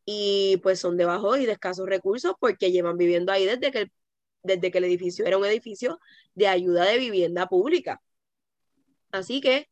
y 0.05 0.59
pues 0.63 0.81
son 0.81 0.97
de 0.97 1.05
bajos 1.05 1.39
y 1.39 1.47
de 1.47 1.53
escasos 1.53 1.87
recursos 1.89 2.35
porque 2.41 2.73
llevan 2.73 2.97
viviendo 2.97 3.33
ahí 3.33 3.45
desde 3.45 3.73
que 3.73 3.79
el, 3.81 3.93
desde 4.43 4.71
que 4.71 4.79
el 4.79 4.85
edificio 4.85 5.27
era 5.27 5.39
un 5.39 5.45
edificio 5.45 6.01
de 6.35 6.49
ayuda 6.49 6.85
de 6.85 6.99
vivienda 6.99 7.49
pública. 7.49 8.03
Así 9.11 9.41
que 9.41 9.69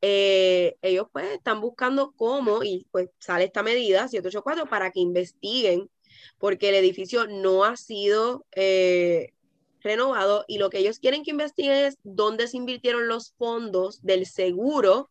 eh, 0.00 0.76
ellos 0.82 1.06
pues 1.12 1.26
están 1.32 1.60
buscando 1.60 2.12
cómo, 2.12 2.62
y 2.62 2.86
pues 2.90 3.08
sale 3.18 3.44
esta 3.44 3.62
medida 3.62 4.08
784 4.08 4.68
para 4.68 4.90
que 4.90 5.00
investiguen, 5.00 5.90
porque 6.38 6.68
el 6.68 6.76
edificio 6.76 7.26
no 7.26 7.64
ha 7.64 7.76
sido 7.76 8.46
eh, 8.54 9.32
renovado 9.80 10.44
y 10.48 10.58
lo 10.58 10.70
que 10.70 10.78
ellos 10.78 10.98
quieren 10.98 11.22
que 11.22 11.30
investiguen 11.30 11.86
es 11.86 11.98
dónde 12.02 12.48
se 12.48 12.56
invirtieron 12.56 13.08
los 13.08 13.32
fondos 13.38 14.02
del 14.02 14.26
seguro 14.26 15.08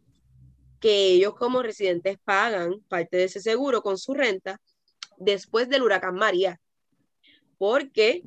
que 0.80 1.08
ellos 1.08 1.36
como 1.36 1.64
residentes 1.64 2.18
pagan 2.24 2.82
parte 2.88 3.18
de 3.18 3.26
ese 3.26 3.42
seguro 3.42 3.82
con 3.82 3.98
su 3.98 4.14
renta 4.14 4.60
después 5.18 5.70
del 5.70 5.84
huracán 5.84 6.16
María. 6.16 6.60
Porque 7.58 8.24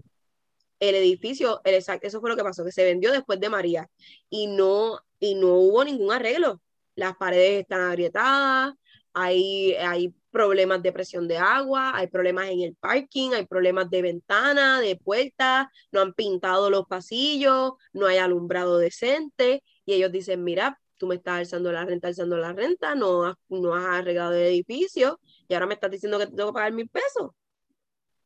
el 0.81 0.95
edificio, 0.95 1.61
el, 1.65 1.75
eso 1.75 2.21
fue 2.21 2.31
lo 2.31 2.37
que 2.37 2.43
pasó, 2.43 2.65
que 2.65 2.73
se 2.73 2.85
vendió 2.85 3.13
después 3.13 3.39
de 3.39 3.49
María 3.49 3.89
y 4.29 4.47
no, 4.47 4.99
y 5.21 5.35
no 5.35 5.55
hubo 5.55 5.85
ningún 5.85 6.13
arreglo. 6.13 6.61
Las 6.97 7.17
paredes 7.17 7.63
están 7.63 7.83
agrietadas, 7.83 8.75
hay, 9.13 9.75
hay 9.75 10.13
problemas 10.31 10.83
de 10.83 10.93
presión 10.93 11.29
de 11.29 11.39
agua, 11.39 11.93
hay 11.95 12.07
problemas 12.07 12.51
en 12.51 12.61
el 12.61 12.77
parking, 12.77 13.33
hay 13.33 13.47
problemas 13.47 13.91
de 13.91 14.03
ventana, 14.03 14.81
de 14.81 14.97
puertas, 14.97 15.67
no 15.93 16.01
han 16.01 16.15
pintado 16.15 16.71
los 16.71 16.87
pasillos, 16.87 17.73
no 17.93 18.07
hay 18.07 18.19
alumbrado 18.19 18.79
decente 18.79 19.63
y 19.85 19.95
ellos 19.95 20.13
dicen, 20.13 20.45
mira, 20.45 20.81
tú 20.97 21.07
me 21.07 21.17
estás 21.17 21.39
alzando 21.39 21.73
la 21.73 21.85
renta, 21.85 22.09
alzando 22.09 22.37
la 22.37 22.53
renta, 22.53 22.95
no 22.95 23.25
has, 23.25 23.37
no 23.49 23.75
has 23.75 23.85
arreglado 23.85 24.35
el 24.35 24.47
edificio 24.47 25.21
y 25.49 25.55
ahora 25.55 25.67
me 25.67 25.75
estás 25.75 25.91
diciendo 25.91 26.19
que 26.19 26.27
te 26.27 26.37
tengo 26.37 26.51
que 26.51 26.55
pagar 26.55 26.73
mil 26.73 26.89
pesos. 26.89 27.33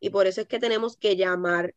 Y 0.01 0.11
por 0.11 0.27
eso 0.27 0.43
es 0.43 0.47
que 0.47 0.59
tenemos 0.59 0.97
que 0.97 1.17
llamar 1.17 1.75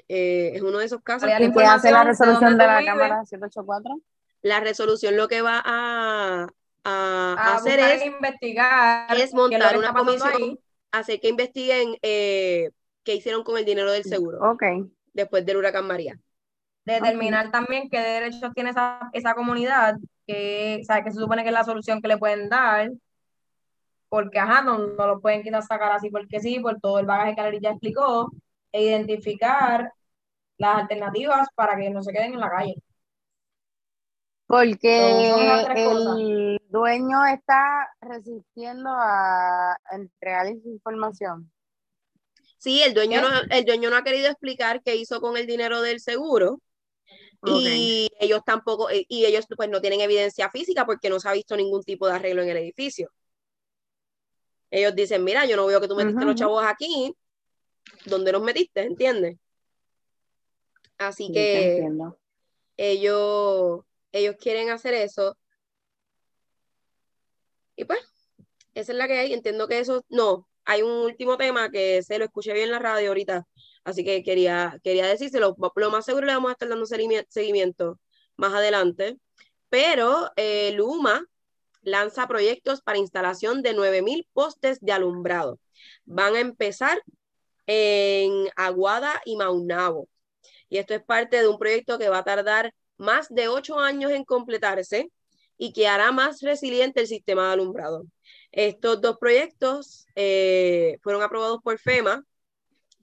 eh, 0.08 0.52
es 0.56 0.62
uno 0.62 0.78
de 0.78 0.86
esos 0.86 1.02
casos. 1.02 1.30
¿Y 1.30 1.52
qué 1.52 1.66
hace 1.66 1.92
la 1.92 2.04
resolución 2.04 2.58
de 2.58 2.66
la 2.66 2.84
Cámara 2.84 3.26
784? 3.26 4.00
La 4.44 4.60
resolución 4.60 5.18
lo 5.18 5.28
que 5.28 5.42
va 5.42 5.62
a, 5.64 6.48
a, 6.84 7.56
hacer 7.56 7.80
es 7.80 8.06
investigar 8.06 9.20
es 9.20 9.34
montar 9.34 9.78
una 9.78 9.94
comisión 9.94 10.60
hacer 10.92 11.20
que 11.20 11.30
investiguen 11.30 11.98
eh, 12.02 12.72
qué 13.04 13.16
hicieron 13.16 13.44
con 13.44 13.58
el 13.58 13.66
dinero 13.66 13.92
del 13.92 14.04
seguro 14.04 14.58
después 15.14 15.46
del 15.46 15.58
huracán 15.58 15.88
María 15.88 16.20
determinar 16.86 17.52
también 17.52 17.90
qué 17.90 18.00
derechos 18.00 18.52
tiene 18.54 18.72
esa, 18.72 19.10
esa 19.14 19.34
comunidad 19.34 19.96
que, 20.26 20.82
que 21.04 21.12
se 21.12 21.20
supone 21.20 21.44
que 21.44 21.50
es 21.50 21.54
la 21.54 21.64
solución 21.64 22.02
que 22.02 22.08
le 22.08 22.18
pueden 22.18 22.50
dar 22.50 22.92
porque 24.12 24.40
ajá, 24.40 24.62
no, 24.62 24.78
no 24.78 25.08
lo 25.08 25.22
pueden 25.22 25.42
quitar 25.42 25.64
sacar 25.64 25.94
así 25.94 26.10
porque 26.10 26.42
sí, 26.42 26.60
por 26.60 26.82
todo 26.82 27.00
el 27.00 27.06
bagaje 27.06 27.34
que 27.34 27.60
ya 27.62 27.70
explicó, 27.70 28.30
e 28.74 28.84
identificar 28.84 29.90
las 30.58 30.80
alternativas 30.80 31.48
para 31.56 31.78
que 31.78 31.90
no 31.90 32.04
se 32.04 32.12
queden 32.12 32.34
en 32.34 32.42
la 32.42 32.50
calle. 32.50 32.76
Porque 34.48 35.30
el 35.76 36.60
dueño 36.68 37.26
está 37.26 37.88
resistiendo 38.02 38.90
a 38.92 39.78
entregar 39.94 40.48
esa 40.48 40.68
información. 40.68 41.50
Sí, 42.58 42.84
el 42.84 42.94
dueño, 42.94 43.22
no, 43.22 43.30
el 43.50 43.64
dueño 43.64 43.90
no 43.90 43.96
ha 43.96 44.04
querido 44.04 44.28
explicar 44.28 44.84
qué 44.84 44.98
hizo 44.98 45.22
con 45.22 45.38
el 45.38 45.48
dinero 45.48 45.82
del 45.82 46.02
seguro. 46.02 46.60
Y 47.44 48.10
ellos 48.20 48.42
tampoco, 48.46 48.90
eh, 48.90 49.06
y 49.08 49.26
ellos 49.26 49.46
pues 49.56 49.70
no 49.70 49.82
tienen 49.82 50.02
evidencia 50.02 50.50
física 50.52 50.86
porque 50.86 51.10
no 51.10 51.20
se 51.20 51.28
ha 51.28 51.34
visto 51.34 51.56
ningún 51.58 51.84
tipo 51.84 52.08
de 52.08 52.14
arreglo 52.14 52.44
en 52.44 52.50
el 52.50 52.58
edificio. 52.58 53.12
Ellos 54.70 54.96
dicen, 54.96 55.24
mira, 55.24 55.46
yo 55.46 55.56
no 55.56 55.66
veo 55.66 55.82
que 55.82 55.88
tú 55.88 55.96
metiste 55.96 56.24
los 56.24 56.36
chavos 56.36 56.64
aquí, 56.64 57.14
¿dónde 58.06 58.32
los 58.32 58.42
metiste? 58.42 58.82
¿Entiendes? 58.82 59.38
Así 60.98 61.32
que 61.32 61.84
ellos 62.78 63.82
ellos 64.12 64.36
quieren 64.40 64.70
hacer 64.70 64.94
eso. 64.94 65.38
Y 67.76 67.86
pues, 67.86 68.00
esa 68.74 68.92
es 68.92 68.98
la 68.98 69.08
que 69.08 69.18
hay. 69.18 69.34
Entiendo 69.34 69.68
que 69.68 69.80
eso, 69.80 70.04
no, 70.10 70.48
hay 70.66 70.82
un 70.82 70.92
último 70.92 71.38
tema 71.38 71.70
que 71.70 72.04
se 72.04 72.18
lo 72.18 72.26
escuché 72.26 72.54
bien 72.54 72.66
en 72.66 72.72
la 72.72 72.80
radio 72.80 73.10
ahorita, 73.10 73.48
así 73.84 74.04
que 74.04 74.24
quería, 74.24 74.80
quería 74.84 75.08
decírselo. 75.08 75.56
Lo 75.76 75.92
más 75.92 76.06
seguro 76.06 76.26
le 76.28 76.34
vamos 76.34 76.50
a 76.50 76.54
estar 76.54 76.70
dando 76.70 76.86
seguimiento 76.86 78.00
más 78.38 78.54
adelante. 78.54 79.18
Pero 79.70 80.30
eh, 80.36 80.74
Luma 80.74 81.26
lanza 81.82 82.28
proyectos 82.28 82.82
para 82.82 82.98
instalación 82.98 83.62
de 83.62 83.74
9.000 83.76 84.28
postes 84.34 84.80
de 84.82 84.92
alumbrado. 84.92 85.60
Van 86.06 86.36
a 86.36 86.40
empezar 86.40 87.02
en 87.68 88.50
Aguada 88.56 89.22
y 89.26 89.36
Maunabo. 89.38 90.10
Y 90.70 90.78
esto 90.78 90.94
es 90.94 91.04
parte 91.04 91.42
de 91.42 91.48
un 91.48 91.58
proyecto 91.58 91.98
que 91.98 92.10
va 92.10 92.20
a 92.20 92.24
tardar 92.24 92.74
más 92.98 93.30
de 93.30 93.48
ocho 93.48 93.80
años 93.80 94.12
en 94.12 94.26
completarse 94.26 95.12
y 95.58 95.74
que 95.74 95.88
hará 95.88 96.12
más 96.12 96.42
resiliente 96.42 97.02
el 97.02 97.08
sistema 97.08 97.48
de 97.48 97.54
alumbrado. 97.54 98.06
Estos 98.52 99.02
dos 99.02 99.18
proyectos 99.20 100.06
eh, 100.16 100.98
fueron 101.02 101.22
aprobados 101.22 101.60
por 101.64 101.78
FEMA, 101.80 102.24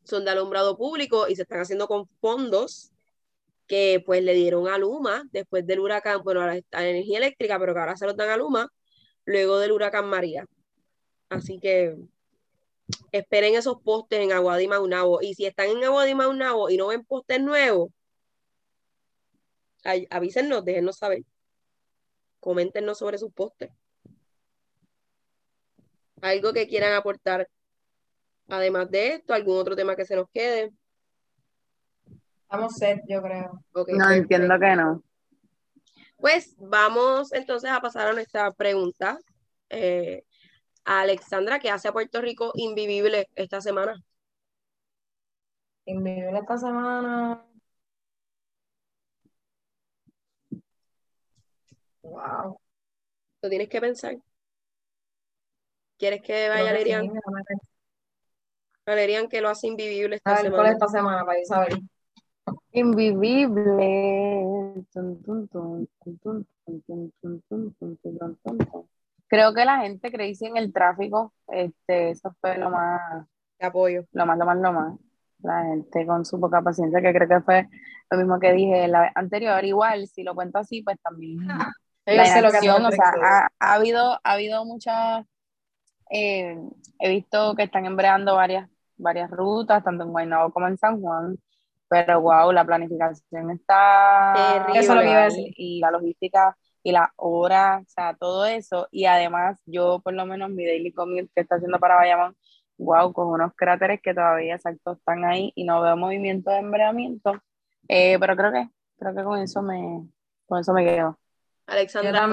son 0.09 0.25
de 0.25 0.31
alumbrado 0.31 0.77
público 0.77 1.29
y 1.29 1.37
se 1.37 1.43
están 1.43 1.61
haciendo 1.61 1.87
con 1.87 2.09
fondos 2.21 2.91
que 3.67 4.03
pues 4.05 4.23
le 4.23 4.35
dieron 4.35 4.67
a 4.69 4.79
Luma 4.79 5.25
después 5.31 5.67
del 5.67 5.81
huracán, 5.81 6.23
bueno, 6.25 6.41
a 6.41 6.47
la, 6.47 6.63
energía 6.89 7.19
eléctrica, 7.19 7.59
pero 7.59 7.75
que 7.75 7.81
ahora 7.81 7.97
se 7.97 8.07
los 8.07 8.17
dan 8.17 8.31
a 8.31 8.37
Luma 8.37 8.73
luego 9.27 9.59
del 9.59 9.73
huracán 9.73 10.07
María. 10.07 10.47
Así 11.29 11.61
que 11.61 11.97
esperen 13.13 13.55
esos 13.55 13.83
postes 13.83 14.21
en 14.21 14.33
Aguada 14.33 14.63
y 14.63 14.69
Maunabo. 14.69 15.21
Y 15.21 15.35
si 15.35 15.45
están 15.45 15.69
en 15.69 15.85
Aguada 15.85 16.09
y 16.09 16.15
Maunabo 16.15 16.71
y 16.71 16.79
no 16.79 16.89
ven 16.89 17.05
postes 17.05 17.41
nuevos, 17.41 17.91
avísennos, 20.11 20.65
déjenos 20.65 20.97
saber. 20.97 21.23
Coméntenos 22.41 22.99
sobre 22.99 23.19
sus 23.19 23.33
postes. 23.33 23.71
Algo 26.23 26.53
que 26.55 26.67
quieran 26.67 26.95
aportar, 26.95 27.49
además 28.49 28.91
de 28.91 29.15
esto, 29.15 29.35
algún 29.35 29.59
otro 29.59 29.77
tema 29.77 29.97
que 29.97 30.05
se 30.05 30.17
nos 30.17 30.29
quede. 30.31 30.73
Estamos 32.43 32.75
set, 32.77 33.03
yo 33.07 33.23
creo. 33.23 33.63
no, 33.89 34.11
entiendo 34.11 34.59
que 34.59 34.77
no. 34.77 35.03
Pues 36.17 36.57
vamos 36.59 37.33
entonces 37.33 37.71
a 37.71 37.81
pasar 37.81 38.09
a 38.09 38.13
nuestra 38.13 38.51
pregunta. 38.53 39.19
Eh, 39.69 40.25
a 40.85 41.03
Alexandra, 41.03 41.59
¿qué 41.59 41.71
hace 41.71 41.89
a 41.89 41.93
Puerto 41.93 42.21
Rico 42.21 42.53
invivible 42.55 43.29
esta 43.37 43.61
semana? 43.61 44.03
Invivible 45.85 46.39
esta 46.39 46.57
semana. 46.57 47.45
Wow. 52.03 52.59
Lo 53.43 53.49
tienes 53.49 53.69
que 53.69 53.81
pensar. 53.81 54.17
¿Quieres 55.99 56.23
que 56.23 56.49
vaya 56.49 56.65
Valerian? 56.65 57.13
Valerian, 58.89 59.29
que 59.29 59.41
lo 59.41 59.49
hace 59.49 59.69
invivible 59.69 60.17
esta 60.17 60.37
semana. 60.37 60.57
¿Cuál 60.57 60.73
esta 60.73 60.89
semana 60.89 61.25
para 61.25 61.45
saber? 61.45 61.79
Invivible. 62.73 63.67
Creo 69.27 69.55
que 69.55 69.65
la 69.65 69.81
gente 69.81 70.11
creció 70.11 70.49
en 70.49 70.57
el 70.57 70.73
tráfico. 70.73 71.33
Este, 71.49 72.11
eso 72.11 72.35
fue 72.41 72.59
lo 72.59 72.71
más. 72.71 73.27
apoyo. 73.61 74.05
Lo 74.13 74.27
más, 74.27 74.39
lo 74.39 74.47
más, 74.47 74.57
lo 74.59 74.73
más. 74.73 74.99
La 75.41 75.63
gente 75.65 76.07
con 76.07 76.25
su 76.25 76.41
poca 76.41 76.63
paciencia, 76.63 77.01
que 77.01 77.13
creo 77.13 77.29
que 77.29 77.41
fue 77.41 77.69
lo 78.11 78.19
mismo 78.19 78.41
que 78.41 78.53
dije 78.53 78.89
la 78.89 79.13
anterior. 79.15 79.65
Igual, 79.65 80.07
si 80.09 80.23
lo 80.23 80.35
cuento 80.35 80.59
así, 80.59 80.83
pues 80.83 80.99
también 81.03 81.39
la 82.07 82.39
inacción, 82.39 82.85
o 82.85 82.91
sea, 82.91 83.13
ha, 83.23 83.49
ha, 83.59 83.75
habido, 83.75 84.19
ha 84.25 84.33
habido 84.33 84.65
muchas, 84.65 85.25
eh, 86.11 86.59
he 86.99 87.11
visto 87.11 87.55
que 87.55 87.65
están 87.65 87.87
embreando 87.87 88.35
varias, 88.35 88.69
varias 88.99 89.31
rutas, 89.31 89.83
tanto 89.83 90.05
en 90.05 90.11
Guaynabo 90.11 90.53
como 90.53 90.69
en 90.69 90.77
San 90.77 91.01
Juan, 91.01 91.39
pero 91.89 92.21
wow, 92.21 92.53
la 92.53 92.65
planificación 92.65 93.51
está 93.51 94.67
Eso 94.75 94.95
lo 94.95 95.03
y 95.03 95.81
la 95.81 95.91
logística 95.91 96.57
y 96.83 96.93
las 96.93 97.09
horas, 97.17 97.83
o 97.83 97.91
sea, 97.91 98.15
todo 98.15 98.47
eso. 98.47 98.89
Y 98.91 99.07
además, 99.07 99.61
yo 99.67 100.01
por 100.01 100.15
lo 100.15 100.27
menos 100.27 100.51
mi 100.51 100.65
daily 100.65 100.93
commute 100.93 101.31
que 101.35 101.41
está 101.41 101.57
haciendo 101.57 101.79
para 101.79 101.97
Bayamón, 101.97 102.37
wow, 102.79 103.13
con 103.13 103.29
unos 103.29 103.53
cráteres 103.55 104.01
que 104.03 104.15
todavía 104.15 104.55
exacto 104.55 104.93
están 104.93 105.25
ahí 105.25 105.53
y 105.55 105.65
no 105.65 105.81
veo 105.83 105.97
movimiento 105.97 106.51
de 106.51 106.59
embreamiento. 106.59 107.41
Eh, 107.89 108.19
pero 108.21 108.37
creo 108.37 108.53
que, 108.53 108.69
creo 108.99 109.15
que 109.15 109.25
con 109.25 109.39
eso 109.41 109.63
me, 109.63 110.09
con 110.47 110.61
eso 110.61 110.73
me 110.73 110.85
quedo. 110.85 111.19
Alexandra, 111.67 112.25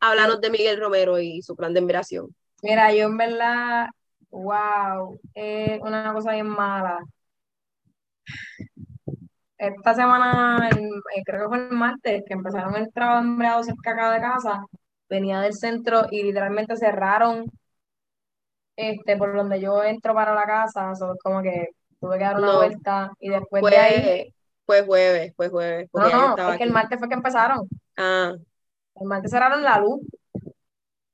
háblanos, 0.00 0.40
de 0.40 0.50
Miguel 0.50 0.80
Romero 0.80 1.18
y 1.18 1.42
su 1.42 1.54
plan 1.54 1.74
de 1.74 1.80
embreación. 1.80 2.34
Mira, 2.62 2.92
yo 2.92 3.04
en 3.04 3.16
verdad, 3.18 3.88
wow, 4.30 5.18
es 5.34 5.80
una 5.80 6.12
cosa 6.12 6.32
bien 6.32 6.46
mala. 6.48 6.98
Esta 9.56 9.94
semana, 9.94 10.68
eh, 10.70 11.22
creo 11.24 11.42
que 11.42 11.48
fue 11.48 11.58
el 11.58 11.72
martes, 11.72 12.22
que 12.26 12.34
empezaron 12.34 12.76
el 12.76 12.92
trabajo 12.92 13.24
embreado 13.24 13.62
cerca 13.64 13.92
acá 13.92 14.12
de 14.12 14.20
casa, 14.20 14.64
venía 15.08 15.40
del 15.40 15.54
centro 15.54 16.06
y 16.10 16.22
literalmente 16.22 16.76
cerraron 16.76 17.46
este 18.76 19.16
por 19.16 19.34
donde 19.34 19.60
yo 19.60 19.82
entro 19.82 20.14
para 20.14 20.32
la 20.34 20.44
casa, 20.44 20.92
como 21.24 21.42
que 21.42 21.70
tuve 22.00 22.18
que 22.18 22.24
dar 22.24 22.36
una 22.36 22.56
vuelta 22.56 23.10
y 23.18 23.30
después 23.30 23.64
de 23.64 23.76
ahí... 23.76 24.34
Fue 24.64 24.84
jueves, 24.84 25.32
fue 25.34 25.48
jueves. 25.48 25.88
No, 25.92 26.36
no, 26.36 26.52
es 26.52 26.58
que 26.58 26.64
el 26.64 26.72
martes 26.72 26.98
fue 26.98 27.08
que 27.08 27.14
empezaron. 27.14 27.66
Ah. 27.96 28.34
El 28.94 29.06
martes 29.06 29.30
cerraron 29.30 29.62
la 29.62 29.80
luz. 29.80 30.00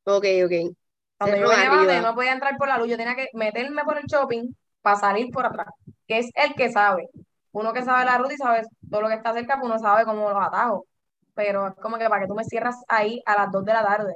Ok, 0.05 0.27
ok. 0.45 0.77
Cuando 1.25 1.37
yo 1.37 1.49
venía 1.49 2.03
no 2.03 2.15
podía 2.15 2.33
entrar 2.33 2.57
por 2.57 2.69
la 2.69 2.79
luz, 2.79 2.89
yo 2.89 2.97
tenía 2.97 3.15
que 3.15 3.29
meterme 3.35 3.85
por 3.85 3.99
el 3.99 4.05
shopping 4.05 4.55
para 4.83 4.97
salir 4.97 5.31
por 5.33 5.47
atrás, 5.47 5.69
que 6.07 6.19
es 6.19 6.31
el 6.35 6.55
que 6.55 6.71
sabe. 6.71 7.09
Uno 7.53 7.73
que 7.73 7.83
sabe 7.83 8.05
la 8.05 8.19
ruta 8.19 8.35
y 8.35 8.37
sabe 8.37 8.63
todo 8.91 9.03
lo 9.03 9.09
que 9.09 9.15
está 9.15 9.33
cerca, 9.33 9.59
pues 9.59 9.71
uno 9.71 9.79
sabe 9.79 10.05
cómo 10.05 10.29
los 10.29 10.43
atajos. 10.43 10.83
Pero 11.35 11.69
es 11.69 11.75
como 11.77 11.99
que 11.99 12.09
para 12.09 12.23
que 12.23 12.29
tú 12.29 12.35
me 12.35 12.45
cierras 12.45 12.77
ahí 12.89 13.23
a 13.27 13.37
las 13.37 13.51
2 13.51 13.65
de 13.65 13.73
la 13.73 13.85
tarde. 13.85 14.15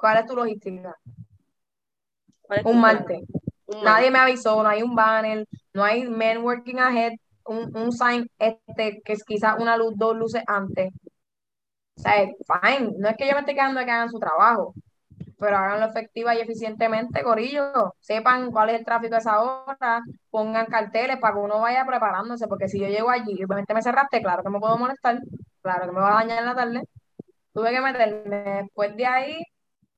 ¿Cuál 0.00 0.18
es 0.18 0.26
tu 0.26 0.34
logística? 0.34 0.96
un 2.64 2.80
martes. 2.80 3.22
Nadie 3.82 4.10
me 4.10 4.18
avisó, 4.18 4.62
no 4.62 4.68
hay 4.68 4.82
un 4.82 4.94
banner, 4.94 5.46
no 5.72 5.82
hay 5.82 6.06
men 6.08 6.42
working 6.42 6.78
ahead, 6.78 7.12
un, 7.46 7.76
un 7.76 7.92
sign 7.92 8.28
este 8.38 9.00
que 9.02 9.14
es 9.14 9.24
quizás 9.24 9.56
una 9.58 9.76
luz, 9.76 9.94
dos 9.96 10.16
luces 10.16 10.42
antes. 10.46 10.92
O 11.96 12.00
sea, 12.00 12.26
fine, 12.62 12.92
no 12.98 13.08
es 13.08 13.16
que 13.16 13.26
yo 13.26 13.34
me 13.34 13.40
esté 13.40 13.54
quedando 13.54 13.80
de 13.80 13.86
que 13.86 13.92
hagan 13.92 14.10
su 14.10 14.18
trabajo, 14.18 14.74
pero 15.44 15.58
háganlo 15.58 15.86
efectiva 15.86 16.34
y 16.34 16.40
eficientemente, 16.40 17.22
Corillo. 17.22 17.94
Sepan 18.00 18.50
cuál 18.50 18.70
es 18.70 18.78
el 18.78 18.84
tráfico 18.84 19.14
a 19.16 19.18
esa 19.18 19.40
hora, 19.42 20.02
pongan 20.30 20.66
carteles 20.66 21.18
para 21.18 21.34
que 21.34 21.40
uno 21.40 21.60
vaya 21.60 21.84
preparándose, 21.86 22.48
porque 22.48 22.68
si 22.68 22.80
yo 22.80 22.88
llego 22.88 23.10
allí 23.10 23.32
y 23.38 23.44
obviamente 23.44 23.74
me 23.74 23.82
cerraste, 23.82 24.22
claro 24.22 24.42
que 24.42 24.50
me 24.50 24.60
puedo 24.60 24.78
molestar, 24.78 25.20
claro 25.62 25.86
que 25.86 25.92
me 25.92 26.00
va 26.00 26.12
a 26.12 26.24
dañar 26.24 26.38
en 26.40 26.46
la 26.46 26.54
tarde. 26.54 26.82
Tuve 27.52 27.70
que 27.70 27.80
meterme 27.80 28.62
después 28.62 28.96
de 28.96 29.06
ahí, 29.06 29.42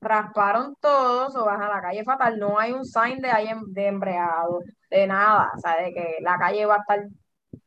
rasparon 0.01 0.77
todos 0.81 1.37
o 1.37 1.45
vas 1.45 1.61
a 1.61 1.69
la 1.69 1.81
calle 1.83 2.05
fatal, 2.05 2.39
no 2.39 2.59
hay 2.59 2.73
un 2.73 2.85
sign 2.85 3.21
de, 3.21 3.31
ahí 3.31 3.49
de 3.69 3.87
embreado, 3.87 4.61
de 4.91 5.07
nada, 5.07 5.53
o 5.57 5.61
sea, 5.61 5.77
de 5.83 5.93
que 5.95 6.17
la 6.21 6.39
calle 6.39 6.67
va 6.67 6.77
a 6.77 6.79
estar 6.79 7.07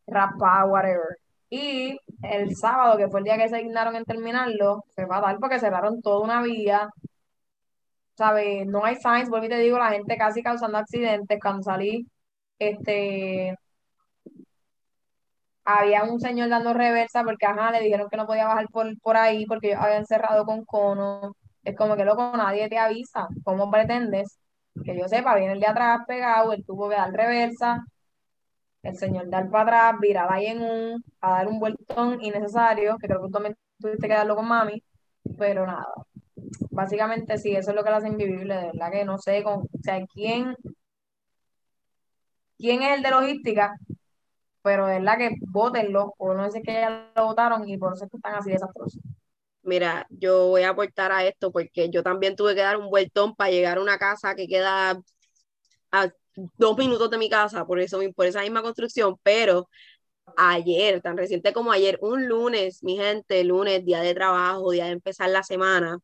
raspada, 0.08 0.66
whatever. 0.66 1.18
Y 1.50 1.98
el 2.24 2.56
sábado, 2.56 2.98
que 2.98 3.08
fue 3.10 3.22
el 3.22 3.24
día 3.26 3.38
que 3.38 3.50
se 3.50 3.58
dignaron 3.58 3.96
en 3.96 4.06
terminarlo, 4.06 4.84
fue 4.96 5.08
fatal 5.08 5.38
porque 5.40 5.60
cerraron 5.60 6.02
toda 6.02 6.20
una 6.24 6.42
vía. 6.44 6.90
¿Sabes? 8.20 8.68
No 8.68 8.84
hay 8.86 8.96
signs, 8.98 9.30
vuelvo 9.30 9.46
y 9.48 9.50
te 9.50 9.58
digo, 9.60 9.78
la 9.80 9.92
gente 9.92 10.18
casi 10.18 10.44
causando 10.44 10.78
accidentes. 10.78 11.40
Cuando 11.42 11.64
salí, 11.64 12.08
este, 12.60 13.56
había 15.66 16.04
un 16.04 16.20
señor 16.20 16.50
dando 16.50 16.74
reversa 16.74 17.24
porque, 17.24 17.46
ajá, 17.46 17.72
le 17.72 17.82
dijeron 17.82 18.10
que 18.10 18.18
no 18.18 18.26
podía 18.28 18.48
bajar 18.48 18.68
por, 18.70 18.98
por 19.02 19.18
ahí 19.18 19.46
porque 19.46 19.76
habían 19.76 20.06
cerrado 20.06 20.46
con 20.46 20.66
cono. 20.66 21.34
Es 21.64 21.76
como 21.78 21.96
que, 21.96 22.06
loco, 22.06 22.32
nadie 22.38 22.70
te 22.70 22.78
avisa. 22.78 23.28
¿Cómo 23.44 23.70
pretendes? 23.72 24.40
Que 24.84 24.98
yo 24.98 25.08
sepa, 25.08 25.36
viene 25.36 25.54
el 25.54 25.60
de 25.60 25.68
atrás 25.68 26.00
pegado, 26.08 26.54
él 26.54 26.64
tuvo 26.66 26.90
que 26.90 26.96
dar 26.96 27.12
reversa, 27.12 27.84
el 28.84 28.98
señor 28.98 29.30
dar 29.30 29.50
para 29.50 29.90
atrás, 29.90 30.02
virar 30.02 30.32
ahí 30.32 30.48
en 30.48 30.62
un, 30.62 31.04
a 31.22 31.32
dar 31.32 31.48
un 31.48 31.60
vueltón 31.60 32.22
innecesario, 32.24 32.98
que 32.98 33.08
creo 33.08 33.22
que 33.22 33.28
tú 33.28 33.32
también 33.34 33.58
tuviste 33.80 34.08
que 34.08 34.14
darlo 34.14 34.36
con 34.36 34.48
mami, 34.48 34.82
pero 35.38 35.66
nada. 35.66 35.86
Básicamente 36.72 37.38
sí, 37.38 37.56
eso 37.56 37.72
es 37.72 37.76
lo 37.76 37.84
que 37.84 37.90
lo 37.90 37.98
hace 37.98 38.08
invivible, 38.08 38.56
de 38.56 38.66
verdad 38.68 38.92
que 38.92 39.06
no 39.06 39.18
sé 39.18 39.44
con, 39.44 39.62
o 39.62 39.84
sea, 39.84 40.06
quién, 40.14 40.56
quién 42.58 42.82
es 42.84 42.98
el 42.98 43.04
de 43.04 43.12
logística, 43.12 43.76
pero 44.62 44.88
de 44.88 45.00
verdad 45.00 45.18
que 45.18 45.36
votenlo, 45.48 46.14
o 46.18 46.34
no 46.34 46.50
sé 46.52 46.62
que 46.62 46.74
ya 46.74 47.12
lo 47.16 47.26
votaron 47.26 47.68
y 47.68 47.78
por 47.78 47.94
eso 47.94 48.06
es 48.06 48.12
que 48.12 48.18
están 48.18 48.36
así 48.36 48.52
desastrosos. 48.52 49.02
Mira, 49.64 50.08
yo 50.10 50.48
voy 50.48 50.64
a 50.64 50.70
aportar 50.70 51.12
a 51.12 51.26
esto 51.26 51.52
porque 51.52 51.90
yo 51.90 52.02
también 52.02 52.36
tuve 52.36 52.56
que 52.56 52.62
dar 52.62 52.78
un 52.78 52.90
vueltón 52.90 53.36
para 53.36 53.52
llegar 53.52 53.78
a 53.78 53.82
una 53.82 53.98
casa 53.98 54.36
que 54.36 54.48
queda 54.48 55.00
a 55.92 56.10
dos 56.58 56.78
minutos 56.78 57.10
de 57.10 57.18
mi 57.18 57.30
casa, 57.30 57.66
por, 57.66 57.80
eso, 57.80 58.00
por 58.16 58.26
esa 58.26 58.42
misma 58.42 58.62
construcción, 58.62 59.18
pero 59.24 59.70
ayer, 60.38 61.02
tan 61.02 61.18
reciente 61.18 61.54
como 61.54 61.72
ayer, 61.72 61.98
un 62.02 62.28
lunes, 62.28 62.84
mi 62.84 62.98
gente, 62.98 63.44
lunes, 63.44 63.86
día 63.86 64.02
de 64.02 64.14
trabajo, 64.14 64.72
día 64.72 64.86
de 64.86 64.92
empezar 64.92 65.30
la 65.30 65.44
semana, 65.44 66.00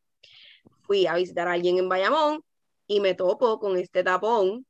fui 0.86 1.07
a 1.07 1.15
visitar 1.15 1.47
a 1.47 1.53
alguien 1.53 1.77
en 1.77 1.89
Bayamón 1.89 2.43
y 2.88 2.99
me 2.99 3.15
topo 3.15 3.59
con 3.59 3.77
este 3.77 4.03
tapón 4.03 4.65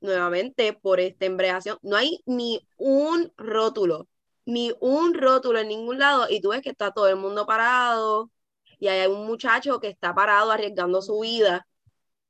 nuevamente 0.00 0.72
por 0.74 1.00
esta 1.00 1.26
embreación. 1.26 1.78
No 1.82 1.96
hay 1.96 2.20
ni 2.26 2.66
un 2.76 3.32
rótulo, 3.36 4.08
ni 4.46 4.72
un 4.80 5.14
rótulo 5.14 5.58
en 5.60 5.68
ningún 5.68 5.98
lado 5.98 6.26
y 6.30 6.40
tú 6.40 6.50
ves 6.50 6.62
que 6.62 6.70
está 6.70 6.92
todo 6.92 7.08
el 7.08 7.16
mundo 7.16 7.46
parado 7.46 8.30
y 8.78 8.88
hay 8.88 9.06
un 9.08 9.26
muchacho 9.26 9.80
que 9.80 9.88
está 9.88 10.14
parado 10.14 10.50
arriesgando 10.52 11.02
su 11.02 11.20
vida 11.20 11.66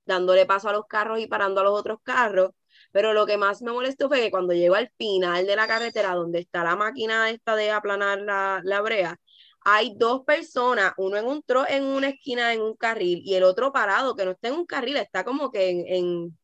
dándole 0.06 0.46
paso 0.46 0.68
a 0.68 0.72
los 0.72 0.86
carros 0.86 1.20
y 1.20 1.26
parando 1.26 1.60
a 1.60 1.64
los 1.64 1.78
otros 1.78 1.98
carros. 2.02 2.50
Pero 2.92 3.12
lo 3.12 3.26
que 3.26 3.36
más 3.36 3.62
me 3.62 3.72
molestó 3.72 4.08
fue 4.08 4.20
que 4.20 4.30
cuando 4.30 4.52
llego 4.52 4.74
al 4.74 4.90
final 4.98 5.46
de 5.46 5.56
la 5.56 5.66
carretera, 5.66 6.14
donde 6.14 6.40
está 6.40 6.64
la 6.64 6.76
máquina 6.76 7.30
esta 7.30 7.56
de 7.56 7.70
aplanar 7.70 8.20
la, 8.20 8.60
la 8.64 8.80
brea, 8.82 9.18
hay 9.64 9.94
dos 9.96 10.24
personas, 10.24 10.92
uno 10.98 11.16
en 11.16 11.26
un 11.26 11.42
tro 11.42 11.66
en 11.68 11.84
una 11.84 12.08
esquina 12.10 12.52
en 12.52 12.60
un 12.60 12.76
carril 12.76 13.22
y 13.24 13.34
el 13.34 13.44
otro 13.44 13.72
parado, 13.72 14.14
que 14.14 14.24
no 14.24 14.32
está 14.32 14.48
en 14.48 14.54
un 14.54 14.66
carril, 14.66 14.98
está 14.98 15.24
como 15.24 15.50
que 15.50 15.70
en, 15.70 16.36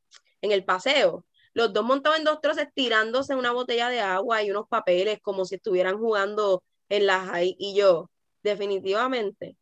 en, 0.42 0.52
el 0.52 0.64
paseo. 0.64 1.26
Los 1.52 1.72
dos 1.72 1.84
montados 1.84 2.18
en 2.18 2.24
dos 2.24 2.40
troces 2.40 2.68
tirándose 2.74 3.34
una 3.34 3.52
botella 3.52 3.88
de 3.90 4.00
agua 4.00 4.42
y 4.42 4.50
unos 4.50 4.68
papeles 4.68 5.20
como 5.20 5.44
si 5.44 5.56
estuvieran 5.56 5.98
jugando 5.98 6.62
en 6.88 7.06
las 7.06 7.28
ahí. 7.30 7.56
Y 7.58 7.74
yo, 7.74 8.10
definitivamente, 8.42 9.56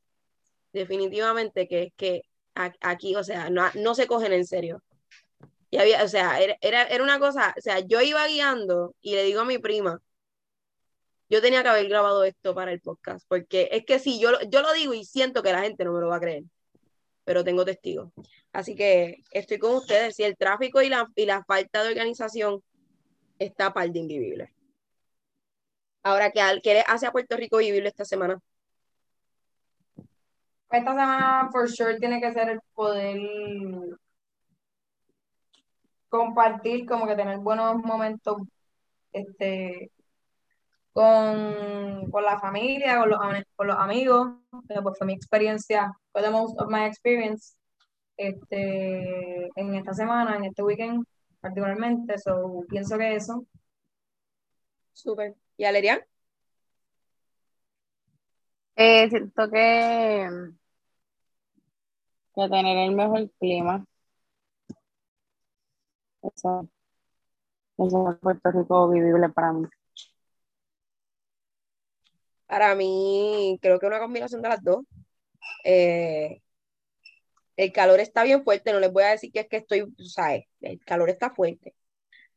definitivamente 0.72 1.66
que, 1.68 1.92
que 1.96 2.22
aquí, 2.80 3.16
o 3.16 3.24
sea, 3.24 3.50
no, 3.50 3.64
no 3.74 3.94
se 3.94 4.06
cogen 4.06 4.32
en 4.32 4.46
serio. 4.46 4.82
Y 5.70 5.78
había, 5.78 6.04
o 6.04 6.09
sea, 6.09 6.40
era, 6.40 6.56
era, 6.84 7.02
una 7.02 7.18
cosa, 7.18 7.54
o 7.59 7.61
sea, 7.61 7.80
yo 7.80 8.00
iba 8.00 8.26
guiando 8.26 8.94
y 9.00 9.14
le 9.14 9.24
digo 9.24 9.40
a 9.40 9.44
mi 9.44 9.59
prima, 9.59 10.00
yo 11.29 11.41
tenía 11.43 11.62
que 11.62 11.68
haber 11.68 11.89
grabado 11.89 12.24
esto 12.24 12.55
para 12.55 12.72
el 12.72 12.81
podcast, 12.81 13.26
porque 13.29 13.68
es 13.72 13.85
que 13.85 13.99
si 13.99 14.18
yo, 14.18 14.31
yo 14.49 14.62
lo 14.62 14.72
digo 14.72 14.95
y 14.95 15.05
siento 15.05 15.43
que 15.43 15.53
la 15.53 15.62
gente 15.62 15.85
no 15.85 15.93
me 15.93 16.01
lo 16.01 16.09
va 16.09 16.16
a 16.16 16.20
creer, 16.20 16.45
pero 17.24 17.45
tengo 17.45 17.64
testigos. 17.64 18.11
Así 18.53 18.74
que 18.74 19.22
estoy 19.31 19.59
con 19.59 19.74
ustedes, 19.74 20.16
si 20.16 20.22
el 20.24 20.37
tráfico 20.37 20.81
y 20.83 20.89
la, 20.89 21.07
y 21.14 21.26
la 21.26 21.45
falta 21.45 21.83
de 21.83 21.91
organización 21.91 22.62
está 23.39 23.72
par 23.72 23.91
de 23.91 23.99
invivible. 23.99 24.53
Ahora, 26.03 26.31
¿qué, 26.31 26.41
¿qué 26.62 26.83
hace 26.87 27.07
a 27.07 27.12
Puerto 27.12 27.37
Rico 27.37 27.59
vivible 27.59 27.89
esta 27.89 28.05
semana? 28.05 28.41
Esta 30.70 30.91
semana, 30.91 31.49
for 31.51 31.68
sure, 31.68 31.99
tiene 31.99 32.20
que 32.20 32.33
ser 32.33 32.51
el 32.51 32.61
poder 32.74 33.20
compartir, 36.09 36.87
como 36.87 37.07
que 37.07 37.16
tener 37.16 37.39
buenos 37.39 37.76
momentos 37.76 38.39
este, 39.12 39.91
con, 40.93 42.11
con 42.11 42.24
la 42.24 42.39
familia, 42.39 42.99
con 42.99 43.11
los, 43.11 43.18
con 43.57 43.66
los 43.66 43.76
amigos. 43.76 44.28
Pues 44.66 44.99
fue 44.99 45.07
mi 45.07 45.12
experiencia, 45.14 45.93
fue 46.12 46.22
the 46.22 46.30
most 46.30 46.61
of 46.61 46.68
my 46.68 46.84
experience 46.84 47.57
este, 48.16 49.49
en 49.55 49.74
esta 49.74 49.95
semana, 49.95 50.36
en 50.36 50.45
este 50.45 50.62
weekend 50.62 51.05
particularmente. 51.41 52.18
So, 52.18 52.64
pienso 52.68 52.99
que 52.99 53.16
eso. 53.16 53.47
Súper. 54.93 55.36
¿Y 55.57 55.64
Alerian? 55.64 56.01
Eh, 58.76 59.09
siento 59.11 59.51
que, 59.51 60.28
que 62.34 62.49
tener 62.49 62.78
el 62.78 62.95
mejor 62.95 63.30
clima. 63.39 63.84
Eso, 66.22 66.68
eso 67.78 68.11
es 68.12 68.18
Puerto 68.20 68.51
Rico 68.53 68.89
vivible 68.89 69.28
para 69.30 69.53
mí. 69.53 69.66
Para 72.49 72.74
mí, 72.74 73.59
creo 73.62 73.78
que 73.78 73.86
una 73.86 74.01
combinación 74.01 74.42
de 74.42 74.49
las 74.49 74.62
dos. 74.64 74.84
Eh, 75.64 76.40
el 77.57 77.72
calor 77.72 78.01
está 78.01 78.22
bien 78.22 78.44
fuerte, 78.44 78.72
no 78.72 78.80
les 78.80 78.92
voy 78.92 79.03
a 79.03 79.11
decir 79.11 79.32
que 79.32 79.40
es 79.40 79.49
que 79.49 79.59
estoy, 79.59 79.84
¿sabes? 79.99 80.44
El 80.61 80.78
calor 80.84 81.11
está 81.11 81.30
fuerte. 81.30 81.74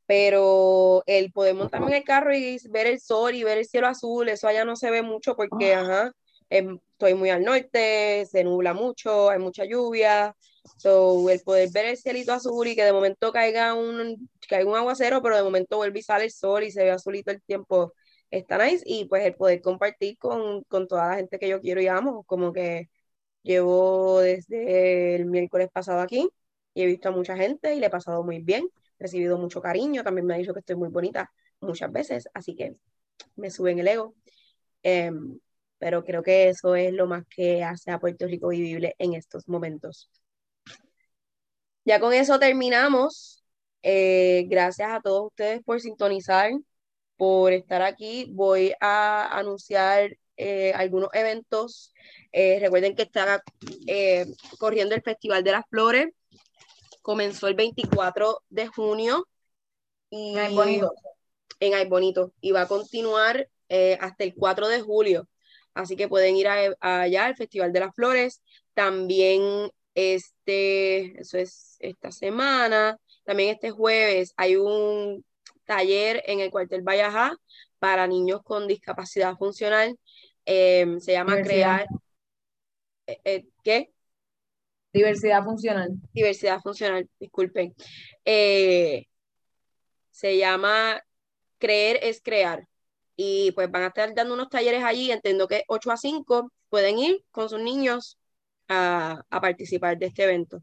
Pero 0.07 1.03
el 1.05 1.32
poder 1.32 1.55
montarme 1.55 1.88
en 1.88 1.93
el 1.93 2.03
carro 2.03 2.36
y 2.36 2.59
ver 2.70 2.88
el 2.88 2.99
sol 2.99 3.36
y 3.36 3.43
ver 3.43 3.59
el 3.59 3.66
cielo 3.66 3.88
azul, 3.88 4.28
eso 4.30 4.47
allá 4.47 4.66
no 4.66 4.76
se 4.76 4.91
ve 4.91 5.01
mucho 5.01 5.36
porque, 5.36 5.74
ajá, 5.76 6.12
estoy 6.49 7.14
muy 7.14 7.30
al 7.30 7.43
norte, 7.43 8.26
se 8.26 8.43
nubla 8.43 8.74
mucho, 8.74 9.30
hay 9.30 9.39
mucha 9.39 9.64
lluvia, 9.64 10.36
so, 10.78 11.30
el 11.30 11.39
poder 11.41 11.70
ver 11.72 11.86
el 11.86 11.97
cielito 11.97 12.34
azul 12.34 12.68
y 12.68 12.76
que 12.76 12.84
de 12.84 12.91
momento 12.91 13.32
caiga 13.32 13.74
un, 13.76 14.30
caiga 14.49 14.70
un 14.70 14.76
aguacero, 14.76 15.22
pero 15.22 15.38
de 15.38 15.43
momento 15.43 15.78
vuelve 15.78 15.99
y 15.99 16.03
sale 16.03 16.26
el 16.26 16.32
sol 16.32 16.64
y 16.64 16.72
se 16.72 16.84
ve 16.84 16.91
azulito 16.91 17.32
el 17.32 17.41
tiempo, 17.43 17.93
está 18.32 18.57
nice, 18.65 18.84
y 18.86 19.05
pues 19.05 19.25
el 19.25 19.36
poder 19.36 19.61
compartir 19.61 20.17
con, 20.17 20.63
con 20.63 20.88
toda 20.88 21.09
la 21.09 21.15
gente 21.17 21.39
que 21.39 21.49
yo 21.49 21.61
quiero 21.61 21.82
y 21.82 21.88
amo, 21.88 22.23
como 22.23 22.53
que 22.53 22.89
llevo 23.43 24.21
desde 24.21 25.15
el 25.15 25.25
miércoles 25.25 25.69
pasado 25.71 26.01
aquí 26.01 26.29
y 26.73 26.84
he 26.84 26.86
visto 26.86 27.09
a 27.09 27.11
mucha 27.11 27.36
gente 27.38 27.75
y 27.75 27.79
le 27.79 27.88
he 27.88 27.89
pasado 27.89 28.23
muy 28.23 28.39
bien, 28.41 28.67
recibido 28.99 29.38
mucho 29.38 29.61
cariño, 29.61 30.03
también 30.03 30.27
me 30.27 30.36
ha 30.36 30.38
dicho 30.38 30.53
que 30.53 30.59
estoy 30.59 30.75
muy 30.77 30.89
bonita 30.89 31.32
muchas 31.59 31.91
veces, 31.91 32.29
así 32.34 32.55
que 32.55 32.75
me 33.36 33.51
suben 33.51 33.79
el 33.79 33.88
ego. 33.88 34.15
Em, 34.84 35.39
pero 35.77 36.03
creo 36.03 36.23
que 36.23 36.49
eso 36.49 36.75
es 36.75 36.93
lo 36.93 37.07
más 37.07 37.25
que 37.27 37.63
hace 37.63 37.91
a 37.91 37.99
Puerto 37.99 38.27
Rico 38.27 38.49
vivible 38.49 38.95
en 38.99 39.13
estos 39.15 39.47
momentos. 39.47 40.09
Ya 41.86 41.99
con 41.99 42.13
eso 42.13 42.39
terminamos. 42.39 43.43
Eh, 43.82 44.45
gracias 44.47 44.91
a 44.91 45.01
todos 45.01 45.27
ustedes 45.27 45.63
por 45.63 45.82
sintonizar, 45.82 46.51
por 47.22 47.53
estar 47.53 47.84
aquí. 47.84 48.26
Voy 48.32 48.74
a 48.80 49.38
anunciar 49.38 50.17
eh, 50.38 50.74
algunos 50.74 51.09
eventos. 51.13 51.93
Eh, 52.32 52.57
recuerden 52.59 52.95
que 52.95 53.03
está 53.03 53.43
corriendo 54.57 54.95
el 54.95 55.03
Festival 55.03 55.43
de 55.43 55.51
las 55.51 55.63
Flores. 55.69 56.07
Comenzó 57.03 57.47
el 57.47 57.53
24 57.53 58.41
de 58.49 58.65
junio. 58.65 59.28
Y, 60.09 60.36
en 60.36 60.55
Bonito. 60.55 60.95
En 61.59 61.76
Ay 61.76 61.88
Bonito. 61.88 62.34
Y 62.41 62.53
va 62.53 62.61
a 62.61 62.67
continuar 62.67 63.47
hasta 63.99 64.24
el 64.24 64.34
4 64.34 64.67
de 64.67 64.82
julio. 64.82 65.30
Así 65.76 65.95
que 65.95 66.07
pueden 66.07 66.36
ir 66.36 66.47
allá 66.47 67.26
al 67.26 67.36
Festival 67.36 67.72
de 67.72 67.82
las 67.82 67.93
Flores. 67.93 68.41
También 68.74 69.69
este, 69.93 71.22
eso 71.22 71.38
es 71.38 71.76
esta 71.82 72.11
semana. 72.11 72.97
También 73.26 73.49
este 73.49 73.69
jueves 73.69 74.34
hay 74.38 74.55
un 74.55 75.24
taller 75.72 76.22
en 76.26 76.41
el 76.41 76.51
cuartel 76.51 76.82
Vallajá 76.82 77.34
para 77.80 78.05
niños 78.05 78.41
con 78.43 78.67
discapacidad 78.67 79.38
funcional. 79.38 79.97
Em, 80.43 80.99
se 80.99 81.13
llama 81.13 81.41
Crear. 81.41 81.86
Eh, 83.07 83.22
eh, 83.24 83.45
¿Qué? 83.63 83.93
Diversidad 84.91 85.43
funcional. 85.45 85.91
Diversidad 86.11 86.59
funcional, 86.59 87.09
disculpen. 87.17 87.74
Eh, 88.26 89.05
se 90.09 90.38
llama 90.38 91.01
Creer 91.57 91.99
es 92.01 92.22
crear 92.22 92.67
y 93.15 93.51
pues 93.53 93.72
van 93.72 93.84
a 93.84 93.88
estar 93.88 94.13
dando 94.13 94.34
unos 94.34 94.49
talleres 94.49 94.84
allí, 94.84 95.09
entiendo 95.11 95.47
que 95.47 95.63
8 95.67 95.91
a 95.91 95.97
5 95.97 96.51
pueden 96.69 96.99
ir 96.99 97.24
con 97.32 97.47
sus 97.49 97.61
niños 97.61 98.17
a, 98.67 99.24
participar 99.30 99.97
de 99.97 100.07
este 100.07 100.24
evento. 100.24 100.61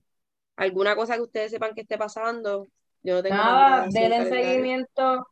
¿Alguna 0.56 0.94
cosa 0.96 1.14
que 1.14 1.22
ustedes 1.22 1.50
sepan 1.52 1.74
que 1.74 1.82
esté 1.82 1.96
pasando? 1.96 2.66
Yo 3.03 3.14
no 3.14 3.22
tengo 3.22 3.36
nada, 3.36 3.86
denle 3.90 4.28
seguimiento, 4.28 5.26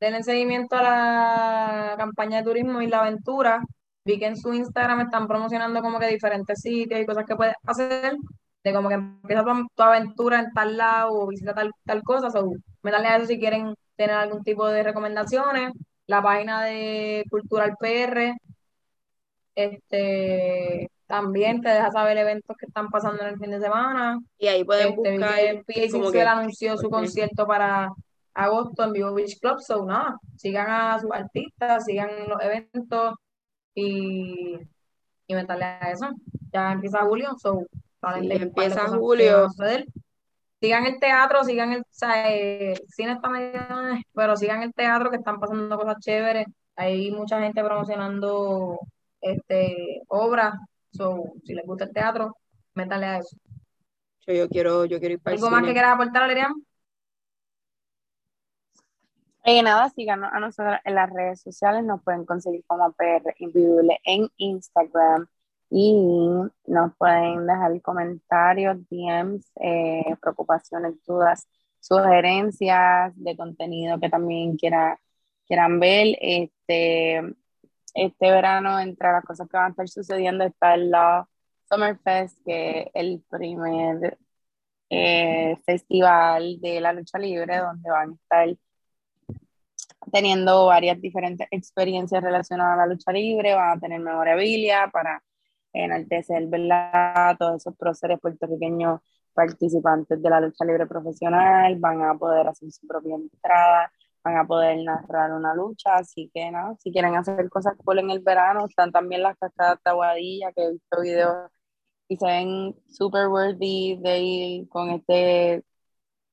denle 0.00 0.22
seguimiento 0.22 0.76
a 0.76 0.82
la 0.82 1.94
campaña 1.96 2.38
de 2.38 2.44
turismo 2.44 2.80
y 2.80 2.86
la 2.86 3.00
aventura. 3.00 3.60
Vi 4.04 4.18
que 4.18 4.26
en 4.26 4.36
su 4.36 4.52
Instagram 4.54 5.02
están 5.02 5.28
promocionando 5.28 5.82
como 5.82 5.98
que 5.98 6.06
diferentes 6.06 6.60
sitios 6.60 7.00
y 7.00 7.06
cosas 7.06 7.24
que 7.26 7.36
puedes 7.36 7.54
hacer, 7.66 8.16
de 8.64 8.72
como 8.72 8.88
que 8.88 8.94
empieza 8.94 9.44
tu, 9.74 9.82
aventura 9.82 10.40
en 10.40 10.52
tal 10.52 10.76
lado 10.76 11.12
o 11.12 11.26
visita 11.26 11.54
tal, 11.54 11.70
tal 11.84 12.02
cosa. 12.02 12.30
So, 12.30 12.50
dale 12.82 13.08
a 13.08 13.16
eso 13.16 13.26
si 13.26 13.38
quieren 13.38 13.74
tener 13.96 14.16
algún 14.16 14.42
tipo 14.42 14.66
de 14.66 14.82
recomendaciones 14.82 15.72
la 16.10 16.22
página 16.22 16.64
de 16.64 17.24
Cultural 17.30 17.76
PR, 17.78 18.34
este, 19.54 20.90
también 21.10 21.60
te 21.60 21.68
deja 21.68 21.90
saber 21.90 22.16
eventos 22.16 22.56
que 22.56 22.66
están 22.66 22.88
pasando 22.88 23.22
en 23.22 23.30
el 23.30 23.38
fin 23.38 23.50
de 23.50 23.60
semana. 23.60 24.20
Y 24.38 24.46
ahí 24.46 24.62
pueden 24.62 24.94
este, 24.94 25.16
buscar. 25.98 26.12
Que 26.12 26.22
anunció 26.22 26.78
su 26.78 26.88
concierto 26.88 27.46
para 27.46 27.90
agosto 28.32 28.84
en 28.84 28.92
Vivo 28.92 29.12
Beach 29.12 29.38
Club, 29.40 29.58
so 29.60 29.84
nada, 29.84 30.16
sigan 30.36 30.70
a 30.70 31.00
sus 31.00 31.10
artistas, 31.10 31.84
sigan 31.84 32.10
los 32.28 32.40
eventos 32.40 33.14
y, 33.74 34.56
y 35.26 35.34
meterle 35.34 35.64
a 35.64 35.90
eso. 35.90 36.08
Ya 36.52 36.72
empieza 36.72 37.00
julio, 37.00 37.34
so 37.38 37.66
empieza 38.14 38.86
julio 38.86 39.48
sigan 40.60 40.86
el 40.86 41.00
teatro, 41.00 41.42
sigan 41.42 41.72
el, 41.72 41.82
eh, 42.26 42.74
cine 42.88 43.12
está 43.12 43.28
medio, 43.30 43.60
pero 44.12 44.36
sigan 44.36 44.62
el 44.62 44.74
teatro 44.74 45.10
que 45.10 45.16
están 45.16 45.40
pasando 45.40 45.76
cosas 45.76 45.96
chéveres. 46.00 46.46
Hay 46.76 47.10
mucha 47.10 47.40
gente 47.40 47.64
promocionando 47.64 48.78
este 49.20 50.02
obras. 50.08 50.54
So, 50.90 51.32
si 51.44 51.54
les 51.54 51.66
gusta 51.66 51.84
el 51.84 51.92
teatro, 51.92 52.36
métanle 52.74 53.06
a 53.06 53.18
eso. 53.18 53.36
Yo, 54.26 54.48
quiero, 54.48 54.84
yo 54.84 54.98
quiero 55.00 55.14
ir 55.14 55.20
para 55.20 55.34
¿Algo 55.34 55.50
más 55.50 55.64
que 55.64 55.72
quieras 55.72 55.94
aportar, 55.94 56.28
Lerian? 56.28 56.52
Eh, 59.44 59.62
nada, 59.62 59.88
síganos 59.90 60.30
a 60.32 60.38
nosotros 60.38 60.76
en 60.84 60.94
las 60.94 61.10
redes 61.10 61.40
sociales, 61.40 61.82
nos 61.82 62.02
pueden 62.02 62.24
conseguir 62.26 62.62
como 62.66 62.92
PR 62.92 63.34
Invisible 63.38 63.98
en 64.04 64.28
Instagram, 64.36 65.26
y 65.70 65.92
nos 66.66 66.96
pueden 66.96 67.46
dejar 67.46 67.80
comentarios, 67.80 68.76
DMs, 68.90 69.50
eh, 69.60 70.16
preocupaciones, 70.20 70.94
dudas, 71.06 71.48
sugerencias 71.78 73.12
de 73.16 73.36
contenido 73.36 74.00
que 74.00 74.10
también 74.10 74.56
quiera, 74.56 75.00
quieran 75.46 75.78
ver. 75.80 76.16
Este, 76.20 77.22
este 77.94 78.30
verano, 78.30 78.78
entre 78.80 79.12
las 79.12 79.24
cosas 79.24 79.48
que 79.48 79.56
van 79.56 79.66
a 79.66 79.70
estar 79.70 79.88
sucediendo, 79.88 80.44
está 80.44 80.74
el 80.74 80.92
Summerfest, 81.68 82.38
que 82.44 82.80
es 82.82 82.86
el 82.94 83.22
primer 83.28 84.18
eh, 84.90 85.56
festival 85.64 86.60
de 86.60 86.80
la 86.80 86.92
lucha 86.92 87.18
libre, 87.18 87.58
donde 87.58 87.90
van 87.90 88.10
a 88.10 88.14
estar 88.14 88.56
teniendo 90.12 90.66
varias 90.66 91.00
diferentes 91.00 91.46
experiencias 91.50 92.22
relacionadas 92.22 92.74
a 92.74 92.86
la 92.86 92.86
lucha 92.86 93.12
libre, 93.12 93.54
van 93.54 93.78
a 93.78 93.80
tener 93.80 94.00
memorabilia 94.00 94.88
para 94.92 95.22
enaltecer 95.72 96.46
¿verdad? 96.48 97.36
todos 97.38 97.56
esos 97.56 97.76
próceres 97.76 98.18
puertorriqueños 98.20 99.00
participantes 99.32 100.20
de 100.20 100.30
la 100.30 100.40
lucha 100.40 100.64
libre 100.64 100.86
profesional, 100.86 101.76
van 101.78 102.02
a 102.02 102.14
poder 102.14 102.48
hacer 102.48 102.70
su 102.72 102.86
propia 102.86 103.14
entrada, 103.14 103.92
van 104.22 104.36
a 104.36 104.46
poder 104.46 104.78
narrar 104.84 105.32
una 105.32 105.54
lucha, 105.54 105.96
así 105.96 106.30
que 106.32 106.50
no, 106.50 106.76
si 106.82 106.92
quieren 106.92 107.14
hacer 107.16 107.48
cosas 107.48 107.74
cool 107.84 108.00
en 108.00 108.10
el 108.10 108.20
verano, 108.20 108.66
están 108.66 108.92
también 108.92 109.22
las 109.22 109.36
cascadas 109.38 109.78
de 109.84 109.90
Aguadilla, 109.90 110.52
que 110.52 110.64
he 110.64 110.70
visto 110.72 111.00
videos 111.00 111.50
y 112.08 112.16
se 112.16 112.26
ven 112.26 112.76
super 112.88 113.28
worthy 113.28 113.96
de 114.00 114.18
ir 114.18 114.68
con 114.68 114.90
este 114.90 115.64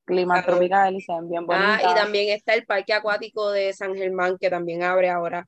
clima 0.04 0.42
tropical 0.42 0.94
y 0.94 1.00
se 1.00 1.12
ven 1.12 1.28
bien 1.28 1.46
bonitas. 1.46 1.82
Ah, 1.84 1.92
y 1.92 1.94
también 1.94 2.34
está 2.34 2.54
el 2.54 2.66
parque 2.66 2.92
acuático 2.92 3.50
de 3.50 3.72
San 3.72 3.94
Germán, 3.94 4.36
que 4.38 4.50
también 4.50 4.82
abre 4.82 5.10
ahora, 5.10 5.46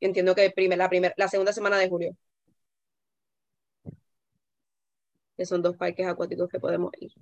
entiendo 0.00 0.34
que 0.34 0.50
primer, 0.50 0.78
la, 0.78 0.88
primer, 0.88 1.12
la 1.16 1.28
segunda 1.28 1.52
semana 1.52 1.78
de 1.78 1.88
julio. 1.88 2.16
que 5.36 5.46
son 5.46 5.62
dos 5.62 5.76
parques 5.76 6.06
acuáticos 6.06 6.48
que 6.48 6.60
podemos 6.60 6.92
ir. 7.00 7.12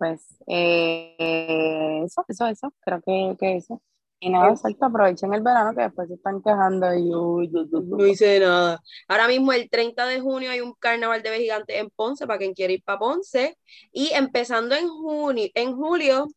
Pues 0.00 0.22
eh, 0.46 2.02
eso, 2.06 2.24
eso, 2.26 2.46
eso, 2.46 2.74
creo 2.80 3.02
que, 3.02 3.36
que 3.38 3.56
eso. 3.58 3.82
Y 4.18 4.30
nada, 4.30 4.48
exacto, 4.48 4.86
aprovechen 4.86 5.34
el 5.34 5.42
verano 5.42 5.74
que 5.74 5.82
después 5.82 6.08
se 6.08 6.14
están 6.14 6.40
quejando 6.42 6.94
y 6.94 7.10
no 7.10 8.06
hice 8.06 8.40
nada. 8.40 8.80
Ahora 9.08 9.28
mismo 9.28 9.52
el 9.52 9.68
30 9.68 10.06
de 10.06 10.20
junio 10.20 10.50
hay 10.50 10.62
un 10.62 10.72
carnaval 10.72 11.22
de 11.22 11.38
gigantes 11.38 11.76
en 11.76 11.90
Ponce 11.90 12.26
para 12.26 12.38
quien 12.38 12.54
quiera 12.54 12.72
ir 12.72 12.82
para 12.82 12.98
Ponce. 12.98 13.58
Y 13.92 14.10
empezando 14.14 14.74
en 14.74 14.88
junio, 14.88 15.48
en 15.52 15.76
julio 15.76 16.28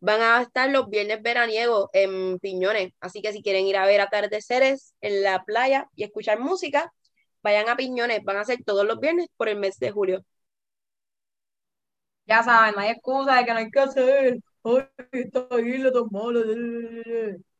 van 0.00 0.22
a 0.22 0.40
estar 0.40 0.70
los 0.70 0.88
viernes 0.88 1.20
veraniegos 1.20 1.90
en 1.92 2.38
Piñones. 2.38 2.94
Así 2.98 3.20
que 3.20 3.34
si 3.34 3.42
quieren 3.42 3.66
ir 3.66 3.76
a 3.76 3.84
ver 3.84 4.00
atardeceres 4.00 4.94
en 5.02 5.22
la 5.22 5.44
playa 5.44 5.86
y 5.96 6.04
escuchar 6.04 6.40
música, 6.40 6.90
vayan 7.42 7.68
a 7.68 7.76
Piñones, 7.76 8.24
van 8.24 8.38
a 8.38 8.44
ser 8.44 8.64
todos 8.64 8.86
los 8.86 9.00
viernes 9.00 9.26
por 9.36 9.50
el 9.50 9.58
mes 9.58 9.78
de 9.78 9.90
julio. 9.90 10.24
Ya 12.26 12.42
saben, 12.42 12.74
no 12.74 12.80
hay 12.80 12.90
excusa 12.90 13.36
de 13.36 13.44
que 13.44 13.52
no 13.52 13.58
hay 13.58 13.70
que 13.70 13.80
hacer. 13.80 14.38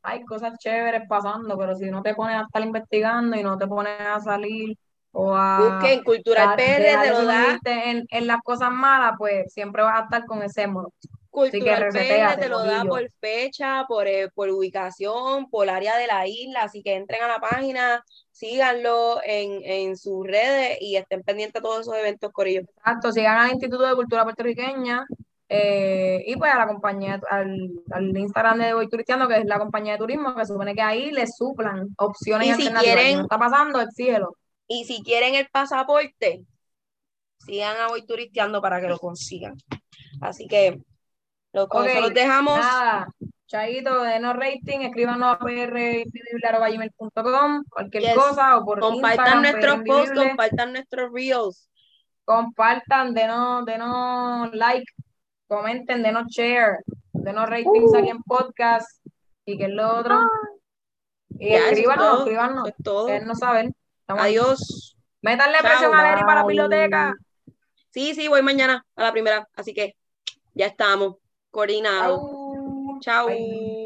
Hay 0.02 0.24
cosas 0.24 0.58
chéveres 0.58 1.02
pasando, 1.08 1.56
pero 1.56 1.76
si 1.76 1.90
no 1.90 2.02
te 2.02 2.14
pones 2.14 2.36
a 2.36 2.42
estar 2.42 2.62
investigando 2.62 3.36
y 3.36 3.42
no 3.42 3.56
te 3.56 3.66
pones 3.66 4.00
a 4.00 4.20
salir 4.20 4.76
o 5.12 5.34
a. 5.34 5.68
Busquen 5.80 6.02
Cultural 6.02 6.54
PR, 6.56 6.98
de 7.02 7.10
lo 7.10 7.24
da. 7.24 7.58
En, 7.64 8.04
en 8.10 8.26
las 8.26 8.40
cosas 8.42 8.70
malas, 8.72 9.12
pues 9.18 9.52
siempre 9.52 9.82
vas 9.82 10.00
a 10.00 10.04
estar 10.04 10.24
con 10.26 10.42
ese 10.42 10.66
modo. 10.66 10.92
Cultural 11.32 11.88
te 12.38 12.48
lo 12.50 12.62
da 12.62 12.84
por 12.84 13.10
fecha, 13.18 13.86
por, 13.88 14.06
eh, 14.06 14.28
por 14.34 14.50
ubicación, 14.50 15.48
por 15.48 15.70
área 15.70 15.96
de 15.96 16.06
la 16.06 16.26
isla, 16.28 16.64
así 16.64 16.82
que 16.82 16.94
entren 16.94 17.22
a 17.22 17.28
la 17.28 17.38
página, 17.40 18.04
síganlo 18.30 19.18
en, 19.24 19.62
en 19.64 19.96
sus 19.96 20.26
redes 20.26 20.76
y 20.82 20.96
estén 20.96 21.22
pendientes 21.22 21.54
de 21.54 21.66
todos 21.66 21.80
esos 21.80 21.96
eventos 21.96 22.30
ellos. 22.44 22.64
Exacto, 22.76 23.12
sigan 23.12 23.38
al 23.38 23.50
Instituto 23.52 23.86
de 23.86 23.94
Cultura 23.94 24.24
Puertorriqueña 24.24 25.06
eh, 25.48 26.22
y 26.26 26.36
pues 26.36 26.52
a 26.52 26.58
la 26.58 26.66
compañía, 26.66 27.18
al, 27.30 27.70
al 27.90 28.14
Instagram 28.14 28.58
de 28.58 28.74
Voy 28.74 28.90
Turistiano, 28.90 29.26
que 29.26 29.38
es 29.38 29.46
la 29.46 29.58
compañía 29.58 29.92
de 29.92 29.98
turismo, 30.00 30.34
que 30.34 30.44
supone 30.44 30.74
que 30.74 30.82
ahí 30.82 31.12
les 31.12 31.34
suplan 31.34 31.94
opciones 31.96 32.58
y 32.58 32.62
si 32.62 32.72
quieren, 32.74 33.20
está 33.20 33.38
pasando, 33.38 33.80
exígelo. 33.80 34.36
Y 34.68 34.84
si 34.84 35.02
quieren 35.02 35.34
el 35.34 35.48
pasaporte, 35.50 36.42
sigan 37.38 37.78
a 37.78 37.88
Voy 37.88 38.04
Turisteando 38.04 38.60
para 38.60 38.82
que 38.82 38.88
lo 38.88 38.98
consigan. 38.98 39.54
Así 40.20 40.46
que 40.46 40.78
lo, 41.52 41.68
con 41.68 41.86
eso 41.86 41.98
Ok, 41.98 42.02
los 42.04 42.14
dejamos. 42.14 42.58
Nada, 42.58 43.08
Chaito, 43.46 44.02
denos 44.02 44.34
rating, 44.36 44.80
escríbanos 44.80 45.34
a 45.34 45.38
prindivibler.com, 45.38 47.64
cualquier 47.68 48.02
Yes. 48.02 48.14
cosa, 48.14 48.56
o 48.56 48.64
por 48.64 48.80
Compartan 48.80 49.42
nuestros 49.42 49.80
posts, 49.86 50.18
compartan 50.18 50.72
nuestros 50.72 51.12
reels. 51.12 51.68
compartan, 52.24 53.12
denos, 53.14 53.64
denos 53.66 54.54
like, 54.54 54.86
comenten, 55.48 56.02
denos 56.02 56.28
share, 56.28 56.78
denos 57.12 57.46
ratings 57.50 57.94
aquí 57.94 58.08
en 58.08 58.22
podcast 58.22 58.88
y 59.44 59.58
que 59.58 59.64
es 59.64 59.70
lo 59.70 59.98
otro. 59.98 60.18
Y 61.38 61.50
Ya, 61.50 61.56
eso 61.56 61.64
es 61.66 61.72
escríbanos, 61.72 62.18
escríbanos, 62.20 62.68
es 62.68 62.74
todo. 62.82 63.08
Estamos 63.08 63.42
ahí. 63.42 63.68
Adiós. 64.06 64.96
Métanle 65.20 65.58
Chao, 65.58 65.68
presión 65.68 65.94
a 65.94 66.02
Leri 66.10 66.22
para 66.22 66.40
la 66.40 66.46
biblioteca. 66.46 67.14
Sí, 67.90 68.14
sí, 68.14 68.28
voy 68.28 68.40
mañana 68.42 68.86
a 68.96 69.02
la 69.02 69.12
primera. 69.12 69.46
Así 69.54 69.74
que 69.74 69.94
ya 70.54 70.64
estamos. 70.66 71.16
Coordinados. 71.52 72.20
Chau. 72.20 72.98
Chao. 73.00 73.26
Bye. 73.28 73.81